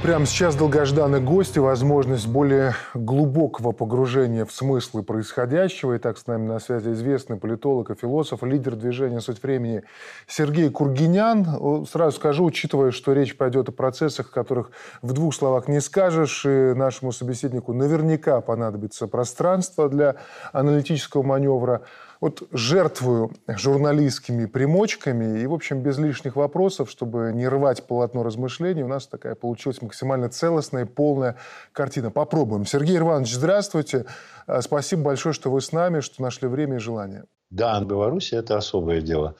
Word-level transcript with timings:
Прямо 0.00 0.26
сейчас 0.26 0.54
долгожданный 0.54 1.20
гость 1.20 1.56
и 1.56 1.60
возможность 1.60 2.28
более 2.28 2.74
глубокого 2.94 3.72
погружения 3.72 4.44
в 4.44 4.52
смыслы 4.52 5.02
происходящего. 5.02 5.96
Итак, 5.96 6.18
с 6.18 6.26
нами 6.28 6.46
на 6.46 6.60
связи 6.60 6.90
известный 6.90 7.36
политолог 7.36 7.90
и 7.90 7.96
философ, 7.96 8.44
лидер 8.44 8.76
движения 8.76 9.20
«Суть 9.20 9.42
времени» 9.42 9.82
Сергей 10.28 10.70
Кургинян. 10.70 11.84
Сразу 11.90 12.16
скажу, 12.16 12.44
учитывая, 12.44 12.92
что 12.92 13.12
речь 13.12 13.36
пойдет 13.36 13.70
о 13.70 13.72
процессах, 13.72 14.30
которых 14.30 14.70
в 15.02 15.12
двух 15.12 15.34
словах 15.34 15.66
не 15.66 15.80
скажешь, 15.80 16.46
и 16.46 16.74
нашему 16.74 17.10
собеседнику 17.10 17.72
наверняка 17.72 18.40
понадобится 18.40 19.08
пространство 19.08 19.88
для 19.88 20.14
аналитического 20.52 21.24
маневра– 21.24 21.82
вот 22.20 22.42
жертвую 22.50 23.32
журналистскими 23.46 24.46
примочками 24.46 25.40
и, 25.40 25.46
в 25.46 25.54
общем, 25.54 25.82
без 25.82 25.98
лишних 25.98 26.36
вопросов, 26.36 26.90
чтобы 26.90 27.32
не 27.34 27.46
рвать 27.46 27.86
полотно 27.86 28.22
размышлений, 28.22 28.82
у 28.82 28.88
нас 28.88 29.06
такая 29.06 29.34
получилась 29.34 29.80
максимально 29.82 30.28
целостная 30.28 30.84
и 30.84 30.88
полная 30.88 31.36
картина. 31.72 32.10
Попробуем. 32.10 32.66
Сергей 32.66 32.98
Иванович, 32.98 33.34
здравствуйте. 33.34 34.06
А, 34.46 34.62
спасибо 34.62 35.02
большое, 35.02 35.32
что 35.32 35.50
вы 35.50 35.60
с 35.60 35.72
нами, 35.72 36.00
что 36.00 36.22
нашли 36.22 36.48
время 36.48 36.76
и 36.76 36.80
желание. 36.80 37.24
Да, 37.50 37.80
Беларусь– 37.80 38.32
это 38.34 38.56
особое 38.56 39.00
дело. 39.00 39.36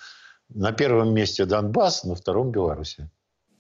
На 0.49 0.73
первом 0.73 1.13
месте 1.13 1.45
Донбасс, 1.45 2.05
на 2.05 2.15
втором– 2.15 2.51
Беларусь. 2.53 2.99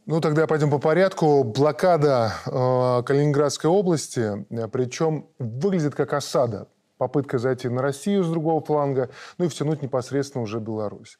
Ну, 0.06 0.22
тогда 0.22 0.46
пойдем 0.46 0.70
по 0.70 0.78
порядку. 0.78 1.44
Блокада 1.44 2.32
э, 2.46 3.02
Калининградской 3.04 3.68
области, 3.68 4.46
причем 4.72 5.28
выглядит 5.38 5.94
как 5.94 6.14
осада 6.14 6.68
попытка 6.98 7.38
зайти 7.38 7.68
на 7.68 7.80
Россию 7.80 8.24
с 8.24 8.28
другого 8.28 8.60
фланга, 8.60 9.08
ну 9.38 9.46
и 9.46 9.48
втянуть 9.48 9.82
непосредственно 9.82 10.42
уже 10.42 10.58
Беларусь. 10.58 11.18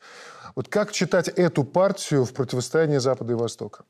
Вот 0.55 0.69
как 0.69 0.93
читать 0.93 1.29
эту 1.29 1.65
партию 1.65 2.25
в 2.25 2.33
противостоянии 2.35 2.99
Запада 2.99 3.33
и 3.33 3.37
Востока? 3.37 3.85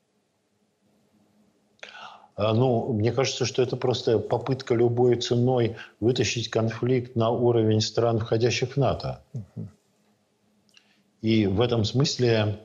А, 2.35 2.53
ну, 2.53 2.93
мне 2.93 3.11
кажется, 3.11 3.45
что 3.45 3.61
это 3.61 3.75
просто 3.75 4.17
попытка 4.17 4.73
любой 4.73 5.17
ценой 5.17 5.75
вытащить 5.99 6.49
конфликт 6.49 7.17
на 7.17 7.31
уровень 7.31 7.81
стран, 7.81 8.17
входящих 8.19 8.73
в 8.73 8.77
НАТО. 8.77 9.21
И 11.21 11.47
в 11.47 11.59
этом 11.59 11.83
смысле, 11.83 12.61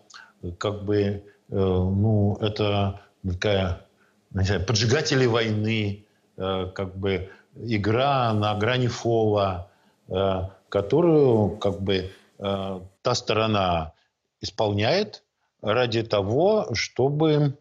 как 0.59 0.85
бы, 0.85 1.01
э, 1.01 1.23
ну, 1.48 2.37
это 2.41 3.01
такая, 3.29 3.85
поджигатели 4.33 5.27
войны, 5.27 6.07
э, 6.37 6.67
как 6.73 6.97
бы 6.97 7.31
игра 7.57 8.33
на 8.33 8.55
грани 8.55 8.89
фола, 8.89 9.71
э, 10.09 10.43
которую 10.69 11.57
как 11.59 11.81
бы 11.81 12.11
э, 12.39 12.81
та 13.03 13.15
сторона 13.15 13.93
исполняет 14.41 15.23
ради 15.63 16.03
того, 16.03 16.69
чтобы 16.75 17.57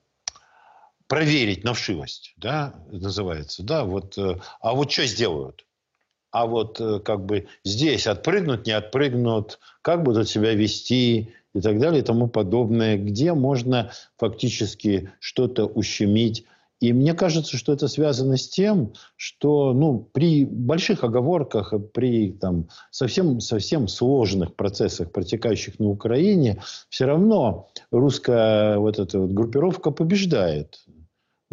проверить 1.08 1.64
на 1.64 1.74
да, 2.38 2.74
называется, 2.92 3.64
да, 3.64 3.84
вот, 3.84 4.18
э, 4.18 4.40
а 4.62 4.74
вот 4.74 4.92
что 4.92 5.06
сделают? 5.06 5.66
А 6.32 6.48
вот 6.48 6.82
как 7.06 7.26
бы 7.26 7.48
здесь 7.64 8.08
отпрыгнут, 8.08 8.66
не 8.66 8.72
отпрыгнут, 8.72 9.60
как 9.84 10.02
будут 10.02 10.28
себя 10.28 10.56
вести 10.56 11.32
и 11.54 11.62
так 11.62 11.80
далее 11.80 12.02
и 12.02 12.04
тому 12.04 12.28
подобное, 12.28 12.98
где 12.98 13.34
можно 13.34 13.92
фактически 14.18 15.12
что-то 15.20 15.68
ущемить 15.68 16.48
и 16.84 16.92
мне 16.92 17.14
кажется, 17.14 17.56
что 17.56 17.72
это 17.72 17.88
связано 17.88 18.36
с 18.36 18.50
тем, 18.50 18.92
что 19.16 19.72
ну, 19.72 20.06
при 20.12 20.44
больших 20.44 21.06
оговорках, 21.06 21.73
при 21.94 22.34
там, 22.34 22.67
совсем, 22.92 23.40
совсем 23.40 23.88
сложных 23.88 24.53
процессах, 24.53 25.09
протекающих 25.14 25.80
на 25.80 25.88
Украине, 25.88 26.62
все 26.90 27.06
равно 27.06 27.70
русская 27.90 28.80
вот 28.80 29.00
эта 29.00 29.17
вот 29.17 29.31
группировка 29.31 29.92
побеждает. 29.92 30.84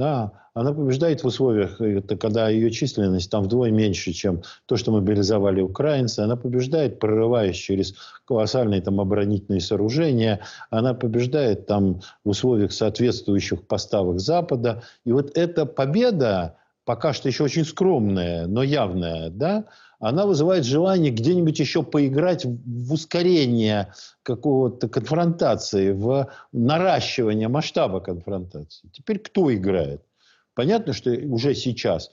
Да, 0.00 0.32
она 0.54 0.72
побеждает 0.72 1.22
в 1.22 1.26
условиях, 1.26 1.78
это 1.78 2.16
когда 2.16 2.48
ее 2.48 2.70
численность 2.70 3.30
там 3.30 3.42
вдвое 3.42 3.70
меньше, 3.70 4.12
чем 4.12 4.40
то, 4.64 4.78
что 4.78 4.92
мобилизовали 4.92 5.60
украинцы. 5.60 6.20
Она 6.20 6.36
побеждает, 6.36 6.98
прорываясь 6.98 7.56
через 7.56 7.94
колоссальные 8.24 8.80
там 8.80 8.98
оборонительные 8.98 9.60
сооружения. 9.60 10.40
Она 10.70 10.94
побеждает 10.94 11.66
там 11.66 12.00
в 12.24 12.30
условиях 12.30 12.72
соответствующих 12.72 13.66
поставок 13.66 14.20
Запада. 14.20 14.82
И 15.04 15.12
вот 15.12 15.36
эта 15.36 15.66
победа, 15.66 16.56
пока 16.90 17.12
что 17.12 17.28
еще 17.28 17.44
очень 17.44 17.64
скромная, 17.64 18.48
но 18.48 18.64
явная, 18.64 19.30
да, 19.30 19.66
она 20.00 20.26
вызывает 20.26 20.64
желание 20.64 21.12
где-нибудь 21.12 21.60
еще 21.60 21.84
поиграть 21.84 22.44
в 22.44 22.92
ускорение 22.92 23.94
какого-то 24.24 24.88
конфронтации, 24.88 25.92
в 25.92 26.26
наращивание 26.50 27.46
масштаба 27.46 28.00
конфронтации. 28.00 28.88
Теперь 28.92 29.20
кто 29.20 29.54
играет? 29.54 30.02
Понятно, 30.54 30.92
что 30.92 31.12
уже 31.12 31.54
сейчас, 31.54 32.10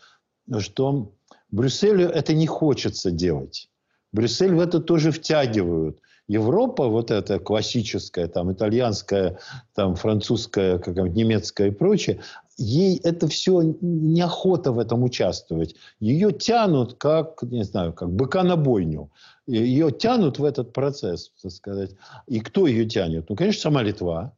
что 0.60 1.12
Брюсселю 1.50 2.08
это 2.10 2.36
не 2.36 2.46
хочется 2.46 3.10
делать. 3.10 3.72
Брюссель 4.12 4.54
в 4.54 4.60
это 4.60 4.80
тоже 4.80 5.10
втягивают. 5.10 5.98
Европа, 6.28 6.88
вот 6.88 7.10
эта 7.10 7.40
классическая, 7.40 8.28
там, 8.28 8.52
итальянская, 8.52 9.40
там, 9.74 9.96
французская, 9.96 10.78
как, 10.78 10.98
немецкая 10.98 11.70
и 11.70 11.72
прочее, 11.72 12.22
ей 12.58 12.98
это 13.04 13.28
все 13.28 13.76
неохота 13.82 14.72
в 14.72 14.80
этом 14.80 15.04
участвовать. 15.04 15.76
Ее 16.00 16.32
тянут 16.32 16.96
как, 16.96 17.44
не 17.44 17.64
знаю, 17.64 17.94
как 17.94 18.12
быка 18.12 18.44
на 18.44 18.56
бойню. 18.58 19.12
Ее 19.46 19.92
тянут 19.92 20.40
в 20.40 20.44
этот 20.44 20.74
процесс, 20.74 21.32
так 21.42 21.52
сказать. 21.52 21.92
И 22.28 22.40
кто 22.40 22.68
ее 22.68 22.86
тянет? 22.86 23.30
Ну, 23.30 23.36
конечно, 23.36 23.62
сама 23.62 23.84
Литва, 23.84 24.34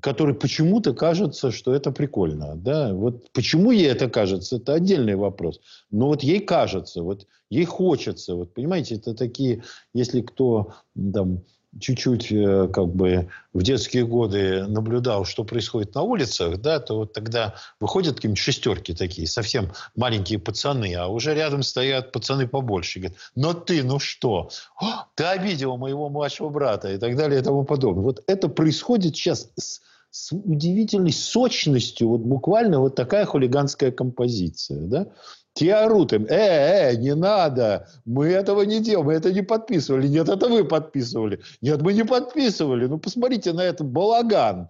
которой 0.00 0.34
почему-то 0.34 0.94
кажется, 0.94 1.52
что 1.52 1.74
это 1.74 1.92
прикольно. 1.92 2.56
Да? 2.56 2.92
Вот 2.92 3.30
почему 3.32 3.70
ей 3.70 3.86
это 3.86 4.08
кажется, 4.08 4.56
это 4.56 4.74
отдельный 4.74 5.14
вопрос. 5.14 5.60
Но 5.90 6.08
вот 6.08 6.22
ей 6.22 6.40
кажется, 6.40 7.02
вот 7.02 7.26
ей 7.50 7.64
хочется. 7.64 8.34
Вот 8.34 8.54
понимаете, 8.54 8.96
это 8.96 9.14
такие, 9.14 9.62
если 9.94 10.22
кто 10.22 10.72
там 11.12 11.42
чуть-чуть 11.80 12.30
э, 12.30 12.68
как 12.72 12.88
бы 12.88 13.28
в 13.52 13.62
детские 13.62 14.06
годы 14.06 14.66
наблюдал, 14.66 15.24
что 15.24 15.44
происходит 15.44 15.94
на 15.94 16.02
улицах, 16.02 16.60
да, 16.60 16.80
то 16.80 16.96
вот 16.96 17.12
тогда 17.12 17.54
выходят 17.80 18.16
какие-нибудь 18.16 18.38
шестерки 18.38 18.94
такие, 18.94 19.26
совсем 19.26 19.72
маленькие 19.96 20.38
пацаны, 20.38 20.94
а 20.94 21.08
уже 21.08 21.34
рядом 21.34 21.62
стоят 21.62 22.12
пацаны 22.12 22.46
побольше. 22.46 22.98
Говорят, 23.00 23.18
но 23.34 23.54
ты, 23.54 23.82
ну 23.82 23.98
что? 23.98 24.50
О, 24.80 25.06
ты 25.14 25.24
обидел 25.24 25.76
моего 25.76 26.08
младшего 26.08 26.50
брата 26.50 26.92
и 26.92 26.98
так 26.98 27.16
далее 27.16 27.40
и 27.40 27.44
тому 27.44 27.64
подобное. 27.64 28.04
Вот 28.04 28.22
это 28.26 28.48
происходит 28.48 29.16
сейчас 29.16 29.48
с, 29.56 29.80
с 30.10 30.32
удивительной 30.32 31.12
сочностью, 31.12 32.08
вот 32.08 32.20
буквально 32.20 32.80
вот 32.80 32.94
такая 32.94 33.24
хулиганская 33.24 33.92
композиция, 33.92 34.80
да. 34.82 35.06
Те 35.54 35.74
орут 35.74 36.12
им, 36.12 36.24
э, 36.24 36.92
э, 36.92 36.96
не 36.96 37.14
надо, 37.14 37.88
мы 38.06 38.28
этого 38.28 38.62
не 38.62 38.80
делаем, 38.80 39.06
мы 39.06 39.14
это 39.14 39.32
не 39.32 39.42
подписывали. 39.42 40.08
Нет, 40.08 40.28
это 40.28 40.48
вы 40.48 40.64
подписывали. 40.64 41.40
Нет, 41.60 41.82
мы 41.82 41.92
не 41.92 42.04
подписывали. 42.04 42.86
Ну, 42.86 42.98
посмотрите 42.98 43.52
на 43.52 43.60
этот 43.60 43.86
балаган, 43.86 44.68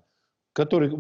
который 0.53 0.91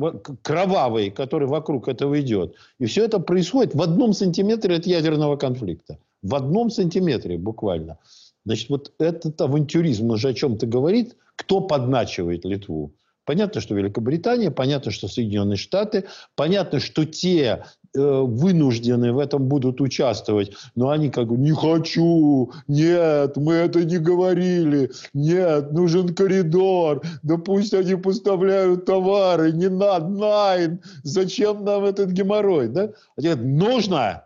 кровавый, 0.42 1.10
который 1.10 1.48
вокруг 1.48 1.88
этого 1.88 2.20
идет. 2.20 2.54
И 2.78 2.86
все 2.86 3.04
это 3.04 3.18
происходит 3.18 3.74
в 3.74 3.82
одном 3.82 4.12
сантиметре 4.12 4.76
от 4.76 4.86
ядерного 4.86 5.36
конфликта. 5.36 5.98
В 6.22 6.36
одном 6.36 6.70
сантиметре 6.70 7.36
буквально. 7.36 7.98
Значит, 8.44 8.70
вот 8.70 8.92
этот 8.98 9.40
авантюризм 9.40 10.10
уже 10.10 10.28
о 10.28 10.34
чем-то 10.34 10.66
говорит. 10.66 11.16
Кто 11.36 11.60
подначивает 11.60 12.44
Литву? 12.44 12.92
Понятно, 13.24 13.60
что 13.60 13.74
Великобритания, 13.74 14.50
понятно, 14.50 14.90
что 14.90 15.08
Соединенные 15.08 15.56
Штаты, 15.56 16.04
понятно, 16.34 16.80
что 16.80 17.04
те 17.04 17.64
вынуждены 17.94 19.12
в 19.12 19.18
этом 19.18 19.44
будут 19.44 19.80
участвовать, 19.80 20.52
но 20.74 20.90
они 20.90 21.10
как 21.10 21.28
бы 21.28 21.36
не 21.36 21.52
хочу, 21.52 22.52
нет, 22.68 23.36
мы 23.36 23.54
это 23.54 23.84
не 23.84 23.98
говорили, 23.98 24.90
нет, 25.14 25.72
нужен 25.72 26.14
коридор, 26.14 27.02
да 27.22 27.36
пусть 27.36 27.74
они 27.74 27.94
поставляют 27.96 28.86
товары, 28.86 29.52
не 29.52 29.68
надо, 29.68 30.08
найн, 30.08 30.80
зачем 31.02 31.64
нам 31.64 31.84
этот 31.84 32.10
геморрой, 32.10 32.68
да? 32.68 32.90
Они 33.16 33.28
говорят, 33.28 33.44
нужно, 33.44 34.24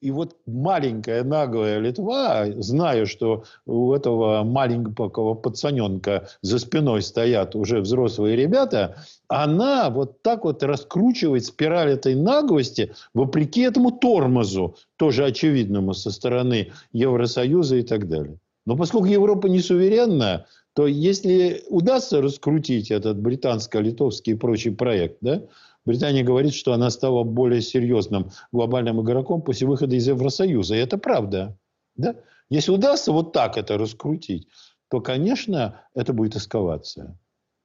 и 0.00 0.10
вот 0.10 0.36
маленькая 0.46 1.22
наглая 1.24 1.78
Литва, 1.78 2.46
зная, 2.56 3.06
что 3.06 3.44
у 3.66 3.92
этого 3.92 4.42
маленького 4.44 5.34
пацаненка 5.34 6.28
за 6.42 6.58
спиной 6.58 7.02
стоят 7.02 7.54
уже 7.54 7.80
взрослые 7.80 8.36
ребята, 8.36 8.96
она 9.28 9.90
вот 9.90 10.22
так 10.22 10.44
вот 10.44 10.62
раскручивает 10.62 11.44
спираль 11.44 11.90
этой 11.90 12.14
наглости 12.14 12.92
вопреки 13.14 13.60
этому 13.60 13.90
тормозу, 13.90 14.76
тоже 14.96 15.26
очевидному 15.26 15.92
со 15.94 16.10
стороны 16.10 16.72
Евросоюза 16.92 17.76
и 17.76 17.82
так 17.82 18.08
далее. 18.08 18.38
Но 18.66 18.76
поскольку 18.76 19.06
Европа 19.06 19.48
не 19.48 19.60
суверенна, 19.60 20.46
то 20.74 20.86
если 20.86 21.64
удастся 21.68 22.22
раскрутить 22.22 22.90
этот 22.90 23.18
британско-литовский 23.18 24.34
и 24.34 24.36
прочий 24.36 24.70
проект, 24.70 25.18
да, 25.20 25.42
Британия 25.84 26.22
говорит, 26.22 26.54
что 26.54 26.72
она 26.72 26.90
стала 26.90 27.24
более 27.24 27.62
серьезным 27.62 28.30
глобальным 28.52 29.00
игроком 29.02 29.42
после 29.42 29.66
выхода 29.66 29.96
из 29.96 30.06
Евросоюза. 30.06 30.74
И 30.74 30.78
это 30.78 30.98
правда. 30.98 31.56
Да? 31.96 32.16
Если 32.50 32.70
удастся 32.70 33.12
вот 33.12 33.32
так 33.32 33.56
это 33.56 33.78
раскрутить, 33.78 34.48
то, 34.90 35.00
конечно, 35.00 35.80
это 35.94 36.12
будет 36.12 36.36
эскалация. 36.36 37.18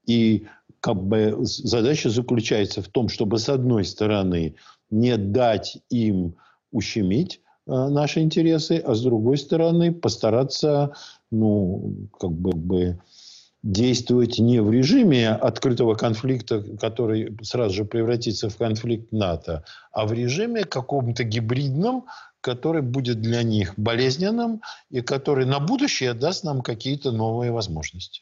И 0.06 0.48
как 0.80 1.02
бы 1.04 1.36
задача 1.42 2.10
заключается 2.10 2.82
в 2.82 2.88
том, 2.88 3.10
чтобы 3.10 3.40
с 3.40 3.50
одной 3.50 3.84
стороны 3.86 4.56
не 4.92 5.18
дать 5.18 5.78
им 5.90 6.36
ущемить 6.72 7.42
э, 7.68 7.72
наши 7.72 8.22
интересы, 8.22 8.78
а 8.86 8.94
с 8.94 9.02
другой 9.02 9.38
стороны 9.38 9.92
постараться, 9.92 10.94
ну, 11.32 12.08
как 12.20 12.32
бы, 12.32 13.00
действовать 13.66 14.38
не 14.38 14.62
в 14.62 14.72
режиме 14.72 15.30
открытого 15.30 15.96
конфликта, 15.96 16.64
который 16.80 17.36
сразу 17.42 17.74
же 17.74 17.86
превратится 17.86 18.48
в 18.48 18.56
конфликт 18.58 19.12
НАТО, 19.12 19.66
а 19.92 20.06
в 20.06 20.14
режиме 20.14 20.66
каком-то 20.66 21.24
гибридном, 21.24 22.06
который 22.42 22.84
будет 22.84 23.22
для 23.22 23.42
них 23.42 23.74
болезненным 23.76 24.62
и 24.92 25.02
который 25.02 25.46
на 25.46 25.60
будущее 25.60 26.14
даст 26.14 26.44
нам 26.44 26.62
какие-то 26.62 27.12
новые 27.12 27.52
возможности. 27.52 28.22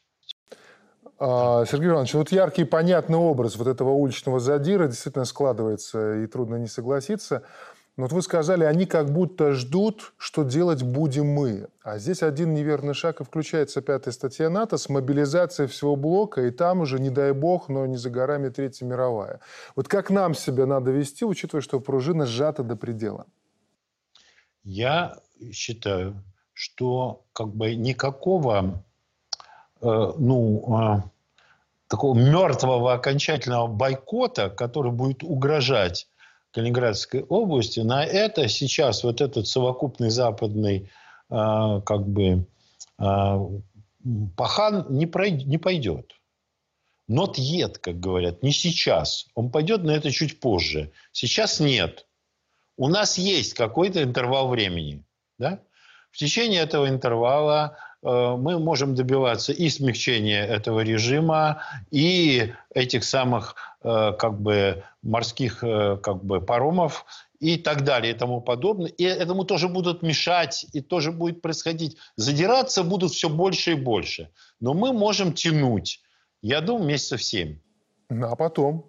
А, 1.20 1.66
Сергей 1.66 1.90
Иванович, 1.90 2.14
вот 2.14 2.32
яркий 2.32 2.64
понятный 2.64 3.18
образ 3.18 3.58
вот 3.58 3.68
этого 3.68 3.90
уличного 3.90 4.40
задира 4.40 4.88
действительно 4.88 5.26
складывается, 5.26 6.24
и 6.24 6.28
трудно 6.28 6.56
не 6.56 6.68
согласиться. 6.68 7.44
Но 7.96 8.04
вот 8.04 8.12
вы 8.12 8.24
сказали, 8.24 8.64
они 8.64 8.88
как 8.88 9.12
будто 9.12 9.54
ждут, 9.54 10.14
что 10.18 10.44
делать 10.44 10.82
будем 10.82 11.28
мы. 11.28 11.68
А 11.84 12.00
здесь 12.00 12.24
один 12.24 12.54
неверный 12.56 12.96
шаг, 12.96 13.22
и 13.22 13.24
включается 13.24 13.82
пятая 13.82 14.12
статья 14.12 14.50
НАТО 14.50 14.78
с 14.78 14.90
мобилизацией 14.90 15.70
всего 15.70 15.96
блока, 15.96 16.42
и 16.42 16.50
там 16.50 16.82
уже, 16.82 17.00
не 17.00 17.12
дай 17.12 17.34
бог, 17.34 17.70
но 17.70 17.86
не 17.86 17.98
за 17.98 18.10
горами 18.10 18.50
Третья 18.50 18.86
мировая. 18.86 19.42
Вот 19.76 19.88
как 19.88 20.10
нам 20.10 20.34
себя 20.34 20.66
надо 20.66 20.90
вести, 20.90 21.24
учитывая, 21.24 21.62
что 21.62 21.80
пружина 21.80 22.26
сжата 22.26 22.64
до 22.64 22.76
предела? 22.76 23.28
Я 24.64 25.18
считаю, 25.52 26.24
что 26.54 27.26
как 27.34 27.50
бы 27.50 27.76
никакого 27.76 28.84
э, 29.82 30.12
ну, 30.18 30.98
э, 30.98 31.02
такого 31.88 32.18
мертвого 32.18 32.94
окончательного 32.94 33.68
бойкота, 33.68 34.50
который 34.50 34.92
будет 34.92 35.22
угрожать 35.22 36.08
Калининградской 36.54 37.24
области, 37.24 37.80
на 37.80 38.06
это 38.06 38.48
сейчас 38.48 39.04
вот 39.04 39.22
этот 39.22 39.48
совокупный 39.48 40.12
западный 40.12 40.92
э, 41.30 41.82
как 41.84 42.08
бы 42.08 42.46
э, 43.00 43.38
пахан 44.38 44.86
не, 44.90 45.08
пройд, 45.08 45.46
не 45.46 45.58
пойдет. 45.58 46.14
Not 47.10 47.36
yet, 47.38 47.80
как 47.80 48.00
говорят, 48.00 48.44
не 48.44 48.52
сейчас. 48.52 49.28
Он 49.34 49.50
пойдет 49.50 49.84
на 49.84 49.92
это 49.92 50.12
чуть 50.12 50.40
позже. 50.40 50.92
Сейчас 51.12 51.60
нет. 51.60 52.06
У 52.78 52.88
нас 52.88 53.18
есть 53.18 53.56
какой-то 53.56 54.04
интервал 54.04 54.48
времени. 54.48 55.04
Да? 55.40 55.60
В 56.12 56.18
течение 56.18 56.62
этого 56.62 56.88
интервала 56.88 57.78
мы 58.04 58.60
можем 58.60 58.96
добиваться 58.96 59.54
и 59.54 59.70
смягчения 59.70 60.46
этого 60.46 60.82
режима, 60.82 61.64
и 61.92 62.54
этих 62.74 63.04
самых 63.04 63.56
э, 63.82 64.12
как 64.20 64.42
бы 64.42 64.84
морских 65.02 65.64
э, 65.64 65.98
как 65.98 66.24
бы 66.24 66.42
паромов 66.42 67.06
и 67.40 67.58
так 67.58 67.84
далее 67.84 68.14
и 68.14 68.18
тому 68.18 68.42
подобное. 68.42 68.88
И 68.88 69.04
этому 69.04 69.44
тоже 69.44 69.68
будут 69.68 70.02
мешать, 70.02 70.66
и 70.74 70.82
тоже 70.82 71.12
будет 71.12 71.42
происходить. 71.42 71.98
Задираться 72.16 72.84
будут 72.84 73.12
все 73.12 73.30
больше 73.30 73.72
и 73.72 73.76
больше. 73.76 74.30
Но 74.60 74.74
мы 74.74 74.94
можем 74.94 75.34
тянуть, 75.34 76.02
я 76.42 76.62
думаю, 76.62 76.88
месяцев 76.88 77.24
семь. 77.24 77.60
Ну, 78.10 78.28
а 78.28 78.36
потом? 78.36 78.86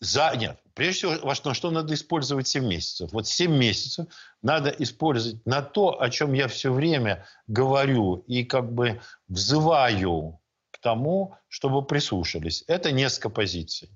За... 0.00 0.32
Нет, 0.36 0.58
Прежде 0.74 1.08
всего, 1.08 1.34
на 1.44 1.54
что 1.54 1.70
надо 1.70 1.94
использовать 1.94 2.48
7 2.48 2.66
месяцев? 2.66 3.12
Вот 3.12 3.28
7 3.28 3.56
месяцев 3.56 4.06
надо 4.42 4.70
использовать 4.70 5.44
на 5.46 5.62
то, 5.62 6.00
о 6.00 6.10
чем 6.10 6.32
я 6.32 6.48
все 6.48 6.72
время 6.72 7.24
говорю 7.46 8.24
и 8.26 8.44
как 8.44 8.72
бы 8.72 9.00
взываю 9.28 10.40
к 10.72 10.78
тому, 10.78 11.36
чтобы 11.48 11.86
прислушались. 11.86 12.64
Это 12.66 12.90
несколько 12.90 13.30
позиций. 13.30 13.88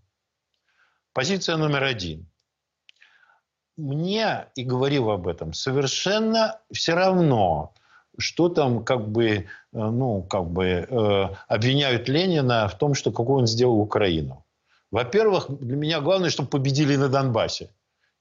Позиция 1.13 1.57
номер 1.57 1.83
один. 1.83 2.31
Мне, 3.77 4.47
и 4.55 4.63
говорил 4.63 5.11
об 5.11 5.27
этом, 5.27 5.53
совершенно 5.53 6.61
все 6.73 6.95
равно, 6.95 7.75
что 8.19 8.49
там 8.49 8.85
как 8.85 9.09
бы, 9.09 9.29
э, 9.29 9.45
ну, 9.73 10.23
как 10.23 10.51
бы 10.51 10.65
э, 10.65 11.35
обвиняют 11.49 12.09
Ленина 12.09 12.69
в 12.69 12.77
том, 12.79 12.95
что 12.95 13.11
какую 13.11 13.39
он 13.41 13.47
сделал 13.47 13.81
Украину. 13.81 14.45
Во-первых, 14.91 15.47
для 15.49 15.77
меня 15.77 16.01
главное, 16.01 16.31
чтобы 16.31 16.49
победили 16.49 16.97
на 16.97 17.09
Донбассе. 17.09 17.71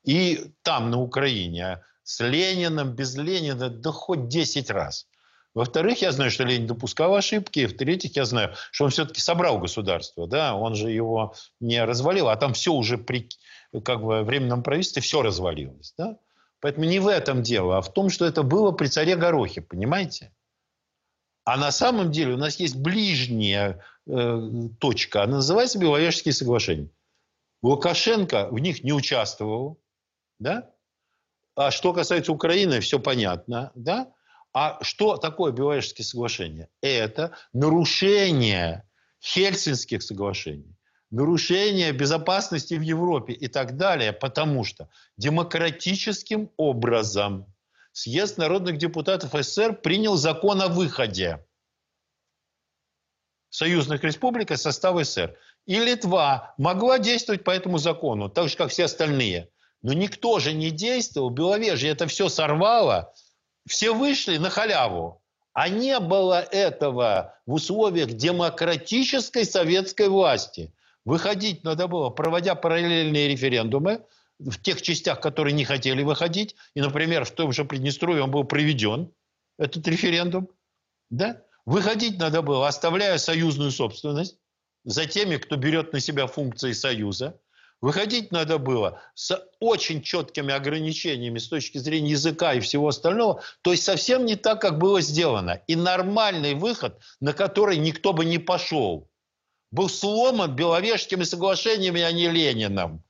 И 0.04 0.52
там, 0.64 0.92
на 0.92 1.02
Украине. 1.02 1.84
С 2.04 2.22
Лениным, 2.24 2.94
без 2.94 3.16
Ленина, 3.16 3.70
да 3.70 3.92
хоть 3.92 4.28
10 4.28 4.70
раз. 4.70 5.08
Во-вторых, 5.54 6.02
я 6.02 6.12
знаю, 6.12 6.32
что 6.32 6.44
Ленин 6.44 6.68
допускал 6.68 7.16
ошибки. 7.16 7.66
В-третьих, 7.66 8.16
я 8.16 8.26
знаю, 8.26 8.54
что 8.72 8.86
он 8.86 8.92
все-таки 8.92 9.20
собрал 9.20 9.60
государство. 9.60 10.28
Да? 10.28 10.56
Он 10.56 10.76
же 10.76 10.92
его 10.92 11.34
не 11.60 11.84
развалил, 11.84 12.30
а 12.30 12.36
там 12.36 12.54
все 12.54 12.74
уже 12.74 12.98
при 12.98 13.28
как 13.84 14.04
бы, 14.04 14.24
временном 14.24 14.64
правительстве 14.64 15.02
все 15.02 15.22
развалилось. 15.22 15.94
Да? 15.98 16.18
Поэтому 16.60 16.86
не 16.86 17.00
в 17.00 17.08
этом 17.08 17.44
дело, 17.44 17.78
а 17.78 17.82
в 17.82 17.92
том, 17.92 18.10
что 18.10 18.26
это 18.26 18.44
было 18.44 18.72
при 18.72 18.88
царе 18.88 19.16
Горохе, 19.16 19.62
понимаете? 19.62 20.32
А 21.48 21.56
на 21.56 21.72
самом 21.72 22.12
деле 22.12 22.34
у 22.34 22.38
нас 22.38 22.60
есть 22.60 22.76
ближняя 22.76 23.82
э, 24.06 24.42
точка, 24.82 25.24
она 25.24 25.38
называется 25.38 25.80
Беловежские 25.80 26.34
соглашения. 26.34 26.90
Лукашенко 27.62 28.50
в 28.52 28.60
них 28.60 28.84
не 28.84 28.92
участвовал, 28.92 29.80
да? 30.40 30.70
А 31.56 31.72
что 31.72 31.94
касается 31.94 32.34
Украины, 32.34 32.82
все 32.82 33.00
понятно, 33.00 33.72
да? 33.76 34.12
А 34.52 34.84
что 34.84 35.16
такое 35.16 35.54
Беловежские 35.54 36.04
соглашения? 36.04 36.68
Это 36.82 37.32
нарушение 37.54 38.84
Хельсинских 39.24 40.04
соглашений, 40.04 40.76
нарушение 41.12 41.94
безопасности 41.94 42.74
в 42.74 42.82
Европе 42.82 43.32
и 43.32 43.48
так 43.48 43.78
далее, 43.78 44.12
потому 44.12 44.66
что 44.66 44.90
демократическим 45.16 46.50
образом– 46.58 47.46
съезд 47.98 48.38
народных 48.38 48.78
депутатов 48.78 49.32
СССР 49.34 49.74
принял 49.74 50.18
закон 50.18 50.62
о 50.62 50.68
выходе 50.68 51.44
союзных 53.50 54.04
республик 54.04 54.52
из 54.52 54.62
состава 54.62 55.04
СССР. 55.04 55.36
И 55.66 55.80
Литва 55.80 56.54
могла 56.60 57.00
действовать 57.00 57.44
по 57.44 57.50
этому 57.50 57.80
закону, 57.80 58.30
так 58.30 58.50
же, 58.50 58.56
как 58.56 58.70
все 58.70 58.86
остальные. 58.86 59.50
Но 59.82 59.94
никто 59.94 60.38
же 60.38 60.54
не 60.54 60.70
действовал, 60.70 61.32
Беловежье 61.32 61.90
это 61.90 62.06
все 62.06 62.30
сорвало, 62.30 63.14
все 63.68 63.96
вышли 63.96 64.38
на 64.38 64.52
халяву. 64.52 65.24
А 65.54 65.68
не 65.68 66.00
было 66.00 66.40
этого 66.40 67.34
в 67.48 67.54
условиях 67.54 68.10
демократической 68.10 69.44
советской 69.44 70.08
власти. 70.08 70.72
Выходить 71.04 71.64
надо 71.64 71.88
было, 71.88 72.12
проводя 72.12 72.54
параллельные 72.54 73.28
референдумы, 73.28 74.06
в 74.40 74.62
тех 74.62 74.82
частях, 74.82 75.20
которые 75.22 75.54
не 75.54 75.66
хотели 75.66 76.04
выходить. 76.04 76.56
И, 76.76 76.82
например, 76.82 77.26
в 77.26 77.32
том 77.32 77.52
же 77.52 77.66
Приднестровье 77.66 78.24
он 78.24 78.32
был 78.32 78.44
проведен, 78.44 79.12
этот 79.58 79.88
референдум. 79.88 80.50
Да? 81.10 81.42
Выходить 81.66 82.20
надо 82.20 82.42
было, 82.42 82.68
оставляя 82.68 83.18
союзную 83.18 83.72
собственность 83.72 84.38
за 84.86 85.06
теми, 85.06 85.38
кто 85.38 85.58
берет 85.58 85.94
на 85.94 86.00
себя 86.00 86.28
функции 86.28 86.72
союза. 86.72 87.40
Выходить 87.80 88.32
надо 88.32 88.58
было 88.58 89.02
с 89.14 89.40
очень 89.60 90.02
четкими 90.02 90.52
ограничениями 90.52 91.38
с 91.38 91.48
точки 91.48 91.78
зрения 91.78 92.12
языка 92.12 92.54
и 92.54 92.60
всего 92.60 92.88
остального. 92.88 93.44
То 93.62 93.72
есть 93.72 93.84
совсем 93.84 94.26
не 94.26 94.36
так, 94.36 94.62
как 94.62 94.80
было 94.80 95.02
сделано. 95.02 95.62
И 95.68 95.76
нормальный 95.76 96.56
выход, 96.56 97.00
на 97.20 97.34
который 97.34 97.78
никто 97.78 98.14
бы 98.14 98.26
не 98.26 98.40
пошел, 98.40 99.10
был 99.72 99.90
сломан 99.90 100.56
Беловежскими 100.56 101.24
соглашениями, 101.24 102.02
а 102.02 102.12
не 102.12 102.30
Лениным. 102.30 103.04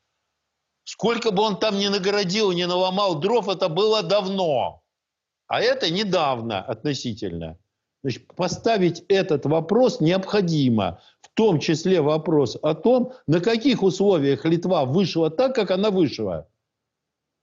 Сколько 0.87 1.31
бы 1.31 1.43
он 1.43 1.59
там 1.59 1.77
ни 1.77 1.89
нагородил, 1.89 2.53
ни 2.53 2.63
наломал 2.63 3.19
дров, 3.19 3.49
это 3.49 3.67
было 3.67 4.03
давно. 4.03 4.83
А 5.47 5.59
это 5.59 5.91
недавно 5.91 6.61
относительно. 6.61 7.57
Значит, 8.03 8.33
поставить 8.35 9.03
этот 9.09 9.45
вопрос 9.45 9.99
необходимо. 9.99 11.01
В 11.19 11.27
том 11.33 11.59
числе 11.59 11.99
вопрос 11.99 12.57
о 12.61 12.73
том, 12.73 13.11
на 13.27 13.41
каких 13.41 13.83
условиях 13.83 14.45
Литва 14.45 14.85
вышла 14.85 15.29
так, 15.29 15.53
как 15.55 15.71
она 15.71 15.91
вышла. 15.91 16.47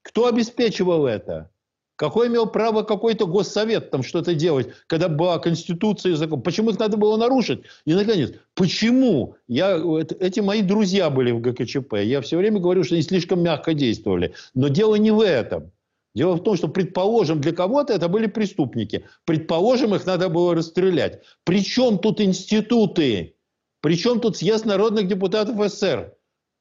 Кто 0.01 0.27
обеспечивал 0.27 1.07
это? 1.07 1.51
Какое 1.97 2.29
имел 2.29 2.47
право 2.47 2.83
какой-то 2.83 3.27
госсовет 3.27 3.91
там 3.91 4.03
что-то 4.03 4.35
делать, 4.35 4.69
когда 4.89 5.09
была 5.09 5.39
конституция 5.39 6.13
и 6.13 6.17
закон? 6.17 6.43
Почему 6.43 6.71
их 6.71 6.79
надо 6.79 6.97
было 6.97 7.17
нарушить? 7.17 7.63
И, 7.85 7.95
наконец, 7.95 8.33
почему? 8.55 9.37
Я, 9.47 9.81
эти 10.19 10.41
мои 10.41 10.63
друзья 10.63 11.09
были 11.09 11.31
в 11.31 11.41
ГКЧП. 11.41 11.95
Я 12.03 12.21
все 12.21 12.37
время 12.37 12.59
говорю, 12.59 12.83
что 12.83 12.97
они 12.97 13.03
слишком 13.03 13.43
мягко 13.43 13.75
действовали. 13.75 14.35
Но 14.55 14.69
дело 14.69 14.97
не 14.97 15.13
в 15.13 15.21
этом. 15.21 15.71
Дело 16.17 16.35
в 16.35 16.43
том, 16.43 16.57
что, 16.57 16.69
предположим, 16.69 17.41
для 17.41 17.53
кого-то 17.53 17.93
это 17.93 18.09
были 18.09 18.27
преступники. 18.27 19.05
Предположим, 19.25 19.95
их 19.95 20.05
надо 20.05 20.29
было 20.29 20.55
расстрелять. 20.55 21.23
Причем 21.45 21.99
тут 21.99 22.21
институты? 22.21 23.37
Причем 23.81 24.21
тут 24.21 24.37
съезд 24.37 24.65
народных 24.65 25.07
депутатов 25.07 25.57
СССР? 25.71 26.13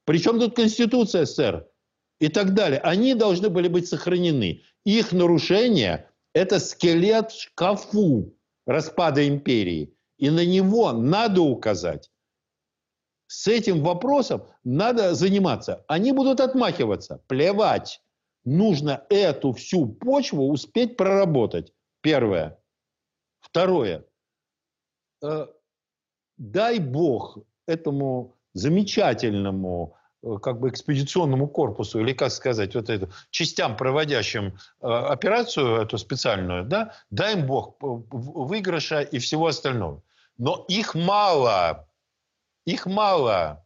Причем 0.06 0.40
тут 0.40 0.56
Конституция 0.56 1.26
СССР? 1.26 1.68
И 2.20 2.30
так 2.30 2.54
далее. 2.54 2.80
Они 2.80 3.16
должны 3.16 3.50
были 3.50 3.68
быть 3.68 3.88
сохранены. 3.88 4.62
Их 4.86 5.12
нарушение– 5.12 6.10
это 6.34 6.60
скелет 6.60 7.32
в 7.32 7.42
шкафу 7.42 8.36
распада 8.66 9.28
империи. 9.28 9.96
И 10.18 10.30
на 10.30 10.46
него 10.46 10.92
надо 10.92 11.42
указать. 11.42 12.10
с 13.28 13.48
этим 13.48 13.84
вопросом 13.84 14.44
надо 14.64 15.16
заниматься. 15.16 15.84
Они 15.88 16.12
будут 16.12 16.40
отмахиваться. 16.40 17.24
Плевать. 17.28 18.02
Нужно 18.46 19.06
эту 19.10 19.54
всю 19.54 19.88
почву 19.88 20.52
успеть 20.52 20.98
проработать. 20.98 21.74
Первое. 22.02 22.60
Второе. 23.40 24.06
Э, 25.24 25.48
дай 26.38 26.80
бог 26.80 27.40
этому 27.66 28.38
замечательному 28.54 29.98
как 30.42 30.60
бы 30.60 30.70
экспедиционному 30.70 31.48
корпусу, 31.48 32.00
или 32.00 32.14
как 32.14 32.32
сказать, 32.32 32.76
вот 32.76 32.90
это, 32.90 33.10
частям, 33.30 33.76
проводящим 33.76 34.58
э, 34.82 34.88
операцию 34.88 35.82
эту 35.82 35.98
специальную, 35.98 36.64
да, 36.64 36.94
дай 37.10 37.34
им 37.34 37.46
бог 37.46 37.76
выигрыша 37.80 39.02
и 39.02 39.20
всего 39.20 39.48
остального. 39.48 40.02
Но 40.38 40.66
их 40.68 40.96
мало. 40.96 41.88
Их 42.66 42.86
мало. 42.86 43.66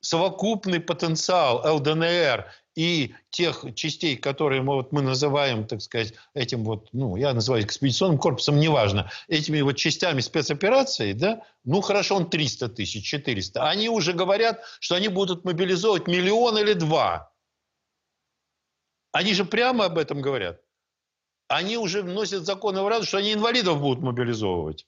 Совокупный 0.00 0.80
потенциал 0.80 1.62
ЛДНР 1.76 2.46
и 2.74 3.14
тех 3.30 3.64
частей, 3.74 4.16
которые 4.16 4.62
мы, 4.62 4.74
вот, 4.74 4.92
мы 4.92 5.02
называем, 5.02 5.66
так 5.66 5.80
сказать, 5.80 6.14
этим 6.34 6.64
вот, 6.64 6.88
ну, 6.92 7.16
я 7.16 7.32
называю 7.32 7.64
экспедиционным 7.64 8.18
корпусом, 8.18 8.58
неважно, 8.58 9.10
этими 9.28 9.60
вот 9.60 9.76
частями 9.76 10.20
спецоперации, 10.20 11.12
да, 11.12 11.42
ну, 11.64 11.80
хорошо, 11.80 12.16
он 12.16 12.28
300 12.28 12.68
тысяч, 12.70 13.04
400. 13.04 13.68
Они 13.68 13.88
уже 13.88 14.12
говорят, 14.12 14.62
что 14.80 14.96
они 14.96 15.08
будут 15.08 15.44
мобилизовывать 15.44 16.06
миллион 16.08 16.58
или 16.58 16.72
два. 16.72 17.32
Они 19.12 19.34
же 19.34 19.44
прямо 19.44 19.84
об 19.86 19.98
этом 19.98 20.20
говорят. 20.20 20.60
Они 21.46 21.76
уже 21.76 22.02
вносят 22.02 22.44
законы 22.44 22.82
в 22.82 22.88
Раду, 22.88 23.04
что 23.04 23.18
они 23.18 23.32
инвалидов 23.32 23.80
будут 23.80 24.02
мобилизовывать 24.02 24.86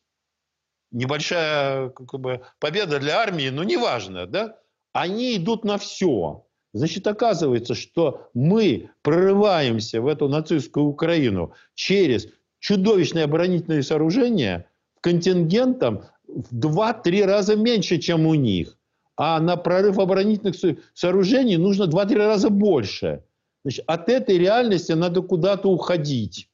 небольшая 0.90 1.90
как 1.90 2.20
бы, 2.20 2.46
победа 2.58 2.98
для 2.98 3.18
армии, 3.18 3.48
но 3.48 3.64
неважно, 3.64 4.26
да, 4.26 4.58
они 4.92 5.36
идут 5.36 5.64
на 5.64 5.78
все. 5.78 6.45
Значит, 6.76 7.06
оказывается, 7.06 7.74
что 7.74 8.28
мы 8.34 8.90
прорываемся 9.00 10.02
в 10.02 10.06
эту 10.06 10.28
нацистскую 10.28 10.84
Украину 10.84 11.54
через 11.74 12.28
чудовищные 12.58 13.24
оборонительные 13.24 13.82
сооружения 13.82 14.68
контингентом 15.00 16.04
в 16.28 16.54
2-3 16.54 17.24
раза 17.24 17.56
меньше, 17.56 17.96
чем 17.96 18.26
у 18.26 18.34
них. 18.34 18.76
А 19.16 19.40
на 19.40 19.56
прорыв 19.56 19.98
оборонительных 19.98 20.54
сооружений 20.92 21.56
нужно 21.56 21.84
2-3 21.84 22.16
раза 22.16 22.50
больше. 22.50 23.24
Значит, 23.64 23.84
от 23.86 24.10
этой 24.10 24.36
реальности 24.36 24.92
надо 24.92 25.22
куда-то 25.22 25.70
уходить. 25.70 26.50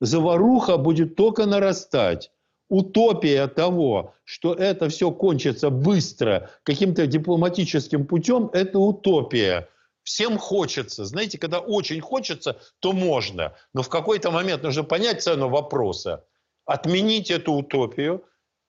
Заваруха 0.00 0.78
будет 0.78 1.14
только 1.14 1.44
нарастать 1.44 2.30
утопия 2.72 3.48
того, 3.48 4.14
что 4.24 4.54
это 4.54 4.88
все 4.88 5.10
кончится 5.10 5.68
быстро, 5.68 6.50
каким-то 6.62 7.06
дипломатическим 7.06 8.06
путем, 8.06 8.48
это 8.54 8.78
утопия. 8.78 9.68
Всем 10.04 10.38
хочется. 10.38 11.04
Знаете, 11.04 11.36
когда 11.36 11.60
очень 11.60 12.00
хочется, 12.00 12.58
то 12.80 12.94
можно. 12.94 13.52
Но 13.74 13.82
в 13.82 13.90
какой-то 13.90 14.30
момент 14.30 14.62
нужно 14.62 14.84
понять 14.84 15.22
цену 15.22 15.50
вопроса, 15.50 16.24
отменить 16.64 17.30
эту 17.30 17.52
утопию 17.52 18.24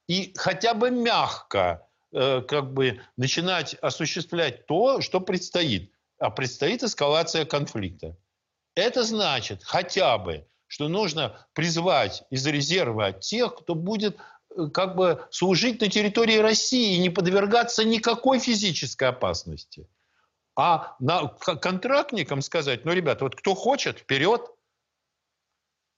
и 0.10 0.33
хотя 0.36 0.74
бы 0.74 0.91
мягко 0.91 1.88
э, 2.12 2.41
как 2.41 2.74
бы 2.74 3.00
начинать 3.15 3.75
осуществлять 3.75 4.65
то, 4.65 5.00
что 5.00 5.22
предстоит. 5.22 5.93
А 6.19 6.29
предстоит 6.29 6.83
эскалация 6.83 7.45
конфликта. 7.45 8.17
Это 8.75 9.03
значит 9.05 9.63
хотя 9.63 10.17
бы 10.17 10.45
что 10.73 10.87
нужно 10.87 11.37
призвать 11.53 12.23
из 12.31 12.47
резерва 12.47 13.11
тех, 13.11 13.57
кто 13.57 13.75
будет 13.75 14.17
э, 14.57 14.69
как 14.73 14.95
бы 14.95 15.23
служить 15.29 15.79
на 15.81 15.87
территории 15.87 16.37
России 16.37 16.95
и 16.95 16.99
не 16.99 17.11
подвергаться 17.11 17.83
никакой 17.83 18.39
физической 18.39 19.09
опасности. 19.09 19.87
А 20.55 20.95
на, 20.97 21.27
контрактникам 21.27 22.41
сказать, 22.41 22.85
ну, 22.85 22.91
ребята, 22.91 23.25
вот 23.25 23.35
кто 23.35 23.53
хочет, 23.53 23.99
вперед. 23.99 24.49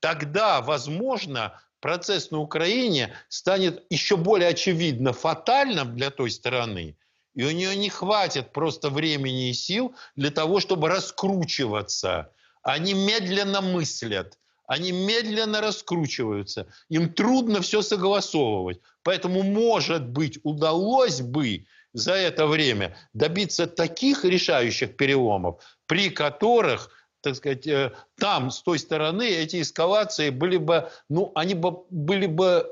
Тогда, 0.01 0.59
возможно, 0.59 1.61
процесс 1.79 2.31
на 2.31 2.39
Украине 2.39 3.15
станет 3.29 3.85
еще 3.89 4.17
более 4.17 4.49
очевидно 4.49 5.13
фатальным 5.13 5.95
для 5.95 6.11
той 6.11 6.29
стороны, 6.29 6.97
и 7.33 7.45
у 7.45 7.51
нее 7.51 7.77
не 7.77 7.87
хватит 7.87 8.51
просто 8.51 8.89
времени 8.89 9.51
и 9.51 9.53
сил 9.53 9.95
для 10.17 10.31
того, 10.31 10.59
чтобы 10.59 10.89
раскручиваться. 10.89 12.33
Они 12.61 12.93
медленно 12.93 13.61
мыслят 13.61 14.37
они 14.67 14.91
медленно 14.91 15.61
раскручиваются, 15.61 16.67
им 16.89 17.13
трудно 17.13 17.61
все 17.61 17.81
согласовывать. 17.81 18.79
Поэтому, 19.03 19.43
может 19.43 20.07
быть, 20.07 20.39
удалось 20.43 21.21
бы 21.21 21.65
за 21.93 22.13
это 22.13 22.45
время 22.47 22.95
добиться 23.13 23.67
таких 23.67 24.25
решающих 24.25 24.97
переломов, 24.97 25.61
при 25.87 26.09
которых 26.09 26.89
так 27.25 27.35
сказать, 27.35 27.65
э, 27.65 27.91
там, 28.19 28.51
с 28.51 28.61
той 28.61 28.77
стороны, 28.77 29.23
эти 29.27 29.59
эскалации 29.59 30.29
были 30.29 30.57
бы, 30.57 30.91
ну, 31.09 31.31
они 31.33 31.55
бы 31.55 31.83
были 31.89 32.27
бы 32.27 32.69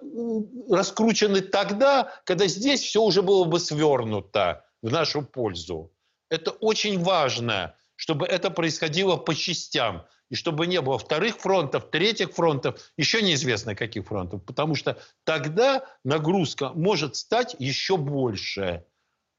раскручены 0.69 1.41
тогда, 1.41 2.13
когда 2.23 2.45
здесь 2.45 2.81
все 2.81 3.01
уже 3.01 3.23
было 3.23 3.45
бы 3.45 3.59
свернуто 3.59 4.63
в 4.83 4.91
нашу 4.91 5.23
пользу. 5.23 5.91
Это 6.29 6.51
очень 6.51 7.01
важно, 7.01 7.75
чтобы 7.95 8.27
это 8.27 8.51
происходило 8.51 9.17
по 9.17 9.33
частям 9.33 10.05
и 10.33 10.35
чтобы 10.35 10.65
не 10.65 10.81
было 10.81 10.97
вторых 10.97 11.37
фронтов, 11.37 11.91
третьих 11.91 12.31
фронтов, 12.31 12.91
еще 12.97 13.21
неизвестно 13.21 13.75
каких 13.75 14.07
фронтов, 14.07 14.43
потому 14.43 14.73
что 14.73 14.97
тогда 15.25 15.85
нагрузка 16.03 16.71
может 16.73 17.15
стать 17.15 17.55
еще 17.59 17.97
больше. 17.97 18.83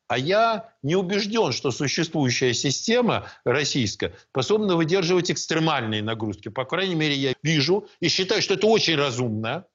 А 0.07 0.17
я 0.17 0.73
не 0.85 0.95
убежден, 0.95 1.51
что 1.51 1.73
существующая 1.73 2.55
система 2.55 3.27
российская 3.45 4.15
способна 4.31 4.77
выдерживать 4.77 5.33
экстремальные 5.33 6.01
нагрузки. 6.01 6.49
По 6.49 6.65
крайней 6.65 6.95
мере, 6.95 7.17
я 7.17 7.35
вижу 7.43 7.89
и 7.99 8.07
считаю, 8.07 8.41
что 8.41 8.55
это 8.55 8.69
очень 8.69 8.95
разумно, 8.95 9.67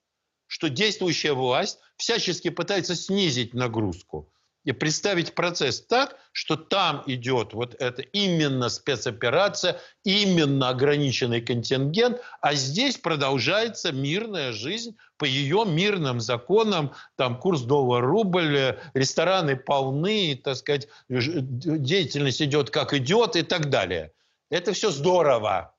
что 0.48 0.70
действующая 0.70 1.34
власть 1.34 1.80
всячески 1.98 2.50
пытается 2.50 2.96
снизить 2.96 3.54
нагрузку 3.54 4.32
и 4.70 4.72
представить 4.72 5.34
процесс 5.34 5.82
так, 5.82 6.16
что 6.32 6.56
там 6.56 7.02
идет 7.08 7.54
вот 7.54 7.74
это 7.80 8.04
именно 8.04 8.70
спецоперация, 8.70 9.80
именно 10.04 10.70
ограниченный 10.70 11.42
контингент, 11.42 12.22
а 12.40 12.54
здесь 12.54 13.00
продолжается 13.00 13.92
мирная 13.92 14.52
жизнь 14.52 14.96
по 15.18 15.26
ее 15.26 15.64
мирным 15.66 16.20
законам, 16.20 16.94
там 17.16 17.40
курс 17.40 17.62
доллар-рубль, 17.62 18.78
рестораны 18.94 19.56
полны, 19.56 20.40
так 20.44 20.58
сказать, 20.58 20.88
деятельность 21.10 22.44
идет 22.44 22.70
как 22.70 22.94
идет 22.94 23.36
и 23.38 23.42
так 23.42 23.72
далее. 23.72 24.12
Это 24.52 24.74
все 24.74 24.92
здорово 24.92 25.76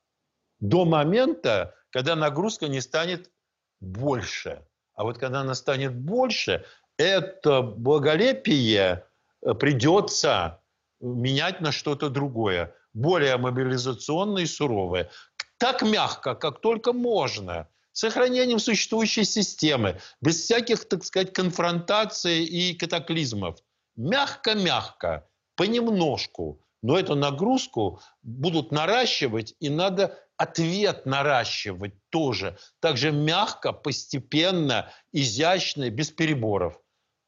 до 0.59 0.83
момента, 0.83 1.75
когда 1.91 2.17
нагрузка 2.17 2.67
не 2.67 2.81
станет 2.81 3.31
больше. 3.79 4.65
А 4.95 5.03
вот 5.03 5.17
когда 5.17 5.41
она 5.41 5.55
станет 5.55 5.95
больше, 5.95 6.65
это 6.97 7.61
благолепие 7.61 9.05
э, 9.41 9.53
придется 9.53 10.61
менять 10.99 11.61
на 11.61 11.71
что-то 11.71 12.09
другое, 12.09 12.73
более 12.93 13.37
мобилизационное 13.37 14.43
и 14.43 14.47
суровое. 14.47 15.09
Так 15.57 15.81
мягко, 15.81 16.35
как 16.35 16.61
только 16.61 16.93
можно, 16.93 17.67
сохранением 17.91 18.59
существующей 18.59 19.25
системы, 19.25 19.99
без 20.21 20.43
всяких, 20.43 20.85
так 20.85 21.03
сказать, 21.03 21.33
конфронтаций 21.33 22.43
и 22.45 22.73
катаклизмов. 22.73 23.59
Мягко-мягко, 23.95 25.27
понемножку. 25.55 26.61
Но 26.83 26.97
эту 26.97 27.13
нагрузку 27.13 28.01
будут 28.23 28.71
наращивать, 28.71 29.53
и 29.59 29.69
надо 29.69 30.17
ответ 30.35 31.05
наращивать 31.05 31.93
тоже. 32.09 32.57
Также 32.79 33.11
мягко, 33.11 33.71
постепенно, 33.71 34.91
изящно, 35.11 35.91
без 35.91 36.09
переборов. 36.09 36.80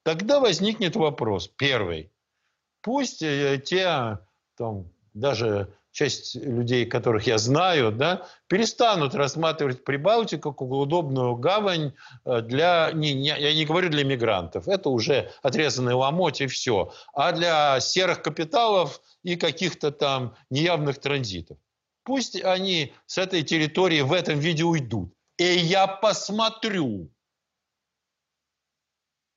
Тогда 0.03 0.39
возникнет 0.39 0.95
вопрос, 0.95 1.47
первый. 1.47 2.11
Пусть 2.81 3.21
э, 3.21 3.61
те, 3.63 4.19
там, 4.57 4.91
даже 5.13 5.73
часть 5.93 6.35
людей, 6.35 6.85
которых 6.85 7.27
я 7.27 7.37
знаю, 7.37 7.91
да, 7.91 8.27
перестанут 8.47 9.15
рассматривать 9.15 9.85
Прибалтику 9.85 10.51
как 10.51 10.61
удобную 10.61 11.35
гавань 11.35 11.93
э, 12.25 12.41
для, 12.41 12.91
не, 12.93 13.13
не, 13.13 13.27
я 13.27 13.53
не 13.53 13.63
говорю 13.65 13.89
для 13.89 14.03
мигрантов, 14.03 14.67
это 14.67 14.89
уже 14.89 15.31
отрезанный 15.41 15.93
ломоть 15.93 16.41
и 16.41 16.47
все, 16.47 16.91
а 17.13 17.31
для 17.31 17.79
серых 17.79 18.21
капиталов 18.21 18.99
и 19.21 19.37
каких-то 19.37 19.91
там 19.91 20.35
неявных 20.49 20.99
транзитов. 20.99 21.57
Пусть 22.03 22.43
они 22.43 22.93
с 23.05 23.17
этой 23.17 23.43
территории 23.43 24.01
в 24.01 24.11
этом 24.11 24.39
виде 24.39 24.63
уйдут. 24.63 25.13
И 25.37 25.45
я 25.45 25.87
посмотрю, 25.87 27.09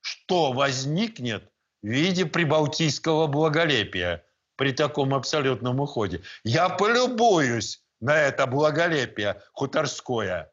что 0.07 0.53
возникнет 0.53 1.51
в 1.83 1.87
виде 1.87 2.25
прибалтийского 2.25 3.27
благолепия 3.27 4.23
при 4.55 4.71
таком 4.71 5.13
абсолютном 5.13 5.81
уходе. 5.81 6.21
Я 6.45 6.69
полюбуюсь 6.69 7.83
на 7.99 8.17
это 8.17 8.47
благолепие 8.47 9.41
хуторское. 9.51 10.49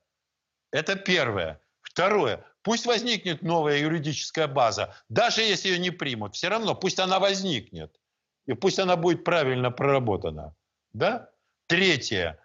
Это 0.72 0.96
первое. 0.96 1.60
Второе. 1.82 2.44
Пусть 2.62 2.86
возникнет 2.86 3.42
новая 3.42 3.78
юридическая 3.78 4.48
база, 4.48 4.96
даже 5.08 5.42
если 5.42 5.68
ее 5.68 5.78
не 5.78 5.90
примут, 5.90 6.34
все 6.34 6.48
равно 6.48 6.74
пусть 6.74 6.98
она 6.98 7.20
возникнет. 7.20 7.94
И 8.46 8.54
пусть 8.54 8.80
она 8.80 8.96
будет 8.96 9.22
правильно 9.22 9.70
проработана. 9.70 10.56
Да? 10.92 11.30
Третье. 11.68 12.40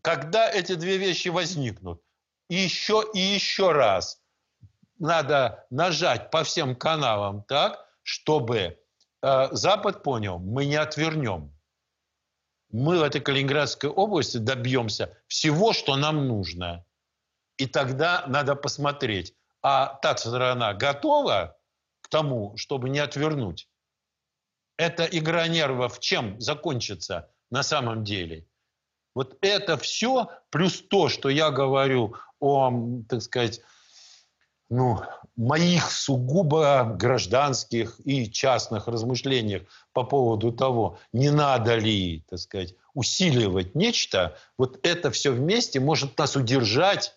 Когда 0.00 0.50
эти 0.50 0.74
две 0.76 0.96
вещи 0.96 1.28
возникнут, 1.28 2.00
еще 2.48 3.04
и 3.12 3.18
еще 3.18 3.72
раз 3.72 4.22
надо 4.98 5.66
нажать 5.70 6.30
по 6.30 6.44
всем 6.44 6.74
каналам 6.74 7.42
так, 7.44 7.86
чтобы 8.02 8.78
э, 9.22 9.48
Запад 9.52 10.02
понял, 10.02 10.38
мы 10.38 10.66
не 10.66 10.76
отвернем. 10.76 11.54
Мы 12.70 12.98
в 12.98 13.02
этой 13.02 13.20
Калининградской 13.20 13.88
области 13.88 14.36
добьемся 14.36 15.16
всего, 15.26 15.72
что 15.72 15.96
нам 15.96 16.28
нужно. 16.28 16.84
И 17.56 17.66
тогда 17.66 18.24
надо 18.26 18.54
посмотреть, 18.54 19.34
а 19.62 19.86
та 20.02 20.16
сторона 20.16 20.74
готова 20.74 21.56
к 22.02 22.08
тому, 22.08 22.56
чтобы 22.56 22.88
не 22.88 22.98
отвернуть. 22.98 23.68
Эта 24.76 25.04
игра 25.04 25.48
нервов 25.48 25.98
чем 25.98 26.40
закончится 26.40 27.30
на 27.50 27.62
самом 27.62 28.04
деле? 28.04 28.46
Вот 29.14 29.36
это 29.40 29.76
все, 29.76 30.30
плюс 30.50 30.80
то, 30.80 31.08
что 31.08 31.28
я 31.28 31.50
говорю 31.50 32.14
о, 32.38 33.02
так 33.08 33.22
сказать, 33.22 33.60
ну, 34.70 35.00
моих 35.36 35.90
сугубо 35.90 36.84
гражданских 36.98 38.00
и 38.04 38.30
частных 38.30 38.86
размышлениях 38.86 39.62
по 39.92 40.04
поводу 40.04 40.52
того, 40.52 40.98
не 41.12 41.30
надо 41.30 41.76
ли, 41.76 42.24
так 42.28 42.38
сказать, 42.38 42.74
усиливать 42.94 43.74
нечто, 43.74 44.36
вот 44.58 44.78
это 44.82 45.10
все 45.10 45.30
вместе 45.30 45.80
может 45.80 46.18
нас 46.18 46.36
удержать 46.36 47.14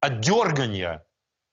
от 0.00 0.20
дергания 0.20 1.04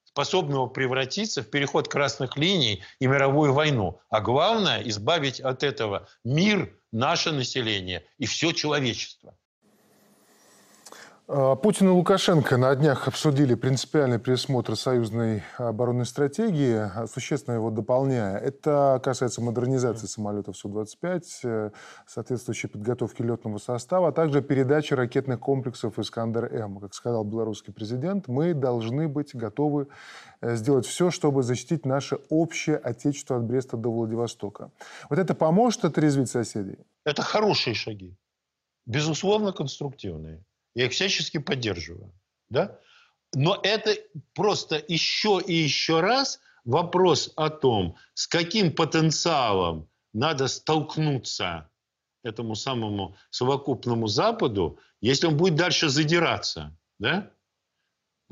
способного 0.03 0.67
превратиться 0.67 1.41
в 1.41 1.49
переход 1.49 1.87
красных 1.87 2.37
линий 2.37 2.83
и 2.99 3.07
мировую 3.07 3.53
войну. 3.53 3.99
А 4.09 4.21
главное, 4.21 4.81
избавить 4.83 5.39
от 5.39 5.63
этого 5.63 6.07
мир, 6.23 6.77
наше 6.91 7.31
население 7.31 8.05
и 8.17 8.25
все 8.25 8.51
человечество. 8.51 9.37
А, 11.33 11.55
Путин 11.55 11.87
и 11.87 11.91
Лукашенко 11.91 12.57
на 12.57 12.75
днях 12.75 13.07
обсудили 13.07 13.55
принципиальный 13.55 14.19
пересмотр 14.19 14.75
союзной 14.75 15.43
оборонной 15.57 16.05
стратегии, 16.05 16.75
а, 16.75 17.07
существенно 17.07 17.55
его 17.55 17.69
дополняя. 17.69 18.37
Это 18.37 18.99
касается 19.01 19.41
модернизации 19.41 20.07
самолетов 20.07 20.57
Су-25, 20.57 21.23
э, 21.43 21.71
соответствующей 22.05 22.67
подготовки 22.67 23.21
летного 23.21 23.59
состава, 23.59 24.09
а 24.09 24.11
также 24.11 24.41
передачи 24.41 24.93
ракетных 24.93 25.39
комплексов 25.39 25.99
«Искандер-М». 25.99 26.81
Как 26.81 26.93
сказал 26.93 27.23
белорусский 27.23 27.71
президент, 27.71 28.27
мы 28.27 28.53
должны 28.53 29.07
быть 29.07 29.33
готовы 29.33 29.87
э, 30.41 30.57
сделать 30.57 30.85
все, 30.85 31.11
чтобы 31.11 31.43
защитить 31.43 31.85
наше 31.85 32.19
общее 32.27 32.75
отечество 32.75 33.37
от 33.37 33.43
Бреста 33.43 33.77
до 33.77 33.89
Владивостока. 33.89 34.69
Вот 35.09 35.17
это 35.17 35.33
поможет 35.33 35.85
отрезвить 35.85 36.29
соседей? 36.29 36.79
Это 37.05 37.21
хорошие 37.21 37.73
шаги. 37.73 38.17
Безусловно, 38.85 39.53
конструктивные. 39.53 40.43
Я 40.75 40.85
их 40.85 40.91
всячески 40.91 41.37
поддерживаю. 41.37 42.13
Да? 42.49 42.79
Но 43.33 43.59
это 43.63 43.95
просто 44.33 44.83
еще 44.87 45.41
и 45.45 45.53
еще 45.53 46.01
раз 46.01 46.39
вопрос 46.65 47.31
о 47.35 47.49
том, 47.49 47.95
с 48.13 48.27
каким 48.27 48.73
потенциалом 48.73 49.89
надо 50.13 50.47
столкнуться 50.47 51.69
этому 52.23 52.55
самому 52.55 53.15
совокупному 53.29 54.07
Западу, 54.07 54.79
если 54.99 55.27
он 55.27 55.37
будет 55.37 55.55
дальше 55.55 55.89
задираться. 55.89 56.77
Да? 56.99 57.31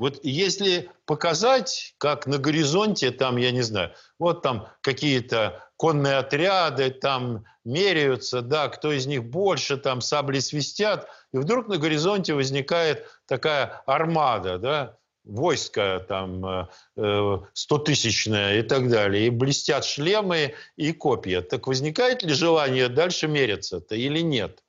Вот 0.00 0.18
если 0.22 0.90
показать, 1.04 1.94
как 1.98 2.26
на 2.26 2.38
горизонте, 2.38 3.10
там, 3.10 3.36
я 3.36 3.50
не 3.50 3.60
знаю, 3.60 3.92
вот 4.18 4.40
там 4.40 4.66
какие-то 4.80 5.68
конные 5.76 6.16
отряды, 6.16 6.88
там 6.90 7.44
меряются, 7.66 8.40
да, 8.40 8.68
кто 8.68 8.92
из 8.92 9.06
них 9.06 9.24
больше, 9.24 9.76
там 9.76 10.00
сабли 10.00 10.38
свистят, 10.38 11.06
и 11.34 11.36
вдруг 11.36 11.68
на 11.68 11.76
горизонте 11.76 12.32
возникает 12.32 13.06
такая 13.26 13.82
армада, 13.84 14.58
да, 14.58 14.96
войско 15.24 16.02
там 16.08 16.68
э, 16.96 17.38
стотысячное 17.52 18.60
и 18.60 18.62
так 18.62 18.88
далее, 18.88 19.26
и 19.26 19.30
блестят 19.30 19.84
шлемы 19.84 20.54
и 20.76 20.94
копья. 20.94 21.42
Так 21.42 21.66
возникает 21.66 22.22
ли 22.22 22.32
желание 22.32 22.88
дальше 22.88 23.28
мериться-то 23.28 23.96
или 23.96 24.20
нет? 24.20 24.64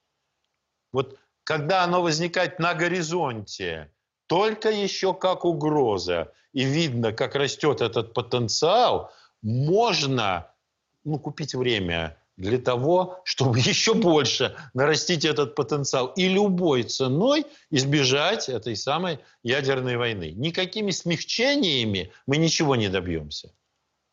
Вот 0.92 1.18
когда 1.46 1.86
оно 1.86 2.02
возникает 2.02 2.60
на 2.60 2.74
горизонте, 2.74 3.90
только 4.32 4.72
еще 4.72 5.14
как 5.14 5.44
угроза, 5.44 6.32
и 6.54 6.64
видно, 6.64 7.12
как 7.12 7.36
растет 7.36 7.82
этот 7.82 8.14
потенциал, 8.14 9.12
можно 9.42 10.50
ну, 11.04 11.20
купить 11.20 11.54
время 11.54 12.18
для 12.38 12.58
того, 12.58 13.20
чтобы 13.26 13.60
еще 13.72 13.94
больше 13.94 14.56
нарастить 14.74 15.26
этот 15.26 15.54
потенциал 15.54 16.14
и 16.16 16.30
любой 16.30 16.84
ценой 16.84 17.46
избежать 17.72 18.48
этой 18.48 18.78
самой 18.78 19.20
ядерной 19.44 19.98
войны. 19.98 20.32
Никакими 20.32 20.92
смягчениями 20.92 22.14
мы 22.26 22.38
ничего 22.38 22.78
не 22.78 22.88
добьемся. 22.88 23.52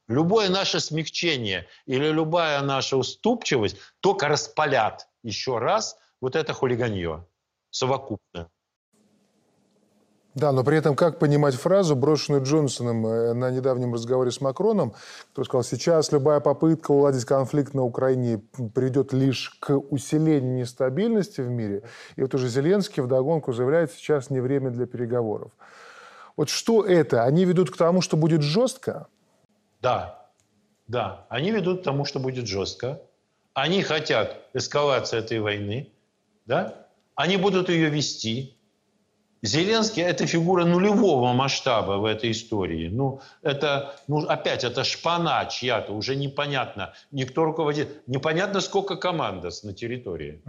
Любое 0.08 0.48
наше 0.48 0.80
смягчение 0.80 1.68
или 1.86 2.08
любая 2.10 2.60
наша 2.62 2.96
уступчивость 2.96 3.76
только 4.00 4.26
распалят 4.26 5.06
еще 5.22 5.58
раз 5.58 5.96
вот 6.20 6.34
это 6.34 6.54
хулиганье 6.54 7.24
совокупно. 7.70 8.50
Да, 10.38 10.52
но 10.52 10.62
при 10.62 10.76
этом 10.76 10.94
как 10.94 11.18
понимать 11.18 11.56
фразу, 11.56 11.96
брошенную 11.96 12.44
Джонсоном 12.44 13.04
э, 13.04 13.32
на 13.32 13.50
недавнем 13.50 13.92
разговоре 13.92 14.30
с 14.30 14.40
Макроном, 14.40 14.94
который 15.30 15.46
сказал, 15.46 15.64
сейчас 15.64 16.12
любая 16.12 16.38
попытка 16.38 16.92
уладить 16.92 17.24
конфликт 17.24 17.74
на 17.74 17.82
Украине 17.82 18.40
приведет 18.72 19.12
лишь 19.12 19.50
к 19.58 19.76
усилению 19.76 20.54
нестабильности 20.54 21.40
в 21.40 21.48
мире. 21.48 21.82
И 22.14 22.22
вот 22.22 22.32
уже 22.36 22.46
Зеленский 22.48 23.02
вдогонку 23.02 23.52
заявляет, 23.52 23.90
сейчас 23.90 24.30
не 24.30 24.38
время 24.38 24.70
для 24.70 24.86
переговоров. 24.86 25.50
Вот 26.36 26.50
что 26.50 26.84
это? 26.84 27.24
Они 27.24 27.44
ведут 27.44 27.72
к 27.72 27.76
тому, 27.76 28.00
что 28.00 28.16
будет 28.16 28.42
жестко? 28.42 29.08
Да, 29.82 30.28
да. 30.86 31.26
Они 31.30 31.50
ведут 31.50 31.80
к 31.80 31.84
тому, 31.84 32.04
что 32.04 32.20
будет 32.20 32.46
жестко. 32.46 33.02
Они 33.54 33.82
хотят 33.82 34.36
эскалации 34.54 35.18
этой 35.18 35.40
войны. 35.40 35.90
Да? 36.46 36.86
Они 37.16 37.36
будут 37.36 37.70
ее 37.70 37.90
вести. 37.90 38.54
Зеленский– 39.42 40.02
это 40.04 40.26
фигура 40.26 40.64
нулевого 40.64 41.32
масштаба 41.32 41.98
в 41.98 42.04
этой 42.04 42.32
истории. 42.32 42.88
Ну, 42.88 43.20
это, 43.42 43.94
ну, 44.08 44.18
опять, 44.26 44.64
это 44.64 44.82
шпана 44.82 45.46
чья-то, 45.50 45.92
уже 45.92 46.16
непонятно. 46.16 46.92
Никто 47.12 47.44
руководит, 47.44 48.02
непонятно, 48.08 48.60
сколько 48.60 48.96
командос 48.96 49.62
на 49.62 49.72
территории. 49.72 50.40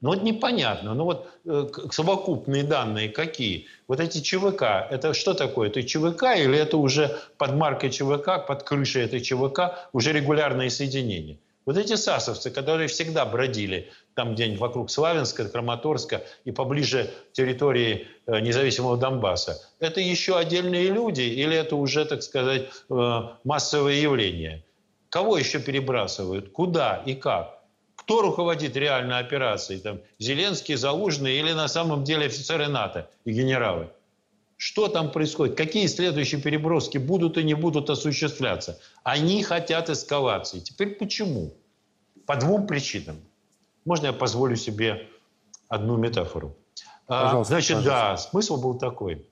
Ну, 0.00 0.10
вот 0.10 0.22
непонятно. 0.22 0.92
Ну, 0.94 1.04
вот 1.04 1.28
э, 1.46 1.66
совокупные 1.90 2.62
данные 2.62 3.08
какие? 3.08 3.68
Вот 3.88 4.00
эти 4.00 4.20
ЧВК, 4.20 4.62
это 4.90 5.14
что 5.14 5.32
такое? 5.32 5.70
Это 5.70 5.82
ЧВК 5.82 6.36
или 6.36 6.58
это 6.58 6.76
уже 6.76 7.18
под 7.38 7.54
маркой 7.54 7.90
ЧВК, 7.90 8.46
под 8.46 8.64
крышей 8.64 9.02
этой 9.04 9.20
ЧВК 9.20 9.88
уже 9.94 10.12
регулярные 10.12 10.68
соединения? 10.68 11.38
Вот 11.66 11.78
эти 11.78 11.96
сасовцы, 11.96 12.50
которые 12.50 12.88
всегда 12.88 13.24
бродили 13.24 13.90
там 14.14 14.34
где-нибудь 14.34 14.60
вокруг 14.60 14.90
Славянска, 14.90 15.48
Краматорска 15.48 16.24
и 16.44 16.52
поближе 16.52 17.10
территории 17.32 18.06
э, 18.26 18.40
независимого 18.40 18.98
Донбасса, 18.98 19.60
это 19.80 20.00
еще 20.00 20.36
отдельные 20.36 20.88
люди 20.88 21.22
или 21.22 21.56
это 21.56 21.76
уже, 21.76 22.04
так 22.04 22.22
сказать, 22.22 22.68
э, 22.90 23.20
массовое 23.44 23.94
явление? 23.94 24.62
Кого 25.08 25.38
еще 25.38 25.58
перебрасывают? 25.58 26.50
Куда 26.52 27.02
и 27.06 27.14
как? 27.14 27.62
Кто 27.96 28.20
руководит 28.20 28.76
реальной 28.76 29.18
операцией? 29.18 29.80
Там, 29.80 30.00
Зеленский, 30.18 30.74
Залужный 30.74 31.38
или 31.38 31.52
на 31.52 31.68
самом 31.68 32.04
деле 32.04 32.26
офицеры 32.26 32.68
НАТО 32.68 33.08
и 33.24 33.32
генералы? 33.32 33.88
Что 34.56 34.88
там 34.88 35.10
происходит? 35.10 35.56
Какие 35.56 35.86
следующие 35.86 36.40
переброски 36.40 36.98
будут 36.98 37.38
и 37.38 37.44
не 37.44 37.54
будут 37.54 37.90
осуществляться? 37.90 38.80
Они 39.02 39.42
хотят 39.42 39.90
эскалации. 39.90 40.60
Теперь 40.60 40.94
почему? 40.96 41.54
По 42.26 42.36
двум 42.36 42.66
причинам. 42.66 43.16
Можно 43.84 44.06
я 44.06 44.12
позволю 44.12 44.56
себе 44.56 45.08
одну 45.68 45.96
метафору? 45.96 46.56
А, 47.06 47.24
пожалуйста, 47.24 47.54
Значит, 47.54 47.76
пожалуйста. 47.78 47.90
да, 47.90 48.16
смысл 48.16 48.56
был 48.62 48.78
такой. 48.78 49.28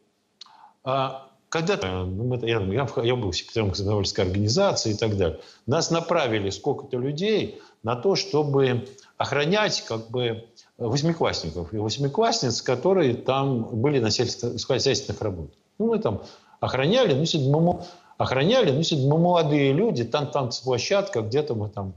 А, 0.84 1.30
когда-то, 1.52 2.04
ну, 2.06 2.34
я, 2.46 2.60
я 3.02 3.14
был 3.14 3.30
секретарем 3.34 3.68
комсомольской 3.68 4.24
организации 4.24 4.92
и 4.92 4.96
так 4.96 5.18
далее, 5.18 5.38
нас 5.66 5.90
направили 5.90 6.48
сколько-то 6.48 6.96
людей 6.96 7.60
на 7.82 7.94
то, 7.94 8.16
чтобы 8.16 8.88
охранять 9.18 9.84
как 9.86 10.08
бы 10.08 10.46
восьмиклассников 10.78 11.74
и 11.74 11.76
восьмиклассниц, 11.76 12.62
которые 12.62 13.12
там 13.12 13.64
были 13.82 13.98
на 13.98 14.10
сельскохозяйственных 14.10 15.20
работах. 15.20 15.54
Ну, 15.78 15.88
мы 15.88 15.98
там 15.98 16.22
охраняли, 16.60 17.12
ну, 17.12 17.26
седьмому, 17.26 17.84
охраняли, 18.16 18.70
ну, 18.72 18.82
седьмому 18.82 19.24
молодые 19.24 19.74
люди, 19.74 20.04
там 20.04 20.28
танцплощадка, 20.28 21.20
где-то 21.20 21.54
мы 21.54 21.68
там 21.68 21.92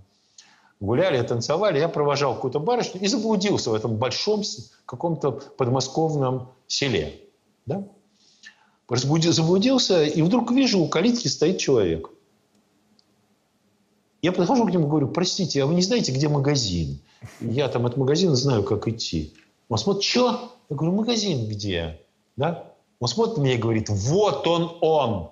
гуляли, 0.82 1.26
танцевали. 1.26 1.80
Я 1.80 1.88
провожал 1.88 2.36
какую-то 2.36 2.60
барышню 2.60 3.00
и 3.00 3.08
заблудился 3.08 3.70
в 3.70 3.74
этом 3.74 3.96
большом 3.96 4.44
каком-то 4.86 5.32
подмосковном 5.32 6.50
селе. 6.68 7.22
Да? 7.65 7.86
Заблудился, 8.89 10.04
и 10.04 10.21
вдруг 10.21 10.52
вижу, 10.52 10.80
у 10.80 10.88
калитки 10.88 11.28
стоит 11.28 11.58
человек. 11.58 12.10
Я 14.21 14.32
подхожу 14.32 14.65
к 14.65 14.71
нему 14.71 14.88
и 14.88 14.89
говорю, 14.89 15.08
простите, 15.10 15.62
а 15.62 15.65
вы 15.65 15.76
не 15.76 15.82
знаете, 15.82 16.12
где 16.12 16.28
магазин? 16.28 17.00
Я 17.39 17.67
там 17.67 17.86
от 17.86 17.98
магазина 17.98 18.36
знаю, 18.36 18.63
как 18.63 18.88
идти. 18.88 19.34
Он 19.69 19.78
смотрит, 19.78 20.04
что? 20.04 20.52
Я 20.69 20.76
говорю, 20.76 20.95
магазин 20.95 21.48
где? 21.48 22.02
Да? 22.36 22.71
Он 23.00 23.08
смотрит 23.08 23.38
на 23.38 23.41
меня 23.41 23.56
и 23.56 23.60
говорит, 23.60 23.89
вот 23.89 24.48
он, 24.48 24.78
он. 24.82 25.32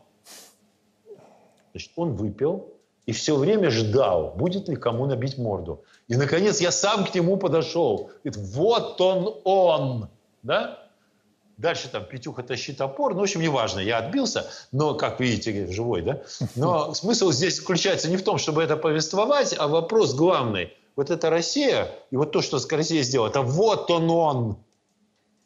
Значит, 1.71 1.91
он 1.95 2.13
выпил 2.13 2.67
и 3.05 3.11
все 3.11 3.35
время 3.35 3.69
ждал, 3.69 4.33
будет 4.35 4.69
ли 4.69 4.75
кому 4.75 5.05
набить 5.05 5.37
морду. 5.37 5.83
И, 6.07 6.15
наконец, 6.15 6.61
я 6.61 6.71
сам 6.71 7.05
к 7.05 7.13
нему 7.13 7.37
подошел. 7.37 8.11
Говорит, 8.23 8.53
вот 8.53 9.01
он, 9.01 9.41
он. 9.43 10.09
Да? 10.43 10.82
Дальше 11.57 11.87
там 11.87 12.05
Петюха 12.05 12.41
тащит 12.41 12.81
опор. 12.81 13.13
Ну, 13.13 13.19
в 13.19 13.23
общем, 13.23 13.41
неважно, 13.41 13.79
я 13.79 13.99
отбился, 13.99 14.49
но, 14.71 14.95
как 14.95 15.19
видите, 15.19 15.71
живой, 15.71 16.01
да? 16.01 16.21
Но 16.55 16.93
смысл 16.95 17.31
здесь 17.31 17.57
заключается 17.57 18.09
не 18.09 18.17
в 18.17 18.23
том, 18.23 18.37
чтобы 18.37 18.63
это 18.63 18.75
повествовать, 18.75 19.55
а 19.57 19.67
вопрос 19.67 20.13
главный. 20.13 20.73
Вот 20.95 21.09
эта 21.09 21.29
Россия, 21.29 21.89
и 22.11 22.17
вот 22.17 22.31
то, 22.31 22.41
что 22.41 22.59
Россия 22.71 23.03
сделала, 23.03 23.29
это 23.29 23.41
вот 23.41 23.89
он 23.91 24.09
он. 24.09 24.57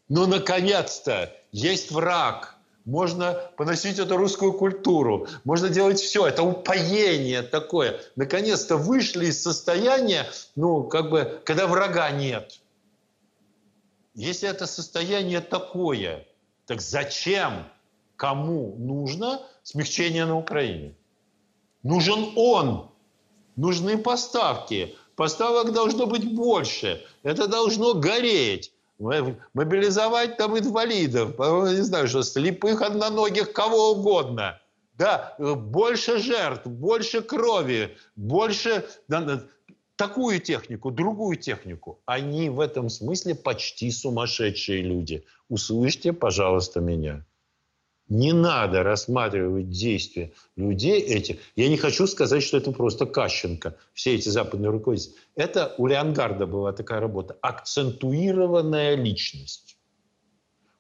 Ну, 0.10 0.26
наконец-то, 0.26 1.34
есть 1.52 1.92
враг. 1.92 2.56
Можно 2.86 3.34
поносить 3.58 4.00
эту 4.00 4.16
русскую 4.16 4.54
культуру. 4.54 5.28
Можно 5.44 5.68
делать 5.68 6.00
все. 6.00 6.26
Это 6.26 6.44
упоение 6.44 7.42
такое. 7.42 8.00
Наконец-то 8.16 8.78
вышли 8.78 9.26
из 9.26 9.44
состояния, 9.44 10.26
ну, 10.56 10.84
как 10.84 11.10
бы, 11.10 11.42
когда 11.44 11.68
врага 11.68 12.10
нет. 12.12 12.62
Если 14.18 14.50
это 14.50 14.66
состояние 14.66 15.42
такое, 15.42 16.26
так 16.66 16.82
зачем, 16.82 17.66
кому 18.16 18.76
нужно 18.80 19.44
смягчение 19.62 20.26
на 20.26 20.36
Украине? 20.36 20.96
Нужен 21.84 22.34
он, 22.36 22.90
нужны 23.56 24.00
поставки. 24.00 24.96
Поставок 25.16 25.72
должно 25.72 26.08
быть 26.08 26.34
больше. 26.34 27.06
Это 27.22 27.48
должно 27.48 27.94
гореть. 27.94 28.74
Мобилизовать 28.98 30.38
там 30.38 30.58
инвалидов, 30.58 31.38
не 31.38 31.84
знаю, 31.84 32.08
что 32.08 32.24
слепых, 32.24 32.82
одноногих, 32.82 33.54
кого 33.54 33.92
угодно. 33.92 34.60
Да, 34.98 35.36
больше 35.38 36.18
жертв, 36.18 36.66
больше 36.66 37.22
крови, 37.22 37.96
больше 38.16 38.84
такую 39.98 40.40
технику, 40.40 40.92
другую 40.92 41.36
технику. 41.36 42.00
Они 42.06 42.50
в 42.50 42.62
этом 42.62 42.90
смысле 42.90 43.36
почти 43.36 43.92
сумасшедшие 43.92 44.82
люди. 44.82 45.26
Услышьте, 45.50 46.14
пожалуйста, 46.14 46.80
меня. 46.80 47.26
Не 48.10 48.32
надо 48.32 48.84
рассматривать 48.84 49.70
действия 49.70 50.32
людей 50.56 51.02
этих. 51.02 51.40
Я 51.58 51.68
не 51.68 51.76
хочу 51.76 52.08
сказать, 52.08 52.42
что 52.42 52.58
это 52.58 52.72
просто 52.72 53.06
Кащенко, 53.06 53.76
все 53.94 54.16
эти 54.16 54.30
западные 54.30 54.70
руководители. 54.70 55.16
Это 55.36 55.76
у 55.78 55.88
Леонгарда 55.88 56.46
была 56.46 56.72
такая 56.72 57.02
работа. 57.02 57.38
Акцентуированная 57.42 58.96
личность. 58.96 59.78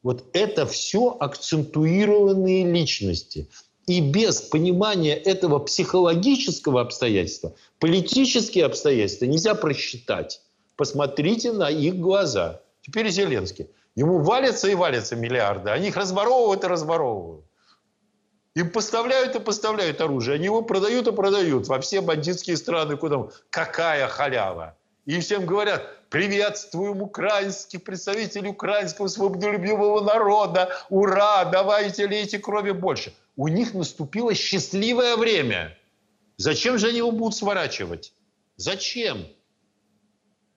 Вот 0.04 0.30
это 0.32 0.66
все 0.66 1.18
акцентуированные 1.20 2.72
личности. 2.72 3.50
И 3.88 4.02
без 4.02 4.42
понимания 4.42 5.16
этого 5.16 5.60
психологического 5.60 6.82
обстоятельства, 6.82 7.56
политические 7.80 8.66
обстоятельства 8.66 9.26
нельзя 9.26 9.56
просчитать. 9.56 10.42
Посмотрите 10.76 11.54
на 11.54 11.70
их 11.70 11.96
глаза. 11.96 12.62
Теперь 12.82 13.10
Зеленский. 13.10 13.70
Ему 13.96 14.20
валятся 14.20 14.68
и 14.68 14.76
валятся 14.76 15.16
миллиарды. 15.16 15.70
Они 15.70 15.88
их 15.88 15.96
разворовывают 15.96 16.66
и 16.66 16.68
разворовывают. 16.68 17.46
Им 18.56 18.72
поставляют 18.72 19.36
и 19.38 19.40
поставляют 19.40 20.02
оружие. 20.02 20.36
Они 20.36 20.46
его 20.46 20.62
продают 20.64 21.08
и 21.08 21.14
продают 21.14 21.68
во 21.68 21.80
все 21.80 22.02
бандитские 22.02 22.58
страны. 22.58 22.98
Куда? 22.98 23.30
Какая 23.50 24.08
халява. 24.10 24.76
И 25.06 25.18
всем 25.22 25.46
говорят, 25.46 26.10
приветствуем 26.10 27.02
украинских 27.02 27.86
представителей 27.86 28.50
украинского 28.50 29.08
свободолюбивого 29.08 30.02
народа. 30.02 30.72
Ура, 30.90 31.46
давайте 31.46 32.06
лейте 32.06 32.38
крови 32.40 32.72
больше 32.72 33.14
у 33.38 33.48
них 33.48 33.74
наступило 33.74 34.34
счастливое 34.34 35.16
время. 35.16 35.78
Зачем 36.38 36.78
же 36.78 36.88
они 36.88 36.98
его 36.98 37.12
будут 37.12 37.36
сворачивать? 37.36 38.14
Зачем? 38.58 39.28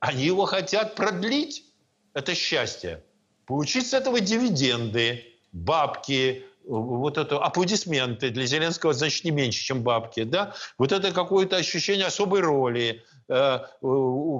Они 0.00 0.24
его 0.24 0.46
хотят 0.46 0.96
продлить, 0.96 1.64
это 2.14 2.34
счастье. 2.34 3.04
Получить 3.46 3.86
с 3.86 3.94
этого 3.94 4.20
дивиденды, 4.20 5.24
бабки, 5.52 6.44
вот 6.64 7.18
это 7.18 7.38
аплодисменты 7.38 8.30
для 8.30 8.46
Зеленского 8.46 8.94
значит 8.94 9.24
не 9.24 9.30
меньше, 9.30 9.62
чем 9.62 9.82
бабки, 9.82 10.24
да? 10.24 10.54
Вот 10.78 10.92
это 10.92 11.12
какое-то 11.12 11.56
ощущение 11.56 12.06
особой 12.06 12.40
роли, 12.40 13.02
э, 13.28 13.58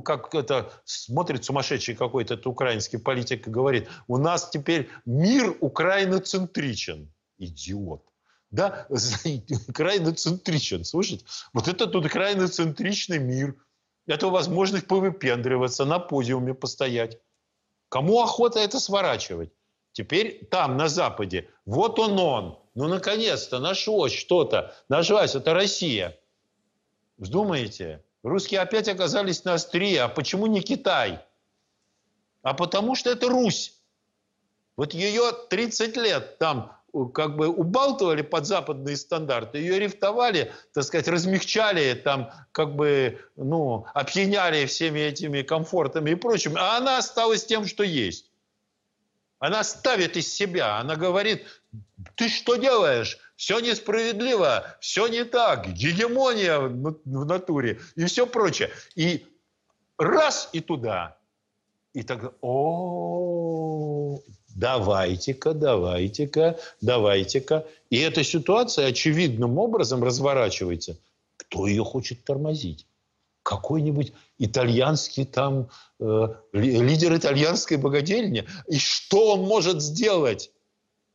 как 0.05 0.35
это 0.35 0.73
смотрит 0.85 1.45
сумасшедший 1.45 1.95
какой-то 1.95 2.41
украинский 2.49 2.99
политик 2.99 3.49
и 3.49 3.51
говорит, 3.51 3.89
у 4.07 4.17
нас 4.17 4.49
теперь 4.49 4.89
мир 5.05 5.57
украиноцентричен. 5.61 7.13
Идиот 7.39 8.10
да, 8.51 8.87
крайноцентричен. 9.75 10.85
Слушайте, 10.85 11.25
вот 11.53 11.69
это 11.69 11.87
тут 11.87 12.09
крайноцентричный 12.09 13.19
мир. 13.19 13.57
Это 14.07 14.29
возможность 14.29 14.87
повыпендриваться, 14.87 15.85
на 15.85 15.99
подиуме 15.99 16.55
постоять. 16.55 17.19
Кому 17.89 18.21
охота 18.21 18.59
это 18.61 18.81
сворачивать? 18.81 19.53
Теперь 19.93 20.47
там, 20.51 20.77
на 20.77 20.89
Западе, 20.89 21.49
вот 21.65 21.99
он 21.99 22.19
он. 22.19 22.59
Ну, 22.75 22.89
наконец-то 22.89 23.59
нашлось 23.59 24.13
что-то. 24.13 24.75
Нашлась, 24.89 25.35
это 25.35 25.55
Россия. 25.55 26.19
Вздумаете? 27.19 28.05
Русские 28.23 28.61
опять 28.61 28.89
оказались 28.89 29.45
на 29.45 29.55
острие. 29.55 30.03
А 30.03 30.09
почему 30.09 30.47
не 30.47 30.61
Китай? 30.61 31.21
А 32.43 32.55
потому 32.55 32.95
что 32.95 33.11
это 33.11 33.29
Русь. 33.29 33.81
Вот 34.77 34.95
ее 34.95 35.33
30 35.51 35.97
лет 35.97 36.39
там 36.39 36.80
как 37.15 37.37
бы 37.37 37.49
убалтывали 37.49 38.23
под 38.23 38.47
западные 38.47 38.97
стандарты, 38.97 39.59
ее 39.59 39.79
рифтовали, 39.79 40.53
так 40.73 40.85
сказать, 40.85 41.09
размягчали, 41.09 41.95
там, 41.95 42.31
как 42.53 42.75
бы, 42.75 43.19
ну, 43.37 43.87
опьяняли 43.95 44.67
всеми 44.67 45.01
этими 45.01 45.43
комфортами 45.43 46.11
и 46.11 46.15
прочим, 46.15 46.57
а 46.57 46.77
она 46.77 46.99
осталась 46.99 47.45
тем, 47.45 47.67
что 47.67 47.83
есть. 47.83 48.31
Она 49.39 49.65
ставит 49.65 50.17
из 50.17 50.33
себя, 50.33 50.77
она 50.77 50.97
говорит, 50.97 51.47
ты 52.15 52.29
что 52.29 52.57
делаешь? 52.57 53.19
Все 53.37 53.59
несправедливо, 53.61 54.77
все 54.81 55.07
не 55.09 55.25
так, 55.25 55.67
гегемония 55.73 56.59
в 56.59 57.25
натуре 57.25 57.81
и 57.97 58.05
все 58.05 58.27
прочее. 58.27 58.71
И 58.97 59.27
раз 59.97 60.51
и 60.53 60.61
туда. 60.61 61.17
И 61.95 62.03
тогда, 62.03 62.33
о, 62.43 64.21
давайте-ка, 64.61 65.55
давайте-ка, 65.55 66.59
давайте-ка. 66.81 67.67
И 67.89 67.99
эта 67.99 68.23
ситуация 68.23 68.89
очевидным 68.89 69.59
образом 69.59 70.05
разворачивается. 70.05 70.97
Кто 71.37 71.67
ее 71.67 71.83
хочет 71.83 72.25
тормозить? 72.25 72.87
Какой-нибудь 73.43 74.13
итальянский 74.39 75.25
там, 75.25 75.71
э, 75.99 76.29
лидер 76.53 77.17
итальянской 77.17 77.79
богадельни? 77.79 78.47
И 78.69 78.79
что 78.79 79.33
он 79.33 79.41
может 79.41 79.81
сделать? 79.83 80.51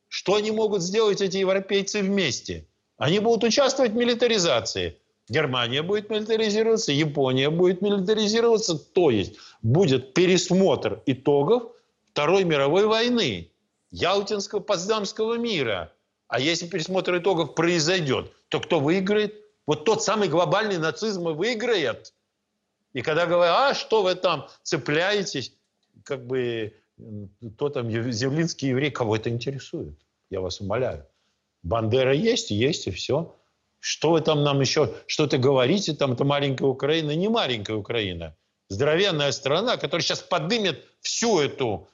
Что 0.08 0.36
они 0.36 0.52
могут 0.52 0.82
сделать, 0.82 1.22
эти 1.22 1.38
европейцы, 1.38 2.02
вместе? 2.02 2.66
Они 2.98 3.20
будут 3.20 3.44
участвовать 3.44 3.92
в 3.92 3.96
милитаризации. 3.96 4.98
Германия 5.30 5.84
будет 5.84 6.10
милитаризироваться, 6.10 6.92
Япония 6.92 7.50
будет 7.50 7.82
милитаризироваться. 7.82 8.76
То 8.76 9.12
есть 9.12 9.36
будет 9.62 10.14
пересмотр 10.14 11.02
итогов 11.06 11.75
Второй 12.16 12.46
мировой 12.46 12.86
войны, 12.86 13.52
Ялтинского, 13.92 14.62
Потсдамского 14.62 15.38
мира. 15.38 15.92
А 16.30 16.40
если 16.40 16.66
пересмотр 16.66 17.18
итогов 17.18 17.56
произойдет, 17.56 18.32
то 18.48 18.62
кто 18.62 18.80
выиграет? 18.80 19.36
Вот 19.68 19.84
тот 19.84 20.02
самый 20.02 20.30
глобальный 20.30 20.78
нацизм 20.78 21.28
и 21.28 21.34
выиграет. 21.34 22.14
И 22.94 23.02
когда 23.02 23.26
говорят, 23.26 23.58
а 23.58 23.74
что 23.74 24.02
вы 24.02 24.16
там 24.16 24.48
цепляетесь, 24.64 25.58
как 26.06 26.26
бы, 26.26 26.74
кто 27.56 27.68
там, 27.68 27.92
землинский 27.92 28.70
еврей, 28.70 28.92
кого 28.92 29.18
это 29.18 29.30
интересует? 29.30 30.00
Я 30.30 30.40
вас 30.40 30.62
умоляю. 30.62 31.06
Бандера 31.64 32.14
есть, 32.14 32.50
есть 32.50 32.88
и 32.88 32.92
все. 32.92 33.36
Что 33.82 34.12
вы 34.12 34.22
там 34.22 34.42
нам 34.42 34.62
еще 34.62 34.94
что-то 35.06 35.38
говорите, 35.38 35.92
там 35.94 36.14
это 36.14 36.24
маленькая 36.24 36.68
Украина, 36.68 37.14
не 37.14 37.28
маленькая 37.28 37.76
Украина. 37.76 38.38
Здоровенная 38.70 39.34
страна, 39.34 39.76
которая 39.76 40.02
сейчас 40.02 40.22
поднимет 40.22 40.82
всю 41.02 41.42
эту 41.42 41.90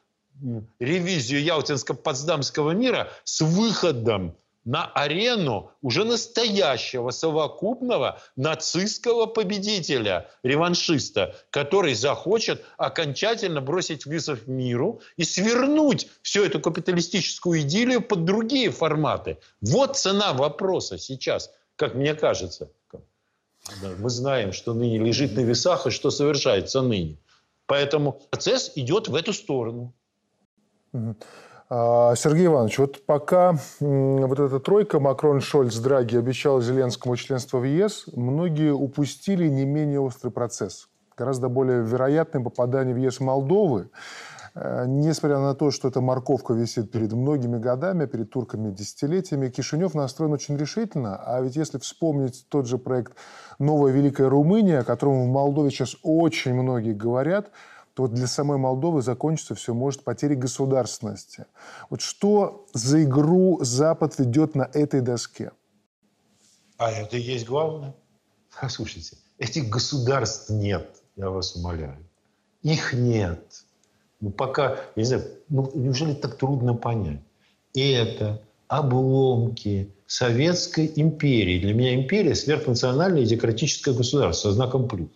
ревизию 0.80 1.44
Ялтинско-Потсдамского 1.44 2.74
мира 2.74 3.10
с 3.24 3.42
выходом 3.42 4.36
на 4.64 4.86
арену 4.86 5.72
уже 5.82 6.04
настоящего 6.04 7.10
совокупного 7.10 8.20
нацистского 8.36 9.26
победителя, 9.26 10.30
реваншиста, 10.44 11.36
который 11.50 11.96
захочет 11.96 12.64
окончательно 12.78 13.62
бросить 13.62 14.06
вызов 14.06 14.48
миру 14.48 15.02
и 15.18 15.24
свернуть 15.24 16.08
всю 16.22 16.44
эту 16.44 16.60
капиталистическую 16.60 17.62
идиллию 17.62 18.02
под 18.02 18.26
другие 18.26 18.70
форматы. 18.70 19.40
Вот 19.62 19.98
цена 19.98 20.34
вопроса 20.34 20.98
сейчас, 20.98 21.52
как 21.76 21.96
мне 21.96 22.14
кажется. 22.14 22.70
Мы 23.98 24.10
знаем, 24.10 24.54
что 24.54 24.74
ныне 24.74 24.98
лежит 24.98 25.36
на 25.36 25.42
весах 25.42 25.88
и 25.88 25.92
что 25.92 26.12
совершается 26.12 26.82
ныне. 26.82 27.18
Поэтому 27.68 28.14
процесс 28.30 28.72
идет 28.76 29.08
в 29.08 29.16
эту 29.16 29.34
сторону. 29.34 29.94
А, 31.74 32.16
Сергей 32.16 32.48
Иванович, 32.48 32.80
вот 32.80 33.06
пока 33.06 33.56
вот 33.80 34.40
эта 34.40 34.60
тройка 34.60 35.00
Макрон, 35.00 35.40
Шольц, 35.40 35.78
Драги 35.78 36.18
обещала 36.18 36.62
Зеленскому 36.62 37.16
членство 37.16 37.60
в 37.60 37.64
ЕС, 37.64 38.08
многие 38.14 38.74
упустили 38.74 39.48
не 39.48 39.64
менее 39.64 40.02
острый 40.02 40.32
процесс. 40.32 40.90
Гораздо 41.16 41.48
более 41.48 41.82
вероятное 41.82 42.44
попадание 42.44 42.94
в 42.94 42.98
ЕС 42.98 43.22
Молдовы, 43.22 43.90
э, 44.54 44.84
Несмотря 44.86 45.40
на 45.40 45.56
то, 45.56 45.72
что 45.72 45.88
эта 45.88 46.02
морковка 46.02 46.54
висит 46.54 46.92
перед 46.92 47.14
многими 47.14 47.58
годами, 47.58 48.06
перед 48.06 48.30
турками 48.30 48.72
десятилетиями, 48.72 49.48
Кишинев 49.48 49.94
настроен 49.94 50.34
очень 50.34 50.58
решительно. 50.58 51.16
А 51.16 51.40
ведь 51.40 51.56
если 51.56 51.78
вспомнить 51.78 52.48
тот 52.50 52.68
же 52.68 52.80
проект 52.80 53.14
«Новая 53.60 53.94
Великая 53.94 54.28
Румыния», 54.28 54.80
о 54.80 54.84
котором 54.84 55.24
в 55.24 55.28
Молдове 55.32 55.70
сейчас 55.70 55.96
очень 56.04 56.54
многие 56.54 56.94
говорят– 56.94 57.50
то 57.94 58.08
для 58.08 58.28
самой 58.28 58.58
Молдовы 58.58 59.02
закончится 59.02 59.56
все 59.56 59.74
может 59.74 60.04
потерей 60.04 60.36
государственности. 60.36 61.46
Вот 61.90 62.02
что 62.02 62.66
за 62.74 63.04
игру 63.04 63.60
Запад 63.62 64.18
ведет 64.18 64.56
на 64.56 64.70
этой 64.74 65.02
доске? 65.02 65.52
А 66.78 66.92
это 66.92 67.18
и 67.18 67.22
есть 67.22 67.46
главное. 67.46 67.94
Слушайте, 68.70 69.18
этих 69.38 69.70
государств 69.70 70.50
нет, 70.50 71.02
я 71.16 71.30
вас 71.30 71.56
умоляю. 71.56 71.98
Их 72.64 72.94
нет. 72.94 73.64
Ну, 74.20 74.30
пока, 74.30 74.76
я 74.76 74.78
не 74.96 75.04
знаю, 75.04 75.24
ну, 75.50 75.72
неужели 75.74 76.14
так 76.14 76.38
трудно 76.38 76.76
понять? 76.76 77.22
Это 77.74 78.42
обломки 78.68 79.92
Советской 80.06 80.92
империи. 80.96 81.60
Для 81.60 81.74
меня 81.74 81.96
империя– 81.96 82.36
сверхнациональное 82.36 83.22
и 83.22 83.26
демократическое 83.26 83.94
государство 83.94 84.50
со 84.50 84.56
знаком 84.56 84.88
плюс. 84.88 85.10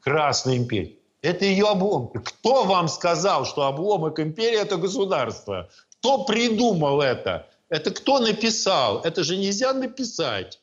Красная 0.00 0.56
империя. 0.56 0.92
Это 1.22 1.44
ее 1.44 1.68
обломки. 1.68 2.18
Кто 2.18 2.64
вам 2.64 2.88
сказал, 2.88 3.46
что 3.46 3.62
обломок 3.62 4.18
империи– 4.18 4.58
это 4.60 4.76
государство? 4.76 5.70
Кто 6.00 6.24
придумал 6.24 7.00
это? 7.00 7.48
Это 7.68 7.92
кто 7.92 8.18
написал? 8.18 9.00
Это 9.02 9.22
же 9.22 9.36
нельзя 9.36 9.72
написать. 9.72 10.60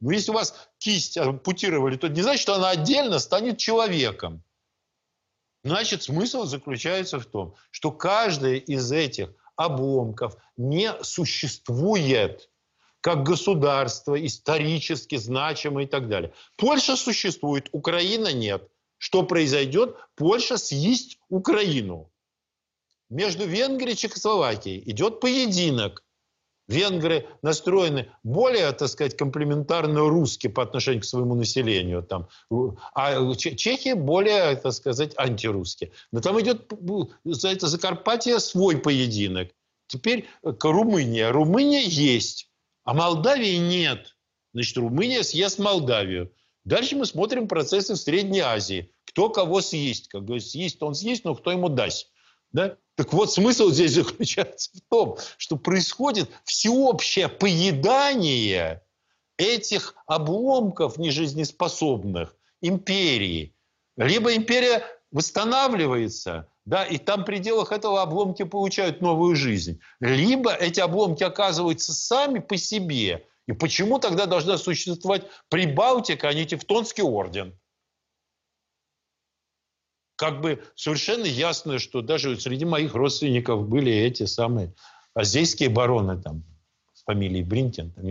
Ну, 0.00 0.10
если 0.10 0.30
у 0.30 0.34
вас 0.34 0.54
кисть 0.78 1.16
ампутировали, 1.16 1.96
то 1.96 2.08
не 2.08 2.20
значит, 2.20 2.42
что 2.42 2.54
она 2.54 2.68
отдельно 2.68 3.18
станет 3.18 3.56
человеком. 3.56 4.42
Значит, 5.64 6.02
смысл 6.02 6.44
заключается 6.44 7.18
в 7.18 7.24
том, 7.24 7.54
что 7.70 7.90
каждый 7.90 8.58
из 8.58 8.92
этих 8.92 9.30
обломков 9.56 10.36
не 10.58 10.92
существует 11.02 12.50
как 13.00 13.22
государство, 13.22 14.14
исторически 14.26 15.16
значимое 15.16 15.84
и 15.84 15.88
так 15.88 16.08
далее. 16.08 16.34
Польша 16.56 16.96
существует, 16.96 17.70
Украина 17.72 18.30
нет– 18.30 18.68
что 18.98 19.22
произойдет? 19.22 19.96
Польша 20.14 20.56
съесть 20.56 21.18
Украину. 21.28 22.10
Между 23.08 23.46
Венгрией 23.46 23.94
и 23.94 23.96
Чехословакией 23.96 24.82
идет 24.90 25.20
поединок. 25.20 26.02
Венгры 26.68 27.28
настроены 27.42 28.10
более, 28.24 28.72
так 28.72 28.88
сказать, 28.88 29.16
комплементарно 29.16 30.08
русски 30.08 30.48
по 30.48 30.64
отношению 30.64 31.02
к 31.02 31.04
своему 31.04 31.36
населению. 31.36 32.02
Там, 32.02 32.28
а 32.92 33.34
чехи 33.36 33.92
более, 33.92 34.56
так 34.56 34.72
сказать, 34.72 35.16
антирусские. 35.16 35.92
Но 36.10 36.20
там 36.20 36.40
идет 36.40 36.72
за 37.24 37.50
это 37.50 37.68
Закарпатье 37.68 38.40
свой 38.40 38.78
поединок. 38.78 39.50
Теперь 39.86 40.26
к 40.42 40.64
Румыния. 40.64 41.30
Румыния 41.30 41.84
есть, 41.84 42.50
а 42.82 42.94
Молдавии 42.94 43.58
нет. 43.58 44.16
Значит, 44.52 44.76
Румыния 44.78 45.22
съест 45.22 45.60
Молдавию. 45.60 46.32
Дальше 46.66 46.96
мы 46.96 47.06
смотрим 47.06 47.46
процессы 47.46 47.94
в 47.94 47.96
Средней 47.96 48.40
Азии. 48.40 48.90
Кто 49.04 49.30
кого 49.30 49.60
съесть. 49.60 50.08
Как 50.08 50.24
говорится, 50.24 50.50
съесть 50.50 50.82
он 50.82 50.96
съесть, 50.96 51.24
но 51.24 51.36
кто 51.36 51.52
ему 51.52 51.68
даст. 51.68 52.10
Да? 52.50 52.76
Так 52.96 53.12
вот, 53.12 53.32
смысл 53.32 53.70
здесь 53.70 53.92
заключается 53.94 54.72
в 54.76 54.80
том, 54.90 55.16
что 55.38 55.56
происходит 55.56 56.28
всеобщее 56.44 57.28
поедание 57.28 58.82
этих 59.36 59.94
обломков 60.06 60.98
нежизнеспособных 60.98 62.34
империи. 62.60 63.54
Либо 63.96 64.34
империя 64.34 64.82
восстанавливается, 65.12 66.48
да, 66.64 66.84
и 66.84 66.98
там 66.98 67.22
в 67.22 67.26
пределах 67.26 67.70
этого 67.70 68.02
обломки 68.02 68.42
получают 68.42 69.00
новую 69.00 69.36
жизнь. 69.36 69.78
Либо 70.00 70.52
эти 70.52 70.80
обломки 70.80 71.22
оказываются 71.22 71.92
сами 71.92 72.40
по 72.40 72.56
себе 72.56 73.28
и 73.46 73.52
почему 73.52 73.98
тогда 73.98 74.26
должна 74.26 74.58
существовать 74.58 75.24
Прибалтика, 75.48 76.28
а 76.28 76.34
не 76.34 76.46
Тевтонский 76.46 77.02
орден? 77.02 77.58
Как 80.16 80.40
бы 80.40 80.64
совершенно 80.74 81.26
ясно, 81.26 81.78
что 81.78 82.00
даже 82.00 82.40
среди 82.40 82.64
моих 82.64 82.94
родственников 82.94 83.68
были 83.68 83.92
эти 83.92 84.24
самые 84.24 84.74
азейские 85.14 85.68
бароны 85.68 86.20
там, 86.20 86.42
с 86.94 87.02
фамилией 87.02 87.44
Бринтин, 87.44 87.92
там, 87.92 88.06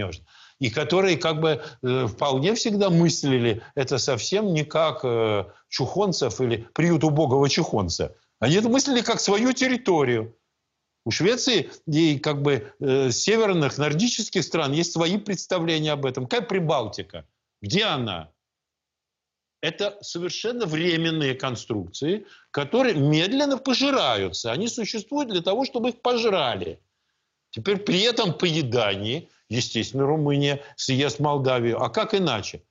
и 0.59 0.69
которые 0.69 1.17
как 1.17 1.41
бы 1.41 1.61
э, 1.81 2.07
вполне 2.07 2.53
всегда 2.55 2.89
мыслили 2.89 3.61
это 3.75 3.97
совсем 3.97 4.53
не 4.53 4.63
как 4.63 5.01
э, 5.03 5.45
чухонцев 5.67 6.39
или 6.39 6.67
приют 6.73 7.03
убогого 7.03 7.49
чухонца. 7.49 8.15
Они 8.39 8.55
это 8.55 8.69
мыслили 8.69 9.01
как 9.01 9.19
свою 9.19 9.51
территорию. 9.51 10.37
У 11.05 11.11
Швеции 11.11 11.69
и 11.85 12.17
как 12.17 12.41
бы 12.41 12.73
э, 12.79 13.11
северных 13.11 13.77
нордических 13.77 14.43
стран 14.43 14.73
есть 14.73 14.91
свои 14.91 15.17
представления 15.17 15.91
об 15.91 16.05
этом. 16.05 16.25
Какая 16.25 16.47
Прибалтика? 16.47 17.27
Где 17.61 17.83
она? 17.83 18.31
Это 19.61 19.97
совершенно 20.01 20.65
временные 20.65 21.35
конструкции, 21.35 22.25
которые 22.49 22.95
медленно 22.95 23.57
пожираются. 23.57 24.51
Они 24.51 24.67
существуют 24.67 25.29
для 25.29 25.41
того, 25.41 25.65
чтобы 25.65 25.89
их 25.89 26.01
пожрали. 26.01 26.79
Теперь 27.51 27.77
при 27.77 28.01
этом 28.01 28.37
поедании, 28.37 29.29
естественно, 29.47 30.05
Румыния 30.05 30.63
съест 30.75 31.19
Молдавию. 31.19 31.81
А 31.81 31.89
как 31.89 32.15
иначе? 32.15 32.63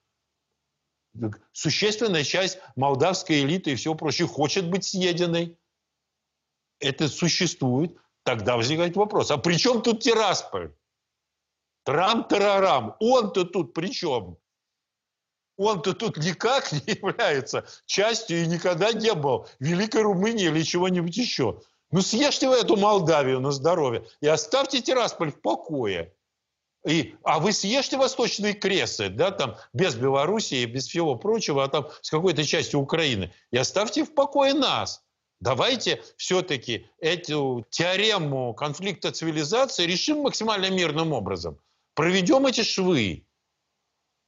Существенная 1.52 2.24
часть 2.24 2.58
молдавской 2.74 3.42
элиты 3.42 3.72
и 3.72 3.74
всего 3.76 3.94
прочего 3.94 4.28
хочет 4.28 4.68
быть 4.68 4.84
съеденной. 4.84 5.56
Это 6.80 7.08
существует. 7.08 7.96
Тогда 8.24 8.56
возникает 8.56 8.96
вопрос, 8.96 9.30
а 9.30 9.36
при 9.36 9.56
чем 9.56 9.82
тут 9.82 10.02
Тирасполь? 10.02 10.72
Трам-тарарам, 11.84 12.96
он-то 12.98 13.44
тут 13.44 13.74
при 13.74 13.88
чем? 13.88 14.38
Он-то 15.56 15.92
тут 15.92 16.16
никак 16.16 16.72
не 16.72 16.80
является 16.86 17.66
частью 17.84 18.42
и 18.42 18.46
никогда 18.46 18.92
не 18.92 19.12
был 19.12 19.46
Великой 19.60 20.02
Румынии 20.02 20.46
или 20.46 20.62
чего-нибудь 20.62 21.16
еще. 21.16 21.60
Ну 21.90 22.00
съешьте 22.00 22.48
вы 22.48 22.56
эту 22.56 22.76
Молдавию 22.76 23.40
на 23.40 23.52
здоровье 23.52 24.06
и 24.20 24.26
оставьте 24.26 24.80
Тирасполь 24.80 25.30
в 25.30 25.40
покое. 25.40 26.12
И, 26.86 27.14
а 27.22 27.38
вы 27.38 27.52
съешьте 27.52 27.96
восточные 27.96 28.54
кресы, 28.54 29.08
да, 29.10 29.30
там, 29.30 29.56
без 29.72 29.94
Белоруссии, 29.94 30.66
без 30.66 30.86
всего 30.86 31.14
прочего, 31.14 31.64
а 31.64 31.68
там 31.68 31.88
с 32.02 32.10
какой-то 32.10 32.44
частью 32.44 32.80
Украины, 32.80 33.32
и 33.50 33.56
оставьте 33.56 34.04
в 34.04 34.12
покое 34.12 34.52
нас. 34.52 35.03
Давайте 35.40 36.02
все-таки 36.16 36.86
эту 36.98 37.66
теорему 37.70 38.54
конфликта 38.54 39.12
цивилизации 39.12 39.84
решим 39.86 40.18
максимально 40.18 40.70
мирным 40.70 41.12
образом. 41.12 41.58
Проведем 41.94 42.46
эти 42.46 42.62
швы. 42.62 43.26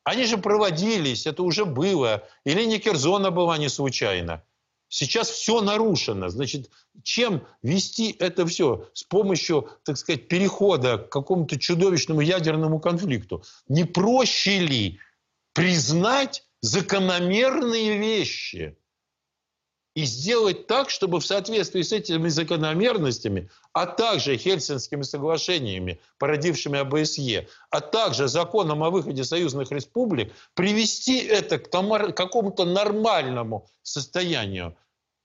Они 0.04 0.24
же 0.24 0.38
проводились, 0.38 1.26
это 1.26 1.42
уже 1.42 1.64
было. 1.64 2.22
И 2.44 2.54
линия 2.54 2.78
Керзона 2.78 3.30
была 3.30 3.58
не 3.58 3.68
случайно. 3.68 4.44
Сейчас 4.88 5.28
все 5.30 5.60
нарушено. 5.60 6.28
Значит, 6.28 6.70
чем 7.02 7.44
вести 7.62 8.14
это 8.18 8.46
все? 8.46 8.88
С 8.92 9.02
помощью, 9.02 9.68
так 9.84 9.96
сказать, 9.98 10.28
перехода 10.28 10.98
к 10.98 11.08
какому-то 11.08 11.58
чудовищному 11.58 12.20
ядерному 12.20 12.78
конфликту. 12.78 13.42
Не 13.68 13.84
проще 13.84 14.60
ли 14.60 15.00
признать 15.52 16.46
закономерные 16.60 17.98
вещи? 17.98 18.78
И 19.96 20.04
сделать 20.04 20.66
так, 20.66 20.90
чтобы 20.90 21.20
в 21.20 21.26
соответствии 21.26 21.80
с 21.80 21.90
этими 21.90 22.28
закономерностями, 22.28 23.48
а 23.72 23.86
также 23.86 24.36
Хельсинскими 24.36 25.00
соглашениями, 25.00 25.98
породившими 26.18 26.78
ОБСЕ, 26.80 27.48
а 27.70 27.80
также 27.80 28.28
законом 28.28 28.84
о 28.84 28.90
выходе 28.90 29.24
союзных 29.24 29.72
республик, 29.72 30.34
привести 30.52 31.16
это 31.20 31.58
к 31.58 31.70
какому-то 31.70 32.66
нормальному 32.66 33.70
состоянию 33.82 34.76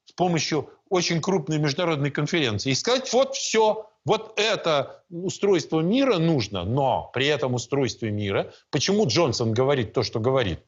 с 0.05 0.13
помощью 0.13 0.69
очень 0.89 1.21
крупной 1.21 1.59
международной 1.59 2.09
конференции. 2.09 2.71
И 2.71 2.75
сказать, 2.75 3.11
вот 3.11 3.35
все, 3.35 3.89
Вот 4.03 4.39
это 4.39 5.03
устройство 5.09 5.81
мира 5.81 6.17
нужно, 6.17 6.63
но 6.63 7.11
при 7.13 7.27
этом 7.27 7.53
устройстве 7.53 8.09
мира, 8.09 8.53
почему 8.71 9.05
Джонсон 9.05 9.53
говорит 9.53 9.93
то, 9.93 10.01
что 10.01 10.19
говорит, 10.19 10.59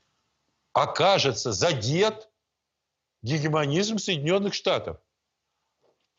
окажется 0.73 1.51
задет 1.51 2.29
гегемонизм 3.23 3.97
Соединенных 3.97 4.53
Штатов. 4.53 4.97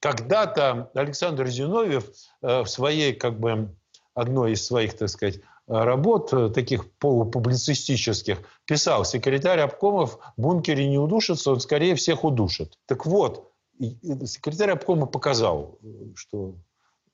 Когда-то 0.00 0.90
Александр 0.94 1.46
Зиновьев 1.46 2.10
э, 2.42 2.62
в 2.62 2.66
своей, 2.66 3.14
как 3.14 3.38
бы, 3.38 3.74
одной 4.14 4.52
из 4.52 4.66
своих, 4.66 4.94
так 4.96 5.08
сказать, 5.08 5.40
работ, 5.66 6.32
э, 6.32 6.50
таких 6.50 6.90
полупублицистических, 6.98 8.40
писал, 8.66 9.04
секретарь 9.04 9.60
обкомов 9.60 10.18
в 10.36 10.40
бункере 10.40 10.88
не 10.88 10.98
удушится, 10.98 11.52
он 11.52 11.60
скорее 11.60 11.94
всех 11.94 12.24
удушит. 12.24 12.78
Так 12.86 13.06
вот, 13.06 13.50
секретарь 13.78 14.70
обкома 14.70 15.06
показал, 15.06 15.78
что 16.14 16.56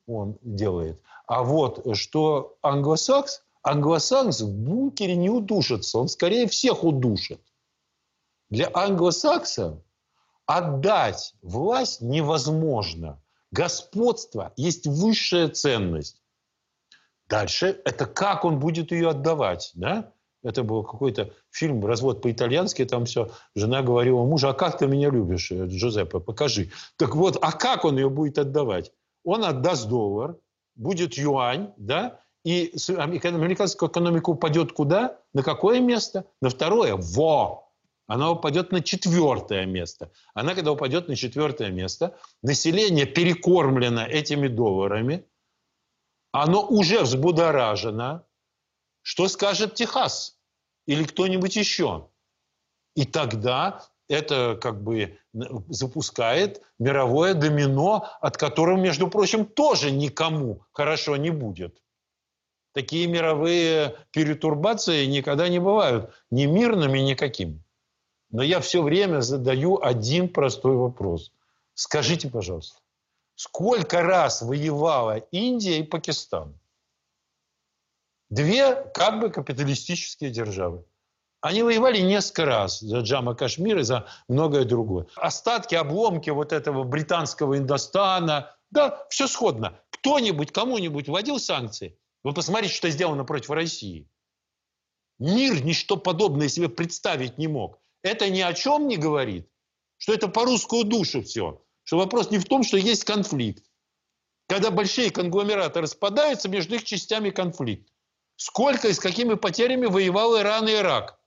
он 0.06 0.38
делает. 0.42 1.00
А 1.26 1.42
вот 1.42 1.96
что 1.96 2.56
англосакс, 2.62 3.44
англосакс 3.62 4.40
в 4.40 4.52
бункере 4.52 5.14
не 5.14 5.30
удушится, 5.30 5.98
он 5.98 6.08
скорее 6.08 6.48
всех 6.48 6.82
удушит. 6.82 7.40
Для 8.50 8.68
англосакса 8.74 9.80
отдать 10.46 11.34
власть 11.40 12.00
невозможно. 12.00 13.22
Господство 13.52 14.52
есть 14.56 14.86
высшая 14.86 15.48
ценность. 15.48 16.20
Дальше 17.28 17.80
это 17.84 18.06
как 18.06 18.44
он 18.44 18.58
будет 18.58 18.90
ее 18.90 19.10
отдавать, 19.10 19.70
да? 19.74 20.12
Это 20.42 20.64
был 20.64 20.82
какой-то 20.82 21.32
фильм 21.50 21.84
«Развод 21.84 22.22
по-итальянски», 22.22 22.84
там 22.84 23.04
все. 23.04 23.30
Жена 23.54 23.82
говорила 23.82 24.24
мужу, 24.24 24.48
а 24.48 24.54
как 24.54 24.78
ты 24.78 24.86
меня 24.86 25.10
любишь, 25.10 25.52
э, 25.52 25.66
Джузеппе, 25.66 26.18
покажи. 26.18 26.70
Так 26.96 27.14
вот, 27.14 27.36
а 27.40 27.52
как 27.52 27.84
он 27.84 27.96
ее 27.98 28.08
будет 28.08 28.38
отдавать? 28.38 28.90
Он 29.22 29.44
отдаст 29.44 29.86
доллар, 29.88 30.38
будет 30.76 31.14
юань, 31.14 31.74
да, 31.76 32.20
и 32.42 32.72
американская 32.88 33.88
экономика 33.88 34.30
упадет 34.30 34.72
куда? 34.72 35.18
На 35.34 35.42
какое 35.42 35.80
место? 35.80 36.24
На 36.40 36.48
второе? 36.48 36.96
Во! 36.96 37.69
Она 38.10 38.32
упадет 38.32 38.72
на 38.72 38.82
четвертое 38.82 39.66
место. 39.66 40.10
Она, 40.34 40.56
когда 40.56 40.72
упадет 40.72 41.06
на 41.06 41.14
четвертое 41.14 41.70
место, 41.70 42.18
население 42.42 43.06
перекормлено 43.06 44.04
этими 44.04 44.48
долларами, 44.48 45.24
оно 46.32 46.66
уже 46.66 47.02
взбудоражено. 47.02 48.26
Что 49.02 49.28
скажет 49.28 49.76
Техас 49.76 50.40
или 50.86 51.04
кто-нибудь 51.04 51.54
еще? 51.54 52.10
И 52.96 53.04
тогда 53.04 53.86
это 54.08 54.58
как 54.60 54.82
бы 54.82 55.16
запускает 55.68 56.62
мировое 56.80 57.34
домино, 57.34 58.08
от 58.20 58.36
которого, 58.36 58.76
между 58.76 59.06
прочим, 59.06 59.46
тоже 59.46 59.92
никому 59.92 60.64
хорошо 60.72 61.16
не 61.16 61.30
будет. 61.30 61.80
Такие 62.72 63.06
мировые 63.06 63.98
перетурбации 64.10 65.06
никогда 65.06 65.48
не 65.48 65.60
бывают 65.60 66.12
ни 66.32 66.46
мирными, 66.46 66.98
ни 66.98 67.14
какими. 67.14 67.62
Но 68.30 68.42
я 68.42 68.60
все 68.60 68.82
время 68.82 69.20
задаю 69.20 69.80
один 69.82 70.28
простой 70.28 70.76
вопрос. 70.76 71.32
Скажите, 71.74 72.28
пожалуйста, 72.28 72.80
сколько 73.34 74.02
раз 74.02 74.42
воевала 74.42 75.16
Индия 75.16 75.78
и 75.78 75.82
Пакистан? 75.82 76.58
Две 78.28 78.74
как 78.94 79.20
бы 79.20 79.30
капиталистические 79.30 80.30
державы. 80.30 80.84
Они 81.40 81.62
воевали 81.62 82.00
несколько 82.00 82.44
раз 82.44 82.80
за 82.80 83.00
Джама 83.00 83.34
Кашмир 83.34 83.78
и 83.78 83.82
за 83.82 84.06
многое 84.28 84.64
другое. 84.64 85.06
Остатки, 85.16 85.74
обломки 85.74 86.30
вот 86.30 86.52
этого 86.52 86.84
британского 86.84 87.56
Индостана, 87.56 88.54
да, 88.70 89.04
все 89.08 89.26
сходно. 89.26 89.80
Кто-нибудь, 89.90 90.52
кому-нибудь 90.52 91.08
вводил 91.08 91.40
санкции? 91.40 91.98
Вы 92.22 92.34
посмотрите, 92.34 92.74
что 92.74 92.90
сделано 92.90 93.24
против 93.24 93.50
России. 93.50 94.06
Мир 95.18 95.64
ничто 95.64 95.96
подобное 95.96 96.48
себе 96.48 96.68
представить 96.68 97.38
не 97.38 97.48
мог. 97.48 97.80
Это 98.02 98.30
ни 98.30 98.40
о 98.40 98.54
чем 98.54 98.88
не 98.88 98.96
говорит, 98.96 99.48
что 99.98 100.14
это 100.14 100.28
по 100.28 100.44
русскую 100.44 100.84
душу 100.84 101.22
все. 101.22 101.64
Что 101.84 101.98
вопрос 101.98 102.30
не 102.30 102.38
в 102.38 102.44
том, 102.44 102.62
что 102.62 102.76
есть 102.76 103.04
конфликт. 103.04 103.64
Когда 104.46 104.70
большие 104.70 105.10
конгломераты 105.10 105.80
распадаются, 105.80 106.48
между 106.48 106.76
их 106.76 106.84
частями 106.84 107.30
конфликт. 107.30 107.92
Сколько 108.36 108.88
и 108.88 108.92
с 108.92 108.98
какими 108.98 109.34
потерями 109.34 109.86
воевал 109.86 110.38
Иран 110.38 110.66
и 110.68 110.72
Ирак? 110.72 111.20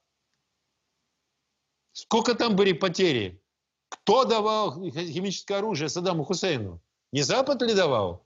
Сколько 1.92 2.34
там 2.34 2.56
были 2.56 2.74
потери? 2.74 3.42
Кто 3.88 4.26
давал 4.26 4.84
химическое 4.84 5.60
оружие 5.60 5.90
Саддаму 5.90 6.24
Хусейну? 6.24 6.82
Не 7.12 7.22
Запад 7.22 7.62
ли 7.62 7.76
давал? 7.76 8.26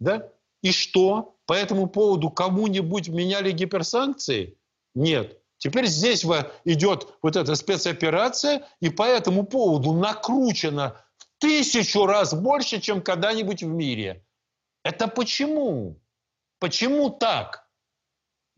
Да? 0.00 0.32
И 0.62 0.72
что? 0.72 1.36
По 1.46 1.52
этому 1.52 1.86
поводу 1.86 2.30
кому-нибудь 2.30 3.08
меняли 3.08 3.52
гиперсанкции? 3.52 4.58
Нет. 4.94 5.40
Теперь 5.64 5.86
здесь 5.86 6.26
идет 6.66 7.08
вот 7.22 7.36
эта 7.36 7.54
спецоперация, 7.54 8.68
и 8.80 8.90
по 8.90 9.02
этому 9.02 9.46
поводу 9.46 9.94
накручено 9.94 11.02
тысячу 11.38 12.04
раз 12.04 12.34
больше, 12.34 12.82
чем 12.82 13.00
когда-нибудь 13.00 13.62
в 13.62 13.68
мире. 13.68 14.26
Это 14.82 15.08
почему? 15.08 16.02
Почему 16.58 17.08
так? 17.08 17.66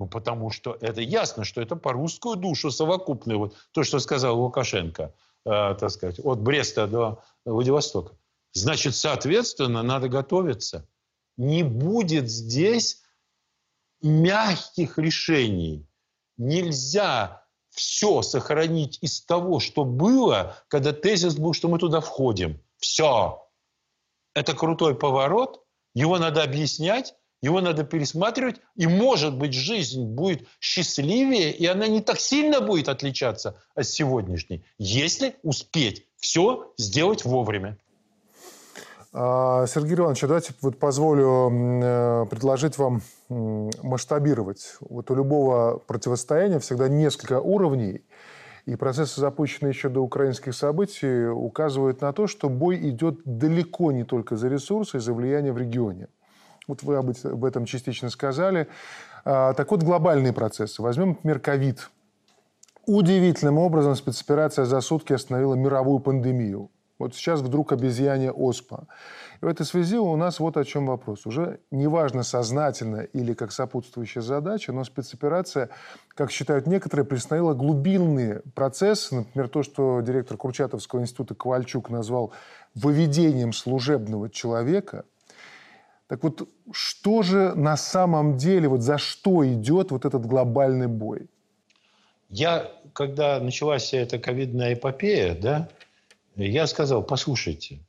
Ну, 0.01 0.09
потому 0.09 0.51
что 0.51 0.77
это 0.81 1.01
ясно, 1.01 1.45
что 1.45 1.63
это 1.63 1.77
по 1.77 1.93
русскую 1.93 2.35
душу 2.35 2.73
совокупное. 2.73 3.37
Вот 3.37 3.55
то, 3.71 3.85
что 3.85 4.01
сказал 4.01 4.41
Лукашенко, 4.41 5.15
э, 5.45 5.77
так 5.79 5.91
сказать, 5.91 6.19
от 6.19 6.41
Бреста 6.41 6.89
до 6.89 7.23
Владивостока. 7.45 8.17
Значит, 8.53 8.97
соответственно, 8.97 9.85
надо 9.85 10.09
готовиться. 10.09 10.89
Не 11.37 11.63
будет 11.63 12.29
здесь 12.29 13.05
мягких 14.03 14.99
решений. 14.99 15.86
Нельзя 16.37 17.43
все 17.71 18.23
сохранить 18.23 18.99
из 19.03 19.21
того, 19.23 19.61
что 19.61 19.85
было, 19.85 20.57
когда 20.69 20.93
тезис 20.93 21.37
был, 21.37 21.53
что 21.53 21.69
мы 21.69 21.79
туда 21.79 22.01
входим. 22.01 22.63
Все. 22.79 23.47
Это 24.35 24.55
крутой 24.55 24.95
поворот, 24.95 25.63
его 25.95 26.19
надо 26.19 26.43
объяснять, 26.43 27.15
его 27.43 27.61
надо 27.61 27.85
пересматривать, 27.85 28.61
и, 28.77 28.87
может 28.87 29.37
быть, 29.37 29.53
жизнь 29.53 30.05
будет 30.05 30.49
счастливее, 30.61 31.53
и 31.53 31.67
она 31.67 31.87
не 31.87 32.01
так 32.01 32.19
сильно 32.19 32.61
будет 32.61 32.89
отличаться 32.89 33.63
от 33.75 33.87
сегодняшней, 33.87 34.65
если 34.79 35.37
успеть 35.43 36.07
все 36.17 36.73
сделать 36.77 37.25
вовремя. 37.25 37.79
А, 39.19 39.67
Сергей 39.67 39.95
Иванович, 39.95 40.21
давайте 40.23 40.53
вот 40.61 40.79
позволю 40.79 41.51
э, 41.51 42.27
предложить 42.29 42.77
вам 42.77 43.01
масштабировать. 43.29 44.77
Вот 44.81 45.11
у 45.11 45.15
любого 45.15 45.79
противостояния 45.79 46.59
всегда 46.59 46.89
несколько 46.89 47.41
уровней– 47.41 48.05
и 48.67 48.75
процессы, 48.75 49.21
запущенные 49.21 49.71
еще 49.71 49.89
до 49.89 50.01
украинских 50.01 50.53
событий, 50.53 51.29
указывают 51.29 52.01
на 52.01 52.13
то, 52.13 52.27
что 52.27 52.49
бой 52.49 52.77
идет 52.91 53.21
далеко 53.25 53.93
не 53.93 54.03
только 54.03 54.37
за 54.37 54.49
ресурсы 54.49 54.97
и 54.97 55.01
за 55.01 55.15
влияние 55.15 55.53
в 55.53 55.59
регионе. 55.59 56.09
Вот 56.67 56.83
вы 56.83 56.97
об 56.97 57.45
этом 57.45 57.65
частично 57.65 58.11
сказали. 58.11 58.67
А, 59.25 59.55
так 59.55 59.71
вот, 59.71 59.85
глобальные 59.85 60.33
процессы. 60.33 60.83
Возьмем, 60.83 61.11
например, 61.11 61.39
ковид. 61.39 61.91
Удивительным 62.87 63.59
образом 63.59 63.95
спецоперация 63.95 64.65
за 64.65 64.81
сутки 64.81 65.13
остановила 65.13 65.55
мировую 65.55 66.01
пандемию. 66.01 66.71
Вот 66.99 67.15
сейчас 67.15 67.41
вдруг 67.41 67.73
обезьяне 67.73 68.33
оспа. 68.33 68.87
И 69.43 69.45
в 69.45 69.49
этой 69.49 69.67
связи 69.67 69.99
у 69.99 70.17
нас 70.17 70.41
вот 70.41 70.57
о 70.57 70.65
чем 70.65 70.87
вопрос. 70.87 71.27
Уже 71.27 71.61
неважно, 71.71 72.23
сознательно 72.23 73.01
или 73.01 73.35
как 73.35 73.53
сопутствующая 73.53 74.23
задача, 74.23 74.73
но 74.73 74.83
спецоперация, 74.83 75.69
как 76.09 76.31
считают 76.31 76.67
некоторые, 76.67 77.05
приостановила 77.05 77.53
глубинные 77.53 78.41
процессы. 78.55 79.15
Например, 79.17 79.49
то, 79.49 79.63
что 79.63 80.01
директор 80.01 80.39
Курчатовского 80.39 81.01
института 81.01 81.35
Ковальчук 81.35 81.91
назвал 81.91 82.33
выведением 82.75 83.53
служебного 83.53 84.31
человека. 84.31 85.05
Так 86.07 86.23
вот, 86.23 86.49
что 86.73 87.23
же 87.23 87.53
на 87.55 87.77
самом 87.77 88.37
деле, 88.37 88.69
вот 88.69 88.81
за 88.81 88.97
что 88.97 89.47
идет 89.47 89.91
вот 89.91 90.05
этот 90.05 90.25
глобальный 90.25 90.87
бой? 90.87 91.29
Я, 92.29 92.73
когда 92.93 93.39
началась 93.41 93.83
вся 93.83 93.99
эта 93.99 94.19
ковидная 94.19 94.75
эпопея, 94.75 95.37
да, 95.41 95.69
я 96.45 96.67
сказал, 96.67 97.03
послушайте, 97.03 97.81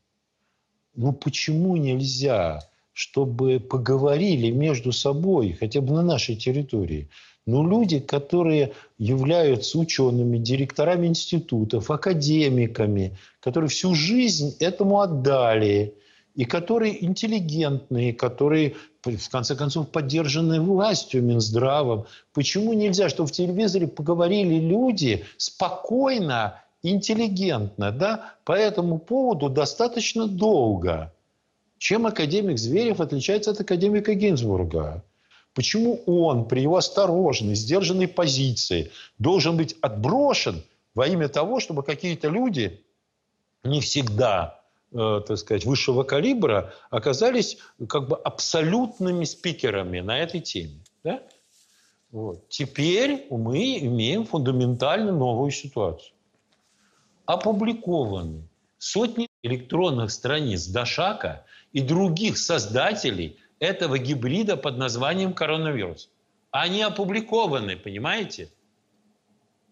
ну 0.95 1.13
почему 1.13 1.75
нельзя, 1.77 2.61
чтобы 2.93 3.59
поговорили 3.59 4.49
между 4.51 4.91
собой, 4.91 5.53
хотя 5.53 5.81
бы 5.81 5.93
на 5.93 6.01
нашей 6.01 6.35
территории, 6.35 7.09
ну, 7.45 7.65
люди, 7.65 7.99
которые 7.99 8.73
являются 8.97 9.79
учеными, 9.79 10.37
директорами 10.37 11.07
институтов, 11.07 11.89
академиками, 11.89 13.17
которые 13.39 13.69
всю 13.69 13.95
жизнь 13.95 14.57
этому 14.59 14.99
отдали, 14.99 15.95
и 16.35 16.45
которые 16.45 17.03
интеллигентные, 17.03 18.13
которые, 18.13 18.75
в 19.03 19.29
конце 19.29 19.55
концов, 19.55 19.89
поддержаны 19.89 20.61
властью, 20.61 21.23
Минздравом. 21.23 22.05
Почему 22.33 22.73
нельзя, 22.73 23.09
чтобы 23.09 23.29
в 23.29 23.31
телевизоре 23.31 23.87
поговорили 23.87 24.59
люди 24.59 25.25
спокойно 25.37 26.61
интеллигентно, 26.83 27.91
да, 27.91 28.35
по 28.43 28.53
этому 28.53 28.99
поводу 28.99 29.49
достаточно 29.49 30.27
долго. 30.27 31.13
Чем 31.77 32.07
академик 32.07 32.57
Зверев 32.57 32.99
отличается 33.01 33.51
от 33.51 33.59
академика 33.59 34.13
Гинзбурга? 34.13 35.03
Почему 35.53 36.01
он 36.05 36.47
при 36.47 36.61
его 36.61 36.77
осторожной, 36.77 37.55
сдержанной 37.55 38.07
позиции 38.07 38.91
должен 39.17 39.57
быть 39.57 39.75
отброшен 39.81 40.63
во 40.93 41.07
имя 41.07 41.29
того, 41.29 41.59
чтобы 41.59 41.83
какие-то 41.83 42.27
люди 42.27 42.83
не 43.63 43.81
всегда, 43.81 44.61
э, 44.91 45.21
так 45.27 45.37
сказать, 45.37 45.65
высшего 45.65 46.03
калибра 46.03 46.73
оказались 46.89 47.57
как 47.89 48.07
бы 48.07 48.15
абсолютными 48.17 49.25
спикерами 49.25 49.99
на 49.99 50.19
этой 50.19 50.41
теме? 50.41 50.83
Да? 51.03 51.21
Вот. 52.11 52.47
Теперь 52.49 53.25
мы 53.29 53.79
имеем 53.79 54.25
фундаментально 54.25 55.11
новую 55.11 55.51
ситуацию. 55.51 56.13
Опубликованы 57.27 58.47
сотни 58.77 59.27
электронных 59.43 60.11
страниц 60.11 60.65
Дашака 60.67 61.45
и 61.73 61.81
других 61.81 62.37
создателей 62.37 63.37
этого 63.59 63.97
гибрида 63.99 64.55
под 64.55 64.77
названием 64.77 65.33
коронавирус. 65.33 66.09
Они 66.51 66.81
опубликованы, 66.81 67.75
понимаете? 67.75 68.49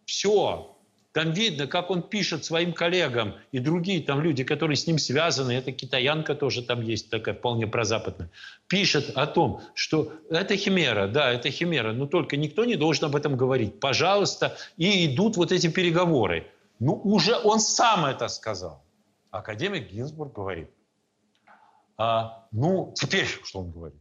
Все. 0.05 0.75
Там 1.13 1.31
видно, 1.31 1.65
как 1.65 1.91
он 1.91 2.01
пишет 2.01 2.43
своим 2.43 2.73
коллегам 2.73 3.35
и 3.53 3.59
другие 3.59 4.01
там 4.03 4.21
люди, 4.21 4.43
которые 4.43 4.75
с 4.75 4.85
ним 4.85 4.97
связаны. 4.97 5.53
Это 5.53 5.71
китаянка 5.71 6.35
тоже 6.35 6.61
там 6.61 6.81
есть, 6.81 7.09
такая 7.09 7.35
вполне 7.35 7.67
прозападная. 7.67 8.29
Пишет 8.67 9.11
о 9.15 9.25
том, 9.27 9.61
что 9.75 10.11
это 10.29 10.57
химера, 10.57 11.07
да, 11.07 11.31
это 11.31 11.49
химера, 11.51 11.93
но 11.93 12.05
только 12.05 12.35
никто 12.35 12.65
не 12.65 12.75
должен 12.75 13.05
об 13.05 13.15
этом 13.15 13.37
говорить. 13.37 13.79
Пожалуйста. 13.79 14.57
И 14.75 15.05
идут 15.05 15.37
вот 15.37 15.53
эти 15.53 15.67
переговоры. 15.67 16.47
Ну, 16.79 16.93
уже 17.03 17.37
он 17.37 17.59
сам 17.59 18.05
это 18.05 18.27
сказал. 18.27 18.83
Академик 19.31 19.91
Гинзбург 19.91 20.33
говорит. 20.33 20.69
А, 21.97 22.47
ну, 22.51 22.93
теперь 22.95 23.25
что 23.25 23.59
он 23.59 23.71
говорит? 23.71 23.99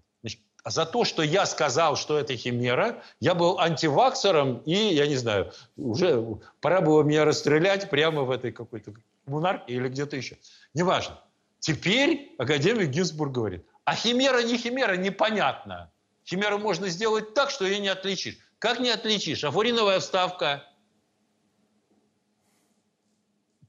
А 0.65 0.71
за 0.71 0.87
то, 0.87 1.05
что 1.05 1.23
я 1.23 1.45
сказал, 1.45 1.95
что 1.95 2.19
это 2.19 2.35
химера, 2.37 3.03
я 3.21 3.35
был 3.35 3.61
антиваксером, 3.61 4.63
и, 4.65 4.73
я 4.73 5.07
не 5.07 5.17
знаю, 5.17 5.53
уже 5.77 6.25
пора 6.63 6.81
было 6.81 7.03
меня 7.03 7.27
расстрелять 7.27 7.91
прямо 7.91 8.23
в 8.23 8.31
этой 8.31 8.51
какой-то 8.51 8.95
монархии 9.27 9.75
или 9.75 9.89
где-то 9.89 10.17
еще. 10.17 10.39
Неважно. 10.73 11.21
Теперь 11.59 12.35
академик 12.39 12.89
Гинзбург 12.89 13.33
говорит, 13.33 13.67
а 13.85 13.95
химера 13.95 14.43
не 14.43 14.57
химера, 14.57 14.97
непонятно. 14.97 15.93
Химеру 16.27 16.59
можно 16.59 16.89
сделать 16.89 17.35
так, 17.35 17.51
что 17.51 17.67
ее 17.67 17.79
не 17.79 17.89
отличишь. 17.89 18.39
Как 18.59 18.81
не 18.81 18.89
отличишь? 18.89 19.45
Афуриновая 19.45 20.01
вставка. 20.01 20.65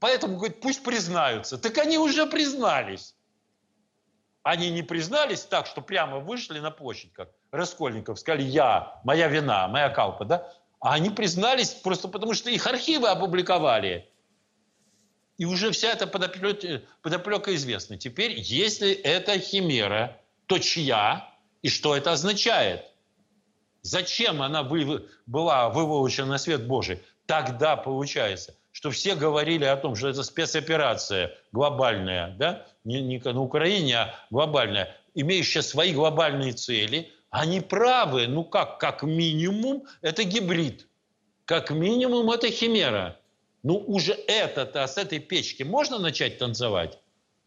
Поэтому, 0.00 0.36
говорит, 0.36 0.60
пусть 0.60 0.82
признаются. 0.82 1.58
Так 1.58 1.78
они 1.78 1.98
уже 1.98 2.26
признались. 2.26 3.14
Они 4.42 4.70
не 4.70 4.82
признались 4.82 5.42
так, 5.42 5.66
что 5.66 5.80
прямо 5.80 6.20
вышли 6.20 6.60
на 6.60 6.70
площадь, 6.70 7.12
как 7.12 7.30
Раскольников, 7.50 8.18
сказали, 8.18 8.42
я, 8.42 9.00
моя 9.04 9.28
вина, 9.28 9.66
моя 9.68 9.88
калпа, 9.88 10.24
да? 10.24 10.52
А 10.78 10.94
они 10.94 11.10
признались 11.10 11.70
просто 11.70 12.08
потому, 12.08 12.34
что 12.34 12.50
их 12.50 12.66
архивы 12.66 13.08
опубликовали. 13.08 14.08
И 15.38 15.44
уже 15.44 15.70
вся 15.70 15.88
эта 15.92 16.06
подоплека, 16.06 16.82
подоплека 17.02 17.54
известна. 17.54 17.98
Теперь, 17.98 18.38
если 18.38 18.92
это 18.92 19.38
химера, 19.38 20.20
то 20.46 20.58
чья 20.58 21.28
и 21.62 21.68
что 21.68 21.96
это 21.96 22.12
означает? 22.12 22.84
Зачем 23.82 24.42
она 24.42 24.62
вы, 24.62 25.08
была 25.26 25.68
выволочена 25.70 26.26
на 26.26 26.38
свет 26.38 26.66
Божий? 26.66 27.02
Тогда 27.26 27.76
получается– 27.76 28.54
что 28.76 28.90
все 28.90 29.14
говорили 29.14 29.64
о 29.64 29.74
том, 29.78 29.96
что 29.96 30.08
это 30.08 30.22
спецоперация 30.22 31.32
глобальная, 31.50 32.36
да, 32.38 32.66
не, 32.84 33.00
не 33.00 33.18
на 33.24 33.40
Украине, 33.40 33.96
а 33.96 34.14
глобальная, 34.30 34.94
имеющая 35.14 35.62
свои 35.62 35.94
глобальные 35.94 36.52
цели, 36.52 37.10
они 37.30 37.62
правы. 37.62 38.26
Ну 38.26 38.44
как, 38.44 38.78
как 38.78 39.02
минимум, 39.02 39.84
это 40.02 40.24
гибрид. 40.24 40.86
Как 41.46 41.70
минимум, 41.70 42.30
это 42.30 42.50
химера. 42.50 43.18
Ну 43.62 43.78
уже 43.78 44.12
это-то, 44.12 44.86
с 44.86 44.98
этой 44.98 45.20
печки 45.20 45.62
можно 45.62 45.98
начать 45.98 46.36
танцевать? 46.36 46.98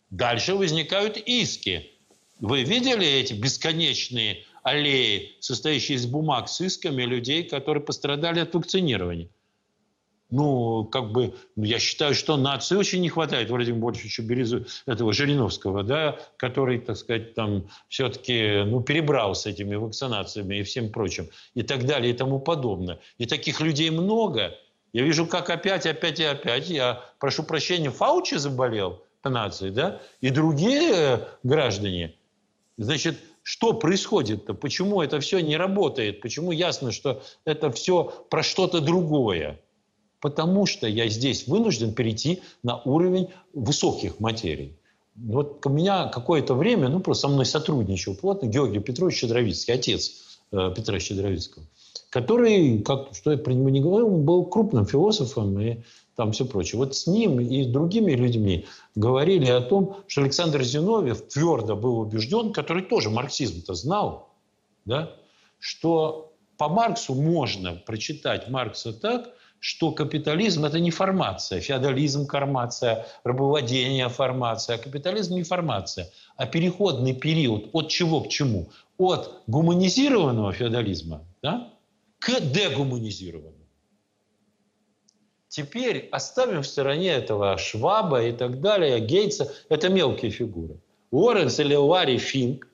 Дальше 0.10 0.56
возникают 0.56 1.18
иски. 1.18 1.92
Вы 2.40 2.64
видели 2.64 3.06
эти 3.06 3.34
бесконечные 3.34 4.46
аллеи, 4.64 5.38
состоящие 5.42 5.98
из 5.98 6.08
бумаг 6.08 6.50
с 6.50 6.60
исками 6.60 7.04
людей, 7.04 7.44
которые 7.44 7.84
пострадали 7.84 8.40
от 8.40 8.56
вакцинирования? 8.56 9.30
Ну, 10.32 10.86
как 10.86 11.12
бы, 11.12 11.34
я 11.56 11.80
считаю, 11.80 12.14
что 12.14 12.38
нации 12.38 12.76
очень 12.76 13.02
не 13.02 13.10
хватает 13.10 13.50
Владимира 13.50 13.86
Борисовича 13.86 14.24
Березу, 14.24 14.66
этого 14.86 15.12
Жириновского, 15.14 15.84
да, 15.84 16.20
который, 16.38 16.80
так 16.80 16.98
сказать, 16.98 17.34
там 17.34 17.68
все-таки, 17.88 18.64
ну, 18.66 18.82
перебрал 18.82 19.36
с 19.36 19.46
этими 19.46 19.76
вакцинациями 19.76 20.58
и 20.58 20.64
всем 20.64 20.92
прочим, 20.92 21.30
и 21.56 21.64
так 21.64 21.86
далее, 21.86 22.12
и 22.12 22.16
тому 22.16 22.40
подобное. 22.40 23.00
И 23.18 23.26
таких 23.26 23.62
людей 23.62 23.90
много. 23.90 24.56
Я 24.94 25.04
вижу, 25.04 25.26
как 25.26 25.50
опять, 25.50 25.86
опять 25.86 26.20
и 26.20 26.24
опять, 26.24 26.70
я 26.70 27.04
прошу 27.20 27.44
прощения, 27.44 27.90
Фаучи 27.90 28.36
заболел 28.36 29.04
нации, 29.24 29.70
да, 29.70 30.02
и 30.22 30.30
другие 30.30 31.28
граждане. 31.44 32.16
Значит, 32.78 33.20
что 33.44 33.74
происходит-то? 33.74 34.54
Почему 34.54 35.02
это 35.02 35.20
все 35.20 35.40
не 35.40 35.58
работает? 35.58 36.22
Почему 36.22 36.52
ясно, 36.52 36.92
что 36.92 37.22
это 37.46 37.72
все 37.72 38.04
про 38.30 38.44
что-то 38.44 38.80
другое? 38.80 39.60
Потому 40.22 40.66
что 40.66 40.88
я 40.88 41.08
здесь 41.08 41.48
вынужден 41.48 41.94
перейти 41.94 42.42
на 42.64 42.82
уровень 42.82 43.30
высоких 43.54 44.20
материй. 44.20 44.78
Вот 45.16 45.66
у 45.66 45.70
меня 45.70 46.08
какое-то 46.08 46.54
время, 46.54 46.90
ну, 46.90 47.00
просто 47.00 47.28
со 47.28 47.34
мной 47.34 47.46
сотрудничал 47.46 48.16
плотно 48.16 48.48
Георгий 48.48 48.80
Петрович 48.80 49.18
Щедровицкий, 49.18 49.74
отец 49.74 50.40
э, 50.52 50.74
Петра 50.76 51.00
Щедровицкого, 51.00 51.66
который, 52.10 52.80
как, 52.80 53.14
что 53.14 53.32
я 53.32 53.38
про 53.38 53.52
него 53.54 53.70
не 53.70 53.82
говорил, 53.82 54.10
был 54.10 54.46
крупным 54.46 54.86
философом 54.86 55.60
и 55.60 55.84
там 56.16 56.32
все 56.32 56.46
прочее. 56.46 56.80
Вот 56.80 56.96
с 56.96 57.08
ним 57.08 57.40
и 57.40 57.64
с 57.64 57.68
другими 57.68 58.12
людьми 58.12 58.66
говорили 58.96 59.50
о 59.50 59.62
том, 59.62 59.98
что 60.08 60.22
Александр 60.22 60.64
Зиновьев 60.64 61.22
твердо 61.28 61.76
был 61.76 62.00
убежден, 62.00 62.54
который 62.54 62.84
тоже 62.84 63.10
марксизм-то 63.10 63.74
знал, 63.74 64.30
да, 64.86 65.12
что 65.60 66.34
по 66.58 66.68
Марксу 66.68 67.14
можно 67.14 67.76
прочитать 67.76 68.50
Маркса 68.50 68.92
так, 68.92 69.30
что 69.60 69.92
капитализм– 69.92 70.66
это 70.66 70.80
не 70.80 70.92
формация, 70.92 71.60
феодализм– 71.60 72.28
формация, 72.30 73.06
рабовладение– 73.24 74.08
формация, 74.10 74.78
а 74.78 74.80
капитализм– 74.80 75.34
не 75.36 75.44
формация, 75.44 76.10
а 76.38 76.46
переходный 76.46 77.14
период 77.14 77.70
от 77.74 77.90
чего 77.90 78.22
к 78.22 78.30
чему? 78.30 78.70
От 78.98 79.44
гуманизированного 79.48 80.54
феодализма 80.54 81.26
да, 81.42 81.74
к 82.20 82.40
дегуманизированному. 82.40 83.56
Теперь 85.48 86.08
оставим 86.12 86.62
в 86.62 86.68
стороне 86.68 87.10
этого 87.10 87.58
Шваба 87.58 88.24
и 88.24 88.32
так 88.32 88.62
далее, 88.62 89.00
Гейтса. 89.00 89.52
Это 89.68 89.90
мелкие 89.90 90.30
фигуры. 90.30 90.80
Уорренс 91.12 91.60
или 91.60 91.74
Ларри 91.74 92.20
Финк, 92.20 92.68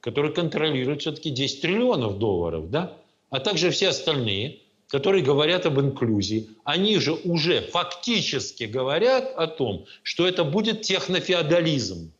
который 0.00 0.34
контролирует 0.34 1.00
все-таки 1.00 1.30
10 1.30 1.62
триллионов 1.62 2.18
долларов, 2.18 2.70
да? 2.70 2.98
а 3.30 3.40
также 3.40 3.70
все 3.70 3.88
остальные– 3.88 4.60
которые 4.88 5.22
говорят 5.22 5.66
об 5.66 5.78
инклюзии, 5.80 6.48
они 6.64 6.98
же 6.98 7.12
уже 7.12 7.60
фактически 7.60 8.64
говорят 8.64 9.32
о 9.36 9.46
том, 9.46 9.86
что 10.02 10.26
это 10.26 10.44
будет 10.44 10.82
технофеодализм. 10.82 12.10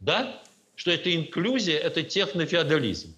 Да? 0.00 0.42
Что 0.74 0.90
это 0.90 1.14
инклюзия, 1.14 1.78
это 1.78 2.02
технофеодализм. 2.02 3.16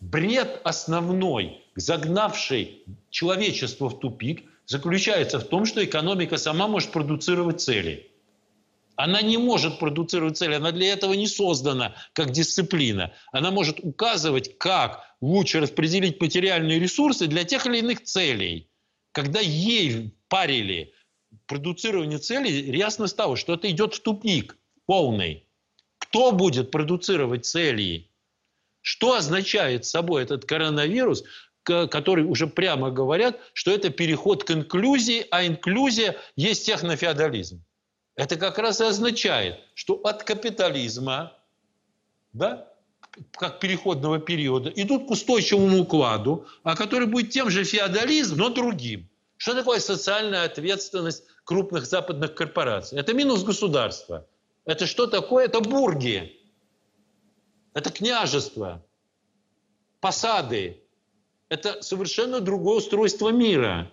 Бред 0.00 0.60
основной, 0.64 1.64
загнавший 1.74 2.82
человечество 3.10 3.88
в 3.88 3.98
тупик, 3.98 4.44
заключается 4.66 5.38
в 5.40 5.44
том, 5.44 5.64
что 5.64 5.84
экономика 5.84 6.36
сама 6.36 6.68
может 6.68 6.92
продуцировать 6.92 7.60
цели– 7.60 8.06
она 9.02 9.22
не 9.22 9.38
может 9.38 9.78
продуцировать 9.78 10.36
цели, 10.36 10.54
она 10.54 10.72
для 10.72 10.92
этого 10.92 11.14
не 11.14 11.26
создана 11.26 11.94
как 12.12 12.30
дисциплина. 12.32 13.12
Она 13.32 13.50
может 13.50 13.80
указывать, 13.80 14.58
как 14.58 15.04
лучше 15.20 15.60
распределить 15.60 16.20
материальные 16.20 16.78
ресурсы 16.78 17.26
для 17.26 17.44
тех 17.44 17.66
или 17.66 17.78
иных 17.78 18.02
целей. 18.02 18.68
Когда 19.12 19.40
ей 19.40 20.14
парили 20.28 20.92
продуцирование 21.46 22.18
целей, 22.18 22.76
ясно 22.76 23.06
стало, 23.06 23.36
что 23.36 23.54
это 23.54 23.70
идет 23.70 23.94
в 23.94 24.00
тупик 24.00 24.58
полный. 24.86 25.46
Кто 25.98 26.32
будет 26.32 26.70
продуцировать 26.70 27.46
цели? 27.46 28.10
Что 28.82 29.14
означает 29.14 29.84
собой 29.84 30.22
этот 30.22 30.44
коронавирус, 30.44 31.24
который 31.62 32.24
уже 32.24 32.46
прямо 32.46 32.90
говорят, 32.90 33.38
что 33.52 33.70
это 33.70 33.90
переход 33.90 34.44
к 34.44 34.50
инклюзии, 34.50 35.26
а 35.30 35.46
инклюзия 35.46 36.16
есть 36.36 36.66
технофеодализм. 36.66 37.64
Это 38.16 38.36
как 38.36 38.58
раз 38.58 38.80
и 38.80 38.84
означает, 38.84 39.60
что 39.74 39.94
от 39.94 40.24
капитализма, 40.24 41.32
да, 42.32 42.68
как 43.32 43.60
переходного 43.60 44.18
периода, 44.18 44.70
идут 44.70 45.06
к 45.08 45.10
устойчивому 45.10 45.80
укладу, 45.80 46.46
а 46.62 46.76
который 46.76 47.06
будет 47.06 47.30
тем 47.30 47.50
же 47.50 47.64
феодализм, 47.64 48.36
но 48.36 48.50
другим. 48.50 49.08
Что 49.36 49.54
такое 49.54 49.80
социальная 49.80 50.44
ответственность 50.44 51.24
крупных 51.44 51.86
западных 51.86 52.34
корпораций? 52.34 52.98
Это 52.98 53.14
минус 53.14 53.42
государства. 53.42 54.26
Это 54.66 54.86
что 54.86 55.06
такое? 55.06 55.46
Это 55.46 55.60
бурги. 55.60 56.36
это 57.72 57.90
княжество, 57.90 58.84
посады. 60.00 60.82
Это 61.48 61.82
совершенно 61.82 62.40
другое 62.40 62.76
устройство 62.76 63.30
мира. 63.30 63.90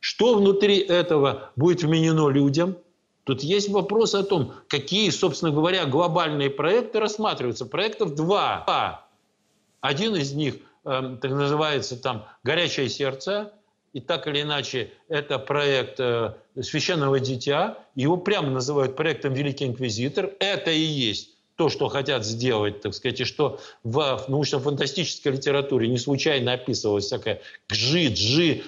Что 0.00 0.34
внутри 0.34 0.78
этого 0.78 1.50
будет 1.56 1.82
вменено 1.82 2.28
людям? 2.28 2.76
Тут 3.24 3.42
есть 3.42 3.70
вопрос 3.70 4.14
о 4.14 4.22
том, 4.22 4.52
какие, 4.68 5.10
собственно 5.10 5.50
говоря, 5.50 5.86
глобальные 5.86 6.50
проекты 6.50 7.00
рассматриваются. 7.00 7.66
Проектов 7.66 8.14
два. 8.14 9.06
Один 9.80 10.14
из 10.14 10.32
них 10.32 10.56
э, 10.84 11.16
так 11.20 11.30
называется 11.30 12.00
там 12.00 12.26
«Горячее 12.42 12.88
сердце», 12.88 13.52
и 13.94 14.00
так 14.00 14.26
или 14.26 14.42
иначе 14.42 14.92
это 15.08 15.38
проект 15.38 16.00
э, 16.00 16.34
священного 16.60 17.20
дитя. 17.20 17.78
Его 17.94 18.16
прямо 18.16 18.50
называют 18.50 18.96
проектом 18.96 19.32
Великий 19.34 19.66
Инквизитор. 19.66 20.32
Это 20.40 20.70
и 20.72 20.80
есть 20.80 21.33
то, 21.56 21.68
что 21.68 21.88
хотят 21.88 22.24
сделать, 22.24 22.80
так 22.80 22.94
сказать, 22.94 23.20
и 23.20 23.24
что 23.24 23.60
в 23.84 24.24
научно-фантастической 24.28 25.32
литературе 25.32 25.88
не 25.88 25.98
случайно 25.98 26.52
описывалось 26.52 27.04
всякое 27.04 27.40
гжи, 27.68 28.08
джи, 28.08 28.62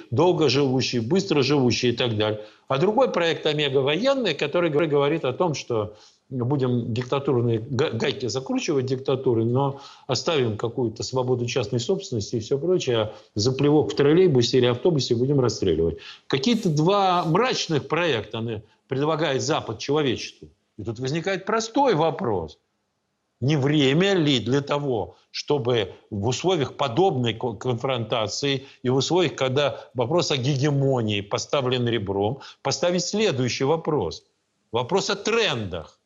быстро 1.01 1.43
живущий 1.43 1.91
и 1.91 1.97
так 1.97 2.17
далее. 2.17 2.41
А 2.69 2.79
другой 2.79 3.11
проект 3.11 3.47
«Омега 3.47 3.79
военный», 3.79 4.35
который 4.35 4.71
говорит 4.71 5.25
о 5.25 5.33
том, 5.33 5.55
что 5.55 5.97
будем 6.29 6.93
диктатурные 6.93 7.61
гайки 7.61 8.27
закручивать 8.27 8.87
диктатуры, 8.87 9.45
но 9.45 9.81
оставим 10.07 10.57
какую-то 10.57 11.03
свободу 11.03 11.47
частной 11.47 11.79
собственности 11.79 12.37
и 12.37 12.41
все 12.41 12.59
прочее, 12.59 12.97
а 12.97 13.15
за 13.35 13.53
плевок 13.53 13.93
в 13.93 13.97
троллейбусе 13.97 14.59
или 14.59 14.67
автобусе 14.67 15.15
будем 15.15 15.41
расстреливать. 15.41 15.99
Какие-то 16.27 16.69
два 16.69 17.25
мрачных 17.25 17.87
проекта 17.87 18.63
предлагает 18.89 19.43
Запад 19.43 19.79
человечеству. 19.79 20.49
И 20.79 20.83
тут 20.83 20.99
возникает 20.99 21.47
простой 21.47 21.95
вопрос. 21.95 22.59
Не 23.41 23.57
время 23.57 24.15
ли 24.15 24.41
для 24.41 24.63
того, 24.63 25.17
чтобы 25.31 25.95
в 26.11 26.27
условиях 26.27 26.77
подобной 26.77 27.35
конфронтации 27.35 28.67
и 28.83 28.89
в 28.89 28.97
условиях, 28.97 29.35
когда 29.35 29.91
вопрос 29.93 30.31
о 30.31 30.39
гегемонии 30.39 31.21
поставлен 31.21 31.87
ребром, 31.87 32.41
поставить 32.63 33.05
следующий 33.05 33.65
вопрос. 33.65 34.25
Вопрос 34.73 35.11
о 35.11 35.17
трендах. 35.17 36.01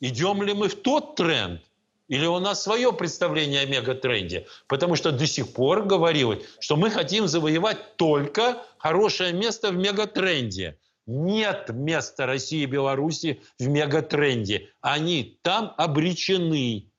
Идем 0.00 0.42
ли 0.42 0.54
мы 0.54 0.68
в 0.68 0.74
тот 0.74 1.16
тренд, 1.16 1.60
или 2.08 2.26
у 2.26 2.38
нас 2.38 2.62
свое 2.62 2.92
представление 2.92 3.62
о 3.62 3.66
мегатренде? 3.66 4.46
Потому 4.66 4.96
что 4.96 5.12
до 5.12 5.26
сих 5.26 5.52
пор 5.52 5.84
говорилось, 5.84 6.42
что 6.60 6.76
мы 6.76 6.90
хотим 6.90 7.28
завоевать 7.28 7.96
только 7.96 8.62
хорошее 8.78 9.32
место 9.32 9.70
в 9.70 9.76
мегатренде. 9.76 10.78
Нет 11.06 11.68
места 11.70 12.26
России 12.26 12.62
и 12.62 12.66
Беларуси 12.66 13.42
в 13.58 13.68
мегатренде. 13.68 14.70
Они 14.80 15.38
там 15.42 15.74
обречены. 15.76 16.90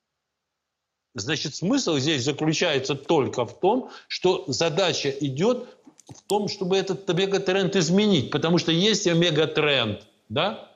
Значит, 1.14 1.54
смысл 1.54 1.96
здесь 1.96 2.22
заключается 2.22 2.94
только 2.94 3.46
в 3.46 3.58
том, 3.58 3.90
что 4.06 4.44
задача 4.46 5.10
идет 5.10 5.66
в 6.08 6.22
том, 6.22 6.48
чтобы 6.48 6.76
этот 6.76 7.08
мегатренд 7.08 7.74
изменить. 7.74 8.30
Потому 8.30 8.58
что 8.58 8.70
если 8.70 9.12
мегатренд 9.12 10.06
да, 10.28 10.70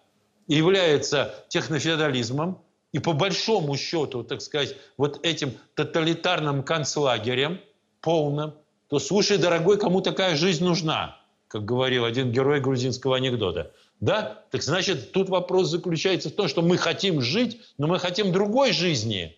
является 0.49 1.45
технофеодализмом, 1.49 2.61
и 2.93 2.99
по 2.99 3.13
большому 3.13 3.77
счету, 3.77 4.25
так 4.25 4.41
сказать, 4.41 4.77
вот 4.97 5.25
этим 5.25 5.53
тоталитарным 5.75 6.65
концлагерем 6.65 7.61
полным, 8.01 8.55
то 8.89 8.99
слушай, 8.99 9.39
дорогой, 9.39 9.79
кому 9.79 10.01
такая 10.01 10.35
жизнь 10.35 10.65
нужна? 10.65 11.20
Как 11.51 11.65
говорил 11.65 12.05
один 12.05 12.31
герой 12.31 12.61
грузинского 12.61 13.17
анекдота. 13.17 13.73
Да? 13.99 14.45
Так 14.53 14.63
значит, 14.63 15.11
тут 15.11 15.29
вопрос 15.29 15.69
заключается 15.69 16.31
в 16.31 16.33
том, 16.33 16.47
что 16.47 16.63
мы 16.63 16.79
хотим 16.79 17.21
жить, 17.21 17.61
но 17.77 17.89
мы 17.89 17.99
хотим 17.99 18.31
другой 18.31 18.73
жизни. 18.73 19.37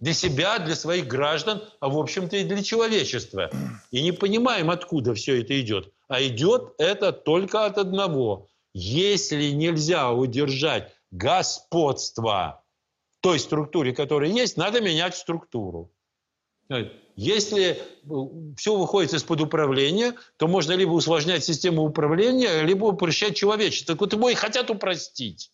Для 0.00 0.14
себя, 0.14 0.58
для 0.58 0.74
своих 0.74 1.06
граждан, 1.06 1.62
а 1.78 1.88
в 1.88 1.96
общем-то 1.96 2.36
и 2.36 2.44
для 2.44 2.60
человечества. 2.60 3.50
И 3.92 4.02
не 4.02 4.10
понимаем, 4.10 4.68
откуда 4.68 5.14
все 5.14 5.40
это 5.40 5.58
идет. 5.60 5.92
А 6.08 6.20
идет 6.20 6.74
это 6.78 7.12
только 7.12 7.66
от 7.66 7.78
одного. 7.78 8.48
Если 8.74 9.50
нельзя 9.50 10.10
удержать 10.10 10.92
господство 11.12 12.64
той 13.20 13.38
структуре, 13.38 13.92
которая 13.92 14.28
есть, 14.28 14.56
надо 14.56 14.80
менять 14.80 15.14
структуру. 15.14 15.92
Если 17.14 17.72
э, 17.72 17.76
все 18.56 18.76
выходит 18.76 19.12
из-под 19.12 19.42
управления, 19.42 20.14
то 20.38 20.48
можно 20.48 20.72
либо 20.72 20.92
усложнять 20.92 21.44
систему 21.44 21.82
управления, 21.84 22.62
либо 22.62 22.86
упрощать 22.86 23.36
человечество. 23.36 23.94
Так 23.94 24.00
вот 24.00 24.12
его 24.12 24.30
и 24.30 24.34
хотят 24.34 24.70
упростить. 24.70 25.52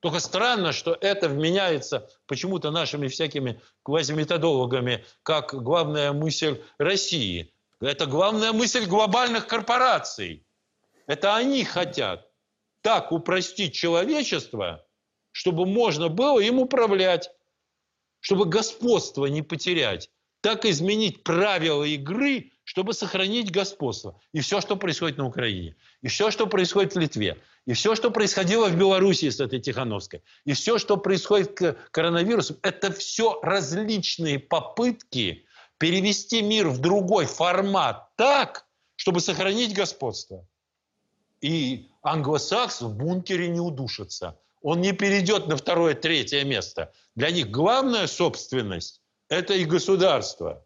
Только 0.00 0.20
странно, 0.20 0.72
что 0.72 0.96
это 1.00 1.28
вменяется 1.28 2.08
почему-то 2.26 2.70
нашими 2.70 3.08
всякими 3.08 3.60
квазиметодологами 3.82 5.04
как 5.22 5.54
главная 5.54 6.12
мысль 6.12 6.62
России. 6.78 7.52
Это 7.80 8.06
главная 8.06 8.52
мысль 8.52 8.86
глобальных 8.86 9.46
корпораций. 9.46 10.46
Это 11.06 11.34
они 11.34 11.64
хотят 11.64 12.30
так 12.82 13.12
упростить 13.12 13.74
человечество, 13.74 14.86
чтобы 15.32 15.66
можно 15.66 16.08
было 16.08 16.38
им 16.38 16.60
управлять, 16.60 17.30
чтобы 18.20 18.44
господство 18.44 19.26
не 19.26 19.42
потерять 19.42 20.10
так 20.44 20.66
изменить 20.66 21.24
правила 21.24 21.84
игры, 21.84 22.52
чтобы 22.64 22.92
сохранить 22.92 23.50
господство. 23.50 24.20
И 24.34 24.40
все, 24.40 24.60
что 24.60 24.76
происходит 24.76 25.16
на 25.16 25.26
Украине, 25.26 25.74
и 26.02 26.08
все, 26.08 26.30
что 26.30 26.46
происходит 26.46 26.94
в 26.94 26.98
Литве, 26.98 27.38
и 27.64 27.72
все, 27.72 27.94
что 27.94 28.10
происходило 28.10 28.68
в 28.68 28.76
Беларуси 28.76 29.30
с 29.30 29.40
этой 29.40 29.58
Тихановской, 29.58 30.22
и 30.44 30.52
все, 30.52 30.76
что 30.76 30.98
происходит 30.98 31.58
с 31.58 31.76
коронавирусом, 31.92 32.58
это 32.60 32.92
все 32.92 33.40
различные 33.40 34.38
попытки 34.38 35.46
перевести 35.78 36.42
мир 36.42 36.68
в 36.68 36.78
другой 36.78 37.24
формат 37.24 38.14
так, 38.16 38.66
чтобы 38.96 39.20
сохранить 39.20 39.72
господство. 39.72 40.46
И 41.40 41.88
англосакс 42.02 42.82
в 42.82 42.94
бункере 42.94 43.48
не 43.48 43.60
удушится. 43.60 44.38
Он 44.60 44.82
не 44.82 44.92
перейдет 44.92 45.46
на 45.46 45.56
второе, 45.56 45.94
третье 45.94 46.44
место. 46.44 46.92
Для 47.14 47.30
них 47.30 47.50
главная 47.50 48.06
собственность 48.06 49.00
это 49.34 49.54
и 49.54 49.64
государство. 49.64 50.64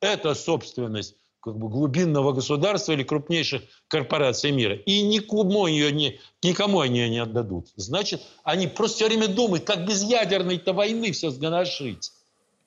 Это 0.00 0.34
собственность 0.34 1.16
как 1.40 1.56
бы 1.56 1.68
глубинного 1.68 2.32
государства 2.32 2.92
или 2.92 3.02
крупнейших 3.02 3.62
корпораций 3.88 4.52
мира. 4.52 4.74
И 4.74 5.02
никому 5.02 5.66
ее 5.66 5.90
не, 5.90 6.20
никому 6.42 6.80
они 6.80 7.00
ее 7.00 7.08
не 7.08 7.18
отдадут. 7.18 7.68
Значит, 7.76 8.20
они 8.44 8.66
просто 8.66 8.96
все 8.96 9.06
время 9.06 9.28
думают, 9.28 9.64
как 9.64 9.86
без 9.86 10.02
ядерной-то 10.02 10.72
войны 10.72 11.12
все 11.12 11.30
сгоношить. 11.30 12.12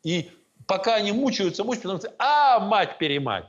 И 0.03 0.29
пока 0.65 0.95
они 0.95 1.11
мучаются, 1.11 1.63
мучаются, 1.63 1.89
потому 1.89 1.99
что, 1.99 2.13
а, 2.17 2.59
мать-перемать. 2.59 3.45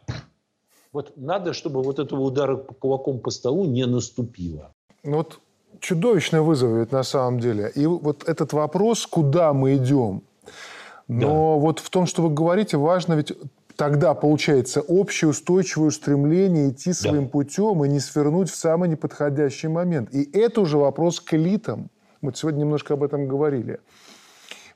Вот 0.92 1.16
надо, 1.16 1.54
чтобы 1.54 1.82
вот 1.82 1.98
этого 1.98 2.20
удара 2.20 2.56
кулаком 2.56 3.18
по 3.18 3.30
столу 3.30 3.64
не 3.64 3.86
наступило. 3.86 4.72
Ну 5.02 5.16
вот 5.16 5.40
чудовищный 5.80 6.40
вызов 6.40 6.70
ведь 6.78 6.92
на 6.92 7.02
самом 7.02 7.40
деле. 7.40 7.72
И 7.74 7.86
вот 7.86 8.28
этот 8.28 8.52
вопрос, 8.52 9.06
куда 9.06 9.52
мы 9.52 9.76
идем, 9.76 10.22
но 11.08 11.54
да. 11.56 11.60
вот 11.60 11.78
в 11.80 11.90
том, 11.90 12.06
что 12.06 12.22
вы 12.22 12.30
говорите, 12.30 12.76
важно 12.76 13.14
ведь 13.14 13.32
тогда 13.76 14.14
получается 14.14 14.80
общее 14.80 15.30
устойчивое 15.30 15.90
стремление 15.90 16.70
идти 16.70 16.92
своим 16.92 17.24
да. 17.24 17.30
путем 17.30 17.84
и 17.84 17.88
не 17.88 18.00
свернуть 18.00 18.50
в 18.50 18.56
самый 18.56 18.88
неподходящий 18.88 19.68
момент. 19.68 20.14
И 20.14 20.28
это 20.32 20.60
уже 20.60 20.78
вопрос 20.78 21.20
к 21.20 21.34
элитам. 21.34 21.90
Мы 22.20 22.32
сегодня 22.34 22.60
немножко 22.60 22.94
об 22.94 23.02
этом 23.02 23.28
говорили. 23.28 23.80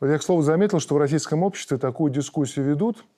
Вот 0.01 0.09
я, 0.09 0.19
к 0.19 0.23
слову, 0.23 0.43
заметил, 0.43 0.81
что 0.81 0.95
в 0.95 0.99
российском 0.99 1.43
обществе 1.43 1.79
такую 1.79 2.13
дискуссию 2.13 2.65
ведут– 2.65 3.05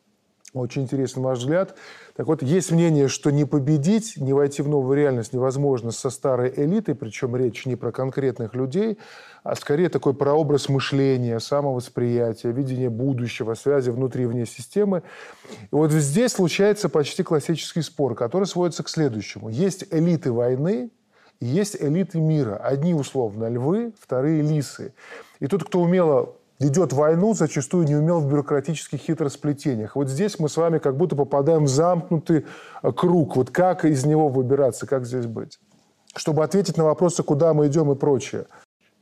очень 0.52 0.82
интересный 0.82 1.22
ваш 1.22 1.38
взгляд. 1.38 1.76
Так 2.16 2.26
вот, 2.26 2.42
есть 2.42 2.72
мнение, 2.72 3.08
что 3.08 3.30
не 3.30 3.44
победить, 3.44 4.14
не 4.16 4.32
войти 4.32 4.62
в 4.62 4.68
новую 4.68 4.96
реальность 4.96 5.32
невозможно 5.32 5.90
со 5.92 6.10
старой 6.10 6.52
элитой, 6.56 6.94
причем 6.94 7.36
речь 7.36 7.66
не 7.66 7.76
про 7.76 7.92
конкретных 7.92 8.54
людей, 8.54 8.98
а 9.42 9.54
скорее 9.54 9.88
такой 9.88 10.12
прообраз 10.12 10.68
мышления, 10.68 11.38
самовосприятия, 11.38 12.50
видения 12.50 12.90
будущего, 12.90 13.54
связи 13.54 13.90
внутри 13.90 14.24
и 14.24 14.26
вне 14.26 14.44
системы. 14.44 15.02
И 15.50 15.74
вот 15.74 15.92
здесь 15.92 16.32
случается 16.32 16.88
почти 16.88 17.22
классический 17.22 17.82
спор, 17.82 18.14
который 18.14 18.44
сводится 18.44 18.82
к 18.82 18.88
следующему. 18.88 19.48
Есть 19.48 19.84
элиты 19.90 20.32
войны, 20.32 20.90
и 21.40 21.46
есть 21.46 21.76
элиты 21.80 22.20
мира. 22.20 22.56
Одни, 22.56 22.92
условно, 22.92 23.48
львы, 23.48 23.92
вторые– 23.98 24.42
лисы. 24.42 24.92
И 25.38 25.46
тот, 25.46 25.64
кто 25.64 25.80
умело 25.80 26.36
ведет 26.60 26.92
войну, 26.92 27.34
зачастую 27.34 27.86
не 27.86 27.96
умел 27.96 28.20
в 28.20 28.28
бюрократических 28.28 29.00
хитросплетениях. 29.00 29.96
Вот 29.96 30.08
здесь 30.08 30.38
мы 30.38 30.48
с 30.48 30.56
вами 30.56 30.78
как 30.78 30.96
будто 30.96 31.16
попадаем 31.16 31.64
в 31.64 31.68
замкнутый 31.68 32.44
э, 32.82 32.92
круг. 32.92 33.36
Вот 33.36 33.50
как 33.50 33.84
из 33.84 34.04
него 34.04 34.28
выбираться, 34.28 34.86
как 34.86 35.06
здесь 35.06 35.26
быть? 35.26 35.58
Чтобы 36.14 36.44
ответить 36.44 36.76
на 36.76 36.84
вопросы, 36.84 37.22
куда 37.22 37.54
мы 37.54 37.68
идем 37.68 37.90
и 37.90 37.96
прочее. 37.96 38.46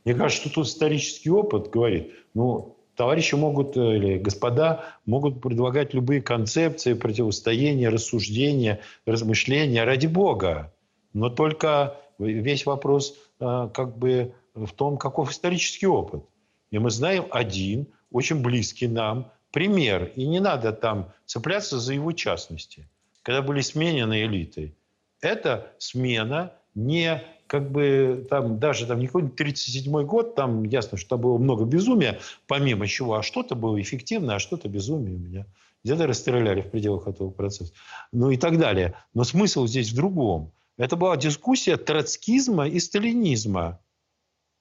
Мне 0.05 0.15
кажется, 0.15 0.45
что 0.45 0.55
тут 0.55 0.67
исторический 0.67 1.29
опыт 1.29 1.69
говорит, 1.69 2.13
ну, 2.33 2.77
товарищи 2.95 3.35
могут, 3.35 3.75
э, 3.75 3.97
или 3.97 4.17
господа 4.17 4.85
могут 5.05 5.41
предлагать 5.41 5.93
любые 5.93 6.21
концепции, 6.21 6.93
противостояния, 6.93 7.89
рассуждения, 7.89 8.79
размышления 9.05 9.83
ради 9.83 10.07
Бога. 10.07 10.71
Но 11.11 11.29
только 11.29 11.97
весь 12.19 12.65
вопрос 12.65 13.17
э, 13.41 13.69
как 13.73 13.97
бы 13.97 14.31
в 14.55 14.71
том, 14.71 14.97
каков 14.97 15.31
исторический 15.31 15.87
опыт. 15.87 16.23
И 16.71 16.79
мы 16.79 16.89
знаем 16.89 17.25
один 17.31 17.87
очень 18.11 18.41
близкий 18.41 18.87
нам 18.87 19.31
пример. 19.51 20.11
И 20.15 20.25
не 20.25 20.39
надо 20.39 20.71
там 20.71 21.11
цепляться 21.25 21.79
за 21.79 21.93
его 21.93 22.11
частности. 22.11 22.87
Когда 23.21 23.41
были 23.41 23.61
сменены 23.61 24.23
элиты, 24.23 24.75
это 25.21 25.71
смена 25.77 26.53
не 26.75 27.23
как 27.47 27.71
бы 27.71 28.27
там 28.29 28.59
даже 28.59 28.85
там 28.85 28.99
не 28.99 29.07
какой-нибудь 29.07 29.35
37 29.35 30.03
год, 30.03 30.35
там 30.35 30.63
ясно, 30.63 30.97
что 30.97 31.17
было 31.17 31.39
много 31.39 31.65
безумия, 31.65 32.19
помимо 32.47 32.87
чего, 32.87 33.15
а 33.15 33.23
что-то 33.23 33.55
было 33.55 33.81
эффективно, 33.81 34.35
а 34.35 34.39
что-то 34.39 34.69
безумие 34.69 35.15
у 35.15 35.19
меня. 35.19 35.45
Где-то 35.83 36.05
расстреляли 36.05 36.61
в 36.61 36.69
пределах 36.69 37.07
этого 37.07 37.31
процесса. 37.31 37.73
Ну 38.11 38.29
и 38.29 38.37
так 38.37 38.59
далее. 38.59 38.93
Но 39.15 39.23
смысл 39.23 39.65
здесь 39.65 39.91
в 39.91 39.95
другом. 39.95 40.51
Это 40.77 40.95
была 40.95 41.17
дискуссия 41.17 41.77
троцкизма 41.77 42.67
и 42.67 42.79
сталинизма 42.79 43.79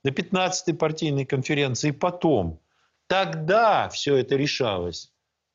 на 0.08 0.12
15-й 0.12 0.74
партийной 0.74 1.24
конференции 1.24 1.90
потом. 1.90 2.60
Тогда 3.06 3.88
все 3.88 4.16
это 4.16 4.36
решалось. 4.36 5.12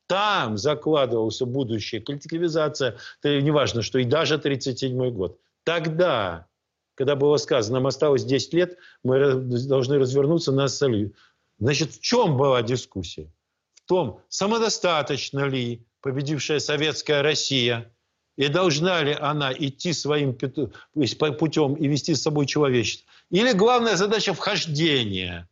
Там 0.08 0.58
закладывался 0.58 1.46
будущее, 1.46 2.02
коллективизация, 2.02 2.98
неважно 3.24 3.82
что, 3.82 4.00
и 4.00 4.04
даже 4.04 4.36
1937 4.36 5.12
год. 5.12 5.40
Тогда, 5.64 6.48
когда 6.96 7.16
было 7.16 7.38
сказано, 7.38 7.80
нам 7.80 7.88
осталось 7.88 8.26
10 8.26 8.54
лет, 8.54 8.78
мы 9.04 9.36
должны 9.36 9.98
развернуться 9.98 10.52
на 10.52 10.68
солю. 10.68 11.14
Значит, 11.60 11.94
в 11.94 12.02
чем 12.02 12.38
была 12.38 12.62
дискуссия? 12.62 13.32
В 13.76 13.88
том, 13.88 14.20
самодостаточно 14.30 15.46
ли 15.46 15.86
победившая 16.02 16.60
советская 16.60 17.22
Россия, 17.22 17.93
и 18.38 18.48
должна 18.48 19.04
ли 19.04 19.14
она 19.14 19.54
идти 19.54 19.94
своим 19.94 20.36
путем 20.36 21.74
и 21.76 21.88
вести 21.88 22.16
с 22.16 22.22
собой 22.22 22.46
человечество. 22.46 23.08
Или 23.30 23.54
главная 23.54 23.96
задача 23.96 24.34
вхождения 24.34 25.48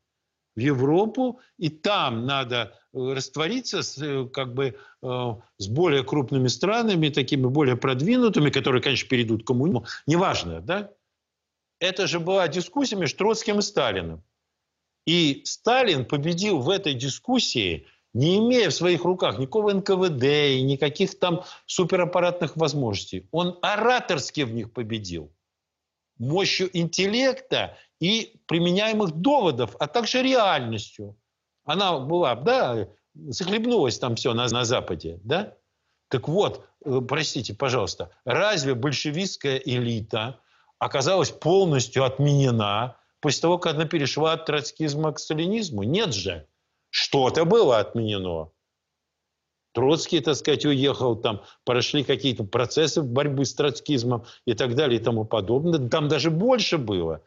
в 0.55 0.59
Европу, 0.59 1.39
и 1.57 1.69
там 1.69 2.25
надо 2.25 2.77
э, 2.93 3.13
раствориться 3.13 3.83
с, 3.83 3.97
э, 3.97 4.27
как 4.27 4.53
бы, 4.53 4.75
э, 5.01 5.35
с 5.57 5.67
более 5.67 6.03
крупными 6.03 6.47
странами, 6.47 7.09
такими 7.09 7.47
более 7.47 7.77
продвинутыми, 7.77 8.49
которые, 8.49 8.81
конечно, 8.81 9.07
перейдут 9.07 9.43
к 9.43 9.47
коммунизму. 9.47 9.85
Неважно, 10.07 10.59
да? 10.59 10.91
Это 11.79 12.05
же 12.05 12.19
была 12.19 12.47
дискуссия 12.47 12.95
между 12.95 13.17
Троцким 13.17 13.59
и 13.59 13.61
Сталиным. 13.61 14.23
И 15.07 15.41
Сталин 15.45 16.05
победил 16.05 16.59
в 16.59 16.69
этой 16.69 16.93
дискуссии, 16.93 17.87
не 18.13 18.39
имея 18.39 18.69
в 18.69 18.73
своих 18.73 19.03
руках 19.03 19.39
никакого 19.39 19.73
НКВД 19.73 20.23
и 20.23 20.61
никаких 20.61 21.17
там 21.19 21.43
супераппаратных 21.65 22.57
возможностей. 22.57 23.27
Он 23.31 23.57
ораторски 23.61 24.41
в 24.41 24.53
них 24.53 24.73
победил. 24.73 25.31
Мощью 26.17 26.69
интеллекта 26.77 27.77
и 27.99 28.39
применяемых 28.47 29.11
доводов, 29.11 29.75
а 29.79 29.87
также 29.87 30.21
реальностью. 30.21 31.17
Она 31.63 31.99
была, 31.99 32.35
да, 32.35 32.89
захлебнулась 33.13 33.99
там 33.99 34.15
все 34.15 34.33
на, 34.33 34.47
на 34.47 34.65
Западе, 34.65 35.19
да? 35.23 35.55
Так 36.09 36.27
вот, 36.27 36.65
э, 36.83 36.99
простите, 37.07 37.53
пожалуйста, 37.53 38.11
разве 38.25 38.75
большевистская 38.75 39.57
элита 39.57 40.39
оказалась 40.77 41.31
полностью 41.31 42.03
отменена 42.03 42.97
после 43.21 43.41
того, 43.41 43.57
как 43.57 43.75
она 43.75 43.85
перешла 43.85 44.33
от 44.33 44.45
троцкизма 44.45 45.13
к 45.13 45.19
сталинизму? 45.19 45.83
Нет 45.83 46.13
же. 46.13 46.47
Что-то 46.91 47.45
было 47.45 47.79
отменено. 47.79 48.51
Троцкий, 49.73 50.19
так 50.19 50.35
сказать, 50.35 50.65
уехал, 50.65 51.15
там 51.15 51.41
прошли 51.63 52.03
какие-то 52.03 52.43
процессы 52.43 53.01
борьбы 53.01 53.45
с 53.45 53.55
троцкизмом 53.55 54.25
и 54.45 54.53
так 54.53 54.75
далее 54.75 54.99
и 54.99 55.03
тому 55.03 55.25
подобное. 55.25 55.89
Там 55.89 56.07
даже 56.07 56.29
больше 56.29 56.77
было 56.77 57.23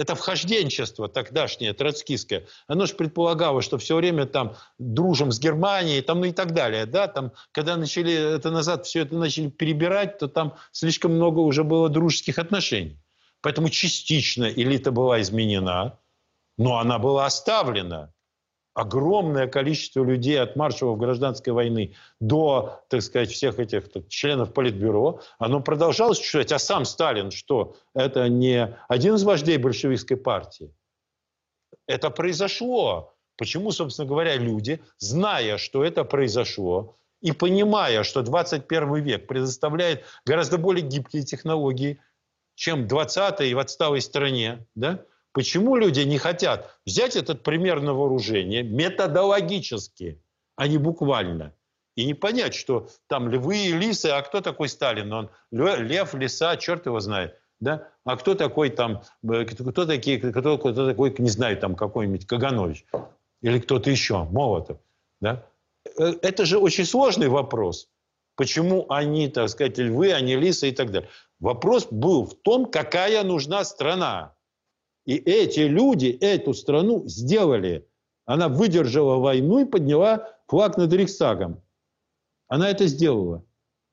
это 0.00 0.14
вхожденчество 0.14 1.08
тогдашнее, 1.08 1.74
троцкистское, 1.74 2.46
оно 2.66 2.86
же 2.86 2.94
предполагало, 2.94 3.60
что 3.60 3.76
все 3.76 3.96
время 3.96 4.24
там 4.24 4.56
дружим 4.78 5.30
с 5.30 5.38
Германией, 5.38 6.00
там, 6.00 6.20
ну 6.20 6.24
и 6.24 6.32
так 6.32 6.54
далее, 6.54 6.86
да, 6.86 7.06
там, 7.06 7.32
когда 7.52 7.76
начали 7.76 8.14
это 8.36 8.50
назад, 8.50 8.86
все 8.86 9.02
это 9.02 9.14
начали 9.14 9.48
перебирать, 9.48 10.16
то 10.16 10.26
там 10.26 10.56
слишком 10.72 11.12
много 11.12 11.40
уже 11.40 11.64
было 11.64 11.90
дружеских 11.90 12.38
отношений. 12.38 12.98
Поэтому 13.42 13.68
частично 13.68 14.44
элита 14.44 14.90
была 14.90 15.20
изменена, 15.20 15.98
но 16.56 16.78
она 16.78 16.98
была 16.98 17.26
оставлена 17.26 18.10
огромное 18.74 19.46
количество 19.46 20.04
людей 20.04 20.40
от 20.40 20.56
маршевов 20.56 20.98
гражданской 20.98 21.52
войны 21.52 21.94
до, 22.20 22.82
так 22.88 23.02
сказать, 23.02 23.30
всех 23.30 23.58
этих 23.58 23.90
так, 23.90 24.08
членов 24.08 24.52
Политбюро, 24.52 25.20
оно 25.38 25.60
продолжалось 25.60 26.18
чуть-чуть. 26.18 26.52
А 26.52 26.58
сам 26.58 26.84
Сталин, 26.84 27.30
что 27.30 27.76
это 27.94 28.28
не 28.28 28.76
один 28.88 29.14
из 29.16 29.24
вождей 29.24 29.58
большевистской 29.58 30.16
партии. 30.16 30.72
Это 31.86 32.10
произошло. 32.10 33.14
Почему, 33.36 33.72
собственно 33.72 34.06
говоря, 34.06 34.36
люди, 34.36 34.80
зная, 34.98 35.56
что 35.56 35.82
это 35.82 36.04
произошло, 36.04 36.96
и 37.20 37.32
понимая, 37.32 38.02
что 38.02 38.22
21 38.22 38.94
век 39.02 39.26
предоставляет 39.26 40.04
гораздо 40.24 40.58
более 40.58 40.86
гибкие 40.86 41.22
технологии, 41.22 42.00
чем 42.54 42.86
20 42.86 43.52
в 43.54 43.58
отсталой 43.58 44.00
стране, 44.00 44.66
да, 44.74 45.04
Почему 45.32 45.76
люди 45.76 46.00
не 46.00 46.18
хотят 46.18 46.78
взять 46.84 47.16
этот 47.16 47.42
пример 47.42 47.80
на 47.80 47.94
вооружение 47.94 48.62
методологически, 48.62 50.22
а 50.56 50.66
не 50.66 50.78
буквально? 50.78 51.54
И 51.96 52.04
не 52.04 52.14
понять, 52.14 52.54
что 52.54 52.88
там 53.08 53.28
львы 53.28 53.56
и 53.66 53.72
лисы, 53.72 54.06
а 54.06 54.22
кто 54.22 54.40
такой 54.40 54.68
Сталин? 54.68 55.12
Он 55.12 55.30
лев, 55.50 56.14
лиса, 56.14 56.56
черт 56.56 56.86
его 56.86 57.00
знает. 57.00 57.36
Да? 57.60 57.88
А 58.04 58.16
кто 58.16 58.34
такой 58.34 58.70
там, 58.70 59.02
э, 59.22 59.44
кто, 59.44 59.84
такие, 59.84 60.18
кто, 60.18 60.56
кто 60.58 60.86
такой, 60.86 61.14
не 61.18 61.28
знаю, 61.28 61.58
там 61.58 61.74
какой-нибудь 61.76 62.26
Каганович 62.26 62.86
или 63.42 63.58
кто-то 63.58 63.90
еще, 63.90 64.24
Молотов. 64.24 64.78
Да? 65.20 65.44
Э, 65.98 66.14
это 66.22 66.46
же 66.46 66.58
очень 66.58 66.86
сложный 66.86 67.28
вопрос. 67.28 67.88
Почему 68.34 68.86
они, 68.88 69.28
так 69.28 69.50
сказать, 69.50 69.76
львы, 69.76 70.12
а 70.12 70.20
не 70.20 70.36
лисы 70.36 70.70
и 70.70 70.72
так 70.72 70.90
далее. 70.90 71.10
Вопрос 71.38 71.86
был 71.90 72.24
в 72.24 72.34
том, 72.34 72.64
какая 72.70 73.22
нужна 73.22 73.64
страна. 73.64 74.34
И 75.10 75.16
эти 75.16 75.58
люди 75.58 76.06
эту 76.06 76.54
страну 76.54 77.02
сделали. 77.08 77.84
Она 78.26 78.48
выдержала 78.48 79.16
войну 79.16 79.58
и 79.58 79.64
подняла 79.64 80.38
флаг 80.46 80.76
над 80.76 80.92
Рейхстагом. 80.92 81.64
Она 82.46 82.70
это 82.70 82.86
сделала. 82.86 83.44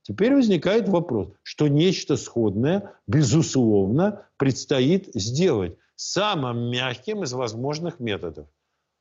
Теперь 0.03 0.35
возникает 0.35 0.87
вопрос, 0.87 1.29
что 1.41 1.67
нечто 1.67 2.17
сходное, 2.17 2.93
безусловно, 3.07 4.27
предстоит 4.37 5.09
сделать 5.15 5.75
самым 5.95 6.69
мягким 6.69 7.23
из 7.23 7.33
возможных 7.33 7.99
методов. 7.99 8.47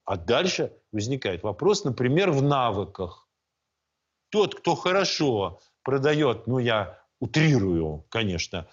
А 0.06 0.16
дальше 0.16 0.72
возникает 0.92 1.42
вопрос, 1.42 1.84
например, 1.84 2.30
в 2.30 2.42
навыках. 2.42 3.28
Тот, 4.30 4.54
кто 4.54 4.74
хорошо 4.74 5.60
продает, 5.82 6.46
ну 6.46 6.60
я 6.60 6.98
утрирую, 7.20 8.04
конечно, 8.08 8.68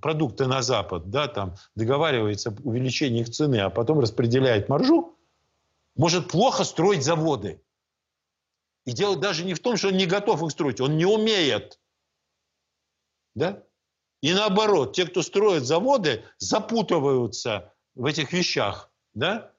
продукты 0.00 0.46
на 0.46 0.62
Запад, 0.62 1.10
да, 1.10 1.28
там 1.28 1.56
договаривается 1.74 2.54
увеличение 2.62 3.22
их 3.22 3.30
цены, 3.30 3.56
а 3.56 3.70
потом 3.70 4.00
распределяет 4.00 4.68
маржу, 4.68 5.16
может 5.96 6.28
плохо 6.28 6.64
строить 6.64 7.02
заводы. 7.02 7.62
И 8.84 8.92
дело 8.92 9.16
даже 9.16 9.44
не 9.44 9.54
в 9.54 9.60
том, 9.60 9.76
что 9.76 9.88
он 9.88 9.96
не 9.96 10.06
готов 10.06 10.42
их 10.42 10.50
строить, 10.50 10.80
он 10.80 10.96
не 10.96 11.04
умеет. 11.04 11.80
Да? 13.34 13.62
И 14.22 14.32
наоборот, 14.32 14.94
те, 14.94 15.06
кто 15.06 15.22
строит 15.22 15.64
заводы, 15.64 16.24
запутываются 16.38 17.74
в 17.94 18.06
этих 18.06 18.32
вещах. 18.32 18.90
Да? 19.14 19.52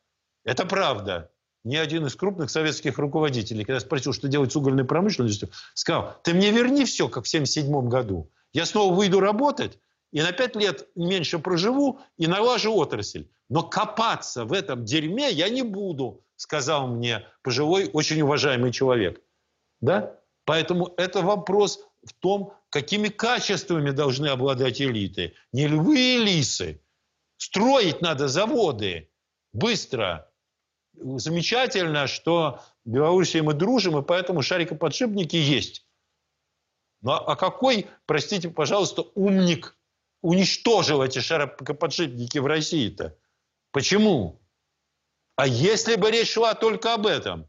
Это 0.44 0.66
правда. 0.66 1.32
Ни 1.64 1.76
один 1.76 2.06
из 2.06 2.16
крупных 2.16 2.50
советских 2.50 2.98
руководителей, 2.98 3.66
когда 3.66 3.80
спросил, 3.80 4.14
что 4.14 4.28
делать 4.28 4.52
с 4.52 4.56
угольной 4.56 4.86
промышленностью, 4.86 5.50
сказал, 5.74 6.16
ты 6.24 6.34
мне 6.34 6.52
верни 6.52 6.86
все, 6.86 7.10
как 7.10 7.26
в 7.26 7.28
1977 7.28 7.90
году. 7.90 8.32
Я 8.54 8.66
снова 8.66 8.94
выйду 8.94 9.20
работать, 9.20 9.78
и 10.12 10.22
на 10.22 10.32
пять 10.32 10.56
лет 10.56 10.88
меньше 10.96 11.38
проживу, 11.40 12.00
и 12.18 12.28
налажу 12.28 12.74
отрасль. 12.74 13.28
Но 13.50 13.64
копаться 13.64 14.46
в 14.46 14.54
этом 14.54 14.86
дерьме 14.86 15.30
я 15.32 15.50
не 15.50 15.62
буду, 15.62 16.24
сказал 16.36 16.88
мне 16.88 17.26
пожилой, 17.42 17.90
очень 17.92 18.22
уважаемый 18.22 18.72
человек. 18.72 19.22
Да? 19.82 20.16
Поэтому 20.46 20.94
это 20.98 21.22
вопрос 21.22 21.80
в 22.04 22.14
том, 22.14 22.54
какими 22.70 23.10
качествами 23.10 23.92
должны 23.92 24.28
обладать 24.28 24.82
элиты. 24.82 25.34
Не 25.52 25.68
львы 25.68 26.16
и 26.16 26.18
лисы. 26.18 26.82
Строить 27.38 28.02
надо 28.02 28.28
заводы 28.28 29.10
быстро. 29.54 30.29
Замечательно, 31.02 32.08
что 32.08 32.62
в 32.86 32.90
Беларуси 32.90 33.38
мы 33.38 33.54
дружим, 33.54 33.98
и 33.98 34.04
поэтому 34.04 34.42
шарикоподшипники 34.42 35.36
есть. 35.36 35.86
Ну 37.02 37.12
а 37.14 37.36
какой, 37.36 37.88
простите, 38.06 38.50
пожалуйста, 38.50 39.04
умник 39.16 39.78
уничтожил 40.22 41.02
эти 41.02 41.20
шарокоподшипники 41.20 42.38
в 42.40 42.46
России-то? 42.46 43.18
Почему? 43.72 44.42
А 45.36 45.48
если 45.48 45.96
бы 45.96 46.12
речь 46.12 46.34
шла 46.34 46.54
только 46.54 46.94
об 46.94 47.08
этом? 47.08 47.48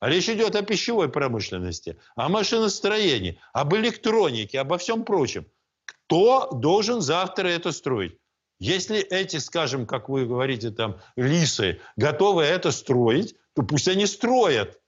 А 0.00 0.08
речь 0.08 0.28
идет 0.28 0.54
о 0.54 0.62
пищевой 0.62 1.08
промышленности, 1.08 1.98
о 2.14 2.28
машиностроении, 2.28 3.40
об 3.52 3.74
электронике, 3.74 4.60
обо 4.60 4.78
всем 4.78 5.04
прочем. 5.04 5.46
Кто 5.84 6.52
должен 6.52 7.00
завтра 7.00 7.48
это 7.48 7.72
строить? 7.72 8.16
Если 8.58 8.98
эти, 8.98 9.36
скажем, 9.36 9.86
как 9.86 10.08
вы 10.08 10.26
говорите, 10.26 10.70
там, 10.70 11.00
лисы 11.16 11.80
готовы 11.96 12.42
это 12.42 12.72
строить, 12.72 13.36
то 13.54 13.62
пусть 13.62 13.88
они 13.88 14.06
строят. 14.06 14.80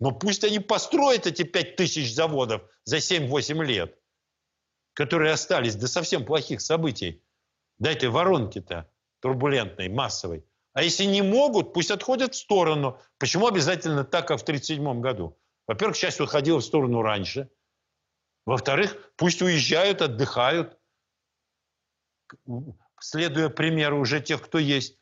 Но 0.00 0.10
пусть 0.10 0.42
они 0.44 0.58
построят 0.58 1.26
эти 1.26 1.42
5 1.42 1.76
тысяч 1.76 2.14
заводов 2.14 2.62
за 2.84 2.96
7-8 2.96 3.64
лет, 3.64 3.98
которые 4.94 5.32
остались 5.32 5.76
до 5.76 5.86
совсем 5.86 6.24
плохих 6.24 6.60
событий, 6.60 7.22
до 7.78 7.90
этой 7.90 8.08
воронки-то 8.08 8.90
турбулентной, 9.20 9.88
массовой. 9.88 10.44
А 10.72 10.82
если 10.82 11.04
не 11.04 11.22
могут, 11.22 11.72
пусть 11.72 11.90
отходят 11.90 12.34
в 12.34 12.38
сторону. 12.38 13.00
Почему 13.18 13.46
обязательно 13.46 14.04
так, 14.04 14.26
как 14.28 14.40
в 14.40 14.42
1937 14.42 15.00
году? 15.00 15.38
Во-первых, 15.66 15.96
часть 15.96 16.20
уходила 16.20 16.60
в 16.60 16.64
сторону 16.64 17.02
раньше. 17.02 17.48
Во-вторых, 18.44 18.96
пусть 19.16 19.40
уезжают, 19.40 20.02
отдыхают, 20.02 20.78
следуя 23.04 23.48
примеру 23.48 24.00
уже 24.00 24.20
тех, 24.20 24.42
кто 24.42 24.58
есть. 24.58 24.98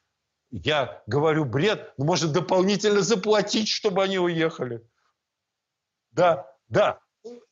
Я 0.50 1.02
говорю 1.06 1.44
бред, 1.44 1.94
но 1.96 2.04
может 2.04 2.32
дополнительно 2.32 3.00
заплатить, 3.00 3.68
чтобы 3.68 4.02
они 4.02 4.18
уехали. 4.18 4.82
Да, 6.10 6.52
да. 6.68 7.00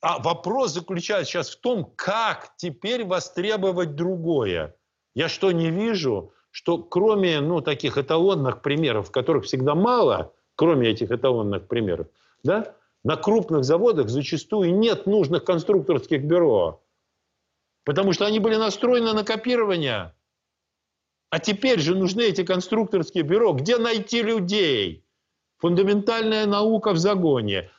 А 0.00 0.18
вопрос 0.18 0.72
заключается 0.72 1.30
сейчас 1.30 1.50
в 1.50 1.60
том, 1.60 1.92
как 1.96 2.52
теперь 2.56 3.04
востребовать 3.04 3.94
другое. 3.94 4.74
Я 5.14 5.28
что, 5.28 5.52
не 5.52 5.70
вижу, 5.70 6.34
что 6.50 6.78
кроме 6.78 7.40
ну, 7.40 7.60
таких 7.60 7.96
эталонных 7.96 8.60
примеров, 8.60 9.10
которых 9.10 9.44
всегда 9.44 9.74
мало, 9.74 10.34
кроме 10.56 10.88
этих 10.88 11.10
эталонных 11.10 11.68
примеров, 11.68 12.08
да, 12.42 12.74
на 13.04 13.16
крупных 13.16 13.64
заводах 13.64 14.08
зачастую 14.08 14.76
нет 14.76 15.06
нужных 15.06 15.44
конструкторских 15.44 16.24
бюро, 16.24 16.82
потому 17.84 18.12
что 18.12 18.26
они 18.26 18.40
были 18.40 18.56
настроены 18.56 19.12
на 19.14 19.24
копирование. 19.24 20.12
А 21.30 21.38
теперь 21.38 21.78
же 21.80 21.94
нужны 21.94 22.22
эти 22.22 22.44
конструкторские 22.44 23.22
бюро. 23.22 23.52
Где 23.52 23.78
найти 23.78 24.22
людей? 24.22 25.04
Фундаментальная 25.58 26.46
наука 26.46 26.92
в 26.92 26.98
загоне. 26.98 27.70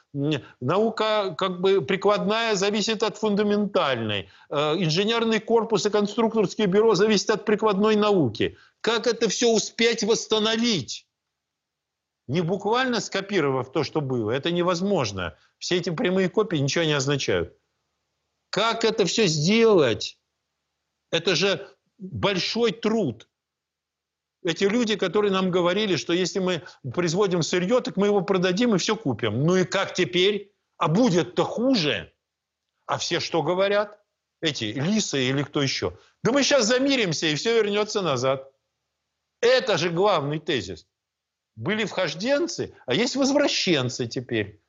Наука 0.60 1.36
как 1.38 1.62
бы 1.62 1.82
прикладная 1.82 2.56
зависит 2.56 3.04
от 3.04 3.18
фундаментальной. 3.18 4.30
Э, 4.50 4.76
инженерный 4.76 5.40
корпус 5.40 5.86
и 5.86 5.90
конструкторские 5.90 6.68
бюро 6.68 6.96
зависят 6.96 7.30
от 7.30 7.46
прикладной 7.46 7.96
науки. 7.96 8.58
Как 8.82 9.08
это 9.08 9.30
все 9.30 9.50
успеть 9.50 10.04
восстановить? 10.04 11.08
Не 12.28 12.42
буквально 12.42 13.02
скопировав 13.02 13.72
то, 13.72 13.84
что 13.84 14.00
было. 14.00 14.32
Это 14.32 14.52
невозможно. 14.52 15.36
Все 15.60 15.78
эти 15.78 15.90
прямые 15.90 16.30
копии 16.30 16.58
ничего 16.58 16.86
не 16.86 16.94
означают. 16.94 17.58
Как 18.50 18.86
это 18.86 19.06
все 19.06 19.28
сделать? 19.28 20.18
Это 21.10 21.36
же 21.36 21.68
большой 21.98 22.72
труд 22.72 23.28
эти 24.44 24.64
люди, 24.64 24.96
которые 24.96 25.32
нам 25.32 25.52
говорили, 25.52 25.96
что 25.96 26.14
если 26.14 26.40
мы 26.40 26.64
производим 26.94 27.44
сырье, 27.44 27.82
так 27.82 27.98
мы 27.98 28.08
его 28.08 28.22
продадим 28.22 28.76
и 28.76 28.78
все 28.78 28.96
купим. 28.96 29.44
Ну 29.44 29.56
и 29.56 29.66
как 29.66 29.94
теперь? 29.94 30.54
А 30.78 30.88
будет-то 30.88 31.44
хуже. 31.44 32.12
А 32.88 32.98
все 32.98 33.20
что 33.20 33.44
говорят? 33.44 34.00
Эти 34.42 34.66
лисы 34.66 35.24
или 35.30 35.44
кто 35.44 35.62
еще? 35.62 35.98
Да 36.24 36.32
мы 36.32 36.42
сейчас 36.42 36.66
замиримся, 36.66 37.28
и 37.28 37.36
все 37.36 37.56
вернется 37.56 38.02
назад. 38.02 38.52
Это 39.42 39.78
же 39.78 39.90
главный 39.92 40.40
тезис. 40.40 40.88
Были 41.56 41.86
вхожденцы, 41.86 42.74
а 42.86 42.96
есть 42.96 43.16
возвращенцы 43.16 44.08
теперь. 44.08 44.60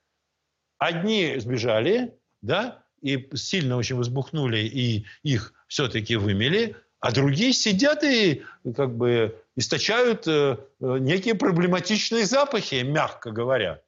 Одни 0.78 1.36
сбежали, 1.38 2.18
да, 2.42 2.84
и 3.00 3.30
сильно 3.34 3.76
очень 3.76 3.96
возбухнули, 3.96 4.58
и 4.58 5.06
их 5.22 5.54
все-таки 5.68 6.16
вымели, 6.16 6.76
а 7.00 7.12
другие 7.12 7.52
сидят 7.52 8.04
и 8.04 8.42
как 8.76 8.96
бы 8.96 9.41
источают 9.56 10.26
э, 10.26 10.56
э, 10.80 10.98
некие 10.98 11.34
проблематичные 11.34 12.24
запахи, 12.26 12.82
мягко 12.82 13.30
говоря, 13.30 13.82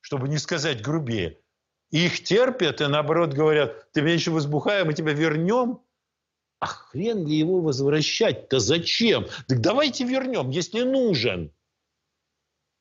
чтобы 0.00 0.28
не 0.28 0.38
сказать 0.38 0.82
грубее. 0.82 1.38
И 1.90 2.06
их 2.06 2.22
терпят, 2.22 2.80
и 2.80 2.86
наоборот 2.86 3.32
говорят, 3.32 3.90
ты 3.92 4.02
меньше 4.02 4.30
возбухай, 4.30 4.84
мы 4.84 4.94
тебя 4.94 5.12
вернем. 5.12 5.80
А 6.60 6.66
хрен 6.66 7.26
ли 7.26 7.36
его 7.36 7.60
возвращать-то 7.60 8.58
зачем? 8.58 9.26
Так 9.46 9.60
давайте 9.60 10.04
вернем, 10.04 10.50
если 10.50 10.82
нужен. 10.82 11.52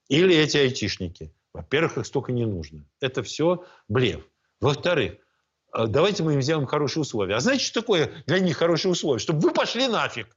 Или 0.09 0.35
эти 0.35 0.57
айтишники. 0.57 1.33
Во-первых, 1.53 1.97
их 1.97 2.05
столько 2.05 2.31
не 2.31 2.45
нужно. 2.45 2.85
Это 2.99 3.23
все 3.23 3.65
блеф. 3.88 4.25
Во-вторых, 4.59 5.17
а 5.71 5.88
давайте 5.88 6.23
мы 6.23 6.33
им 6.33 6.41
сделаем 6.41 6.65
хорошие 6.65 7.01
условия. 7.01 7.35
А 7.35 7.39
знаете, 7.39 7.65
что 7.65 7.81
такое 7.81 8.23
для 8.25 8.39
них 8.39 8.57
хорошие 8.57 8.91
условия? 8.91 9.19
Чтобы 9.19 9.41
вы 9.41 9.53
пошли 9.53 9.88
нафиг. 9.88 10.35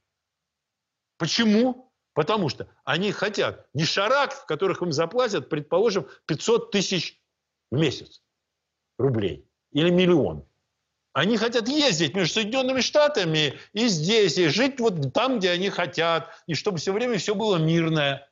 Почему? 1.17 1.90
Потому 2.13 2.49
что 2.49 2.67
они 2.83 3.11
хотят 3.11 3.67
не 3.73 3.85
шарак, 3.85 4.33
в 4.33 4.45
которых 4.45 4.81
им 4.81 4.91
заплатят, 4.91 5.49
предположим, 5.49 6.07
500 6.25 6.71
тысяч 6.71 7.21
в 7.71 7.77
месяц 7.77 8.21
рублей 8.97 9.47
или 9.71 9.89
миллион. 9.89 10.45
Они 11.13 11.37
хотят 11.37 11.67
ездить 11.67 12.15
между 12.15 12.35
Соединенными 12.35 12.81
Штатами 12.81 13.59
и 13.73 13.87
здесь, 13.87 14.37
и 14.37 14.47
жить 14.47 14.79
вот 14.79 15.13
там, 15.13 15.39
где 15.39 15.51
они 15.51 15.69
хотят, 15.69 16.29
и 16.47 16.53
чтобы 16.53 16.77
все 16.77 16.93
время 16.93 17.17
все 17.17 17.35
было 17.35 17.57
мирное. 17.57 18.29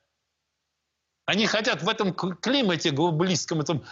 Они 1.26 1.46
хотят 1.46 1.84
в 1.84 1.90
этом 1.90 2.14
климате 2.14 2.90
глобалистском, 2.90 3.62
этом, 3.62 3.86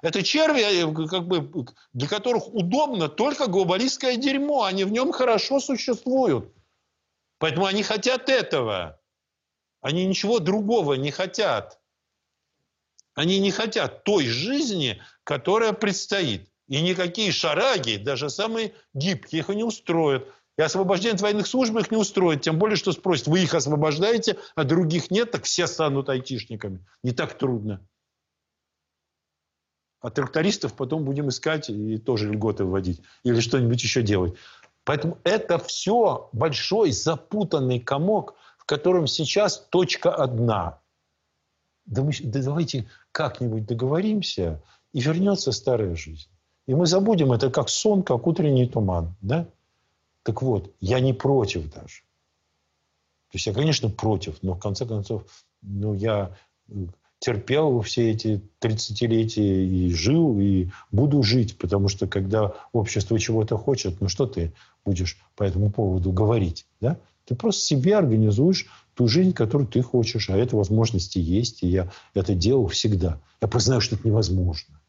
это 0.00 0.22
черви, 0.22 0.62
э, 0.62 1.08
как 1.08 1.26
бы, 1.26 1.66
для 1.92 2.08
которых 2.08 2.48
удобно 2.48 3.08
только 3.08 3.46
глобалистское 3.46 4.16
дерьмо. 4.16 4.62
Они 4.64 4.84
в 4.84 4.92
нем 4.92 5.12
хорошо 5.12 5.60
существуют. 5.60 6.50
Поэтому 7.38 7.66
они 7.66 7.82
хотят 7.82 8.30
этого. 8.30 8.98
Они 9.88 10.04
ничего 10.04 10.38
другого 10.38 10.92
не 10.94 11.10
хотят. 11.10 11.80
Они 13.14 13.38
не 13.38 13.50
хотят 13.50 14.04
той 14.04 14.26
жизни, 14.26 15.00
которая 15.24 15.72
предстоит. 15.72 16.50
И 16.66 16.82
никакие 16.82 17.32
шараги, 17.32 17.96
даже 17.96 18.28
самые 18.28 18.74
гибкие, 18.92 19.40
их 19.40 19.48
не 19.48 19.64
устроят. 19.64 20.28
И 20.58 20.60
освобождение 20.60 21.14
от 21.14 21.22
военных 21.22 21.46
служб 21.46 21.74
их 21.78 21.90
не 21.90 21.96
устроит. 21.96 22.42
Тем 22.42 22.58
более, 22.58 22.76
что 22.76 22.92
спросят, 22.92 23.28
вы 23.28 23.42
их 23.42 23.54
освобождаете, 23.54 24.36
а 24.54 24.64
других 24.64 25.10
нет, 25.10 25.30
так 25.30 25.44
все 25.44 25.66
станут 25.66 26.10
айтишниками. 26.10 26.84
Не 27.02 27.12
так 27.12 27.38
трудно. 27.38 27.80
А 30.02 30.10
трактористов 30.10 30.74
потом 30.74 31.06
будем 31.06 31.30
искать 31.30 31.70
и 31.70 31.96
тоже 31.96 32.30
льготы 32.30 32.64
вводить. 32.64 33.00
Или 33.22 33.40
что-нибудь 33.40 33.82
еще 33.82 34.02
делать. 34.02 34.34
Поэтому 34.84 35.18
это 35.24 35.58
все 35.58 36.28
большой 36.34 36.92
запутанный 36.92 37.80
комок, 37.80 38.36
котором 38.68 39.06
сейчас 39.06 39.66
точка 39.70 40.14
одна. 40.14 40.80
Да, 41.86 42.02
мы, 42.02 42.12
да 42.22 42.42
давайте 42.42 42.86
как-нибудь 43.12 43.66
договоримся, 43.66 44.62
и 44.92 45.00
вернется 45.00 45.52
старая 45.52 45.96
жизнь. 45.96 46.28
И 46.66 46.74
мы 46.74 46.86
забудем 46.86 47.32
это 47.32 47.50
как 47.50 47.70
сон, 47.70 48.02
как 48.02 48.26
утренний 48.26 48.68
туман. 48.68 49.16
Да? 49.22 49.48
Так 50.22 50.42
вот, 50.42 50.70
я 50.80 51.00
не 51.00 51.14
против 51.14 51.72
даже. 51.72 52.02
То 53.30 53.36
есть 53.36 53.46
я, 53.46 53.54
конечно, 53.54 53.88
против, 53.88 54.42
но 54.42 54.54
в 54.54 54.58
конце 54.58 54.84
концов, 54.84 55.22
ну, 55.62 55.94
я 55.94 56.36
э, 56.68 56.74
терпел 57.20 57.80
все 57.80 58.10
эти 58.10 58.42
30-летия 58.60 59.64
и 59.64 59.90
жил, 59.94 60.38
и 60.38 60.68
буду 60.90 61.22
жить, 61.22 61.56
потому 61.56 61.88
что 61.88 62.06
когда 62.06 62.54
общество 62.72 63.18
чего-то 63.18 63.56
хочет, 63.56 64.00
ну 64.02 64.08
что 64.08 64.26
ты 64.26 64.52
будешь 64.84 65.18
по 65.36 65.42
этому 65.42 65.70
поводу 65.70 66.12
говорить, 66.12 66.66
да? 66.80 66.98
Ты 67.28 67.34
просто 67.34 67.62
себе 67.62 67.96
организуешь 67.96 68.66
ту 68.94 69.06
жизнь, 69.06 69.32
которую 69.32 69.68
ты 69.68 69.82
хочешь, 69.82 70.30
а 70.30 70.36
это 70.36 70.56
возможности 70.56 71.18
есть, 71.18 71.62
и 71.62 71.68
я 71.68 71.92
это 72.14 72.34
делал 72.34 72.66
всегда. 72.66 73.20
Я 73.40 73.48
просто 73.48 73.66
знаю, 73.66 73.80
что 73.80 73.96
это 73.96 74.08
невозможно. 74.08 74.80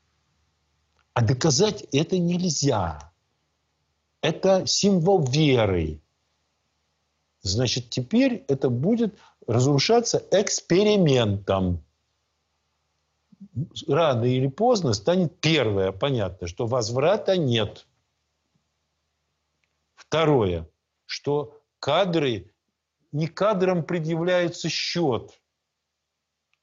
А 1.14 1.22
доказать 1.22 1.86
это 1.92 2.18
нельзя 2.18 3.10
это 4.22 4.66
символ 4.66 5.24
веры. 5.24 6.02
Значит, 7.42 7.90
теперь 7.90 8.44
это 8.48 8.70
будет 8.70 9.18
разрушаться 9.48 10.24
экспериментом. 10.32 11.84
Рано 13.88 14.26
или 14.26 14.48
поздно 14.48 14.94
станет 14.94 15.40
первое, 15.40 15.94
понятно, 15.94 16.48
что 16.48 16.68
возврата 16.68 17.38
нет. 17.38 17.88
Второе, 19.96 20.70
что 21.06 21.59
кадры, 21.80 22.52
не 23.12 23.28
кадрам 23.28 23.84
предъявляется 23.84 24.70
счет, 24.70 25.42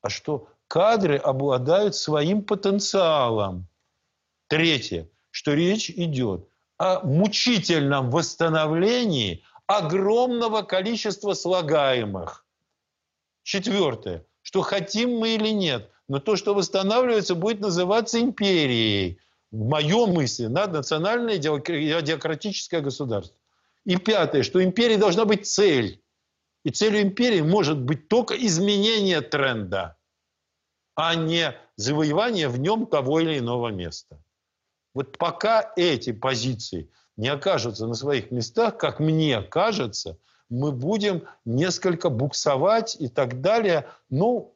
а 0.02 0.08
что 0.08 0.48
кадры 0.68 1.16
обладают 1.16 1.94
своим 1.96 2.42
потенциалом. 2.42 3.68
Третье, 4.48 5.08
что 5.30 5.54
речь 5.54 5.90
идет 5.90 6.48
о 6.78 7.00
мучительном 7.00 8.10
восстановлении 8.10 9.42
огромного 9.66 10.62
количества 10.62 11.34
слагаемых. 11.34 12.46
Четвертое, 13.42 14.24
что 14.42 14.62
хотим 14.62 15.18
мы 15.18 15.34
или 15.34 15.48
нет, 15.48 15.90
но 16.08 16.20
то, 16.20 16.36
что 16.36 16.54
восстанавливается, 16.54 17.34
будет 17.34 17.60
называться 17.60 18.20
империей. 18.20 19.18
В 19.50 19.64
моем 19.68 20.10
мысли, 20.10 20.46
наднациональное 20.46 21.38
диократическое 21.38 22.80
государство. 22.80 23.36
И 23.86 23.96
пятое, 23.96 24.42
что 24.42 24.62
империи 24.62 24.96
должна 24.96 25.24
быть 25.24 25.46
цель. 25.46 26.02
И 26.64 26.70
целью 26.70 27.00
империи 27.00 27.40
может 27.40 27.80
быть 27.80 28.08
только 28.08 28.34
изменение 28.34 29.22
тренда. 29.22 29.96
а 30.96 31.14
не 31.14 31.54
завоевание 31.76 32.48
в 32.48 32.58
нем 32.58 32.86
того 32.86 33.20
или 33.20 33.38
иного 33.38 33.68
места. 33.68 34.18
Вот 34.94 35.18
пока 35.18 35.72
эти 35.76 36.10
позиции 36.12 36.90
не 37.18 37.28
окажутся 37.28 37.86
на 37.86 37.94
своих 37.94 38.30
местах, 38.30 38.78
как 38.78 38.98
мне 38.98 39.42
кажется, 39.42 40.18
мы 40.48 40.72
будем 40.72 41.24
несколько 41.44 42.08
буксовать 42.08 42.96
и 42.98 43.08
так 43.08 43.42
далее. 43.42 43.86
Ну, 44.08 44.55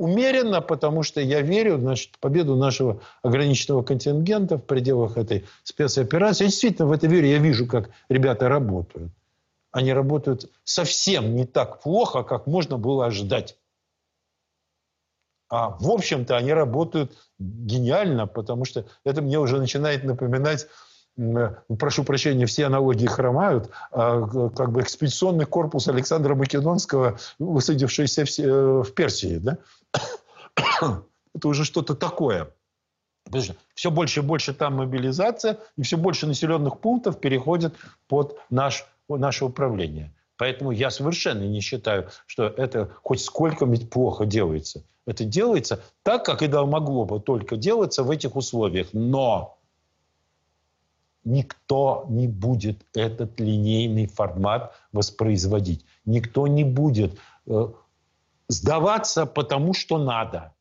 умеренно, 0.00 0.62
потому 0.62 1.02
что 1.02 1.20
я 1.20 1.42
верю 1.42 1.78
значит, 1.78 2.16
в 2.16 2.18
победу 2.20 2.56
нашего 2.56 3.02
ограниченного 3.22 3.82
контингента 3.82 4.56
в 4.56 4.64
пределах 4.64 5.18
этой 5.18 5.44
спецоперации. 5.62 6.44
Я 6.44 6.48
действительно 6.48 6.88
в 6.88 6.92
это 6.92 7.06
верю. 7.06 7.28
Я 7.28 7.36
вижу, 7.36 7.66
как 7.66 7.90
ребята 8.08 8.48
работают. 8.48 9.12
Они 9.72 9.92
работают 9.92 10.50
совсем 10.64 11.36
не 11.36 11.44
так 11.44 11.82
плохо, 11.82 12.22
как 12.22 12.46
можно 12.46 12.78
было 12.78 13.04
ожидать. 13.04 13.58
А 15.50 15.76
в 15.78 15.90
общем-то 15.90 16.34
они 16.34 16.54
работают 16.54 17.12
гениально, 17.38 18.26
потому 18.26 18.64
что 18.64 18.86
это 19.04 19.20
мне 19.20 19.38
уже 19.38 19.58
начинает 19.58 20.02
напоминать 20.04 20.66
прошу 21.78 22.04
прощения, 22.04 22.46
все 22.46 22.66
аналогии 22.66 23.06
хромают, 23.06 23.70
а, 23.90 24.50
как 24.50 24.72
бы 24.72 24.80
экспедиционный 24.80 25.46
корпус 25.46 25.88
Александра 25.88 26.34
Македонского, 26.34 27.18
высадившийся 27.38 28.24
в, 28.24 28.38
э, 28.38 28.84
Персии. 28.94 29.36
Да? 29.38 29.58
Это 31.34 31.48
уже 31.48 31.64
что-то 31.64 31.94
такое. 31.94 32.50
Все 33.74 33.90
больше 33.90 34.20
и 34.20 34.22
больше 34.22 34.54
там 34.54 34.76
мобилизация, 34.76 35.58
и 35.76 35.82
все 35.82 35.96
больше 35.96 36.26
населенных 36.26 36.80
пунктов 36.80 37.20
переходит 37.20 37.74
под 38.08 38.38
наш, 38.50 38.86
наше 39.08 39.44
управление. 39.44 40.12
Поэтому 40.36 40.70
я 40.70 40.90
совершенно 40.90 41.44
не 41.44 41.60
считаю, 41.60 42.08
что 42.26 42.46
это 42.46 42.90
хоть 43.02 43.20
сколько-нибудь 43.20 43.90
плохо 43.90 44.24
делается. 44.24 44.82
Это 45.06 45.24
делается 45.24 45.82
так, 46.02 46.24
как 46.24 46.42
и 46.42 46.48
могло 46.48 47.04
бы 47.04 47.20
только 47.20 47.56
делаться 47.56 48.02
в 48.02 48.10
этих 48.10 48.36
условиях. 48.36 48.88
Но 48.92 49.59
никто 51.30 52.06
не 52.08 52.26
будет 52.26 52.84
этот 52.94 53.38
линейный 53.40 54.06
формат 54.06 54.74
воспроизводить. 54.92 55.84
Никто 56.04 56.46
не 56.46 56.64
будет 56.64 57.18
э, 57.46 57.68
сдаваться 58.48 59.26
потому, 59.26 59.72
что 59.72 59.98
надо. 59.98 60.54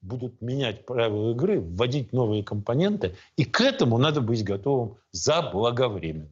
Будут 0.00 0.40
менять 0.40 0.86
правила 0.86 1.32
игры, 1.32 1.60
вводить 1.60 2.12
новые 2.12 2.44
компоненты, 2.44 3.16
и 3.36 3.44
к 3.44 3.60
этому 3.60 3.98
надо 3.98 4.20
быть 4.20 4.44
готовым 4.44 4.96
заблаговременно. 5.12 6.28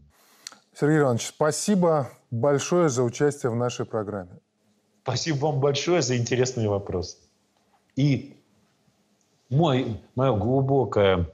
Сергей 0.78 1.00
Иванович, 1.00 1.28
спасибо 1.28 2.10
большое 2.30 2.88
за 2.88 3.02
участие 3.02 3.50
в 3.50 3.56
нашей 3.56 3.86
программе. 3.86 4.38
Спасибо 5.02 5.46
вам 5.46 5.60
большое 5.60 6.00
за 6.00 6.16
интересный 6.16 6.68
вопрос. 6.68 7.18
И 7.96 8.36
мой, 9.50 10.00
мое 10.14 10.36
глубокое 10.36 11.28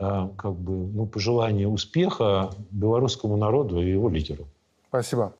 как 0.00 0.54
бы, 0.54 0.72
ну, 0.72 1.06
пожелание 1.06 1.68
успеха 1.68 2.50
белорусскому 2.70 3.36
народу 3.36 3.82
и 3.82 3.90
его 3.90 4.08
лидеру. 4.08 4.46
Спасибо. 4.88 5.34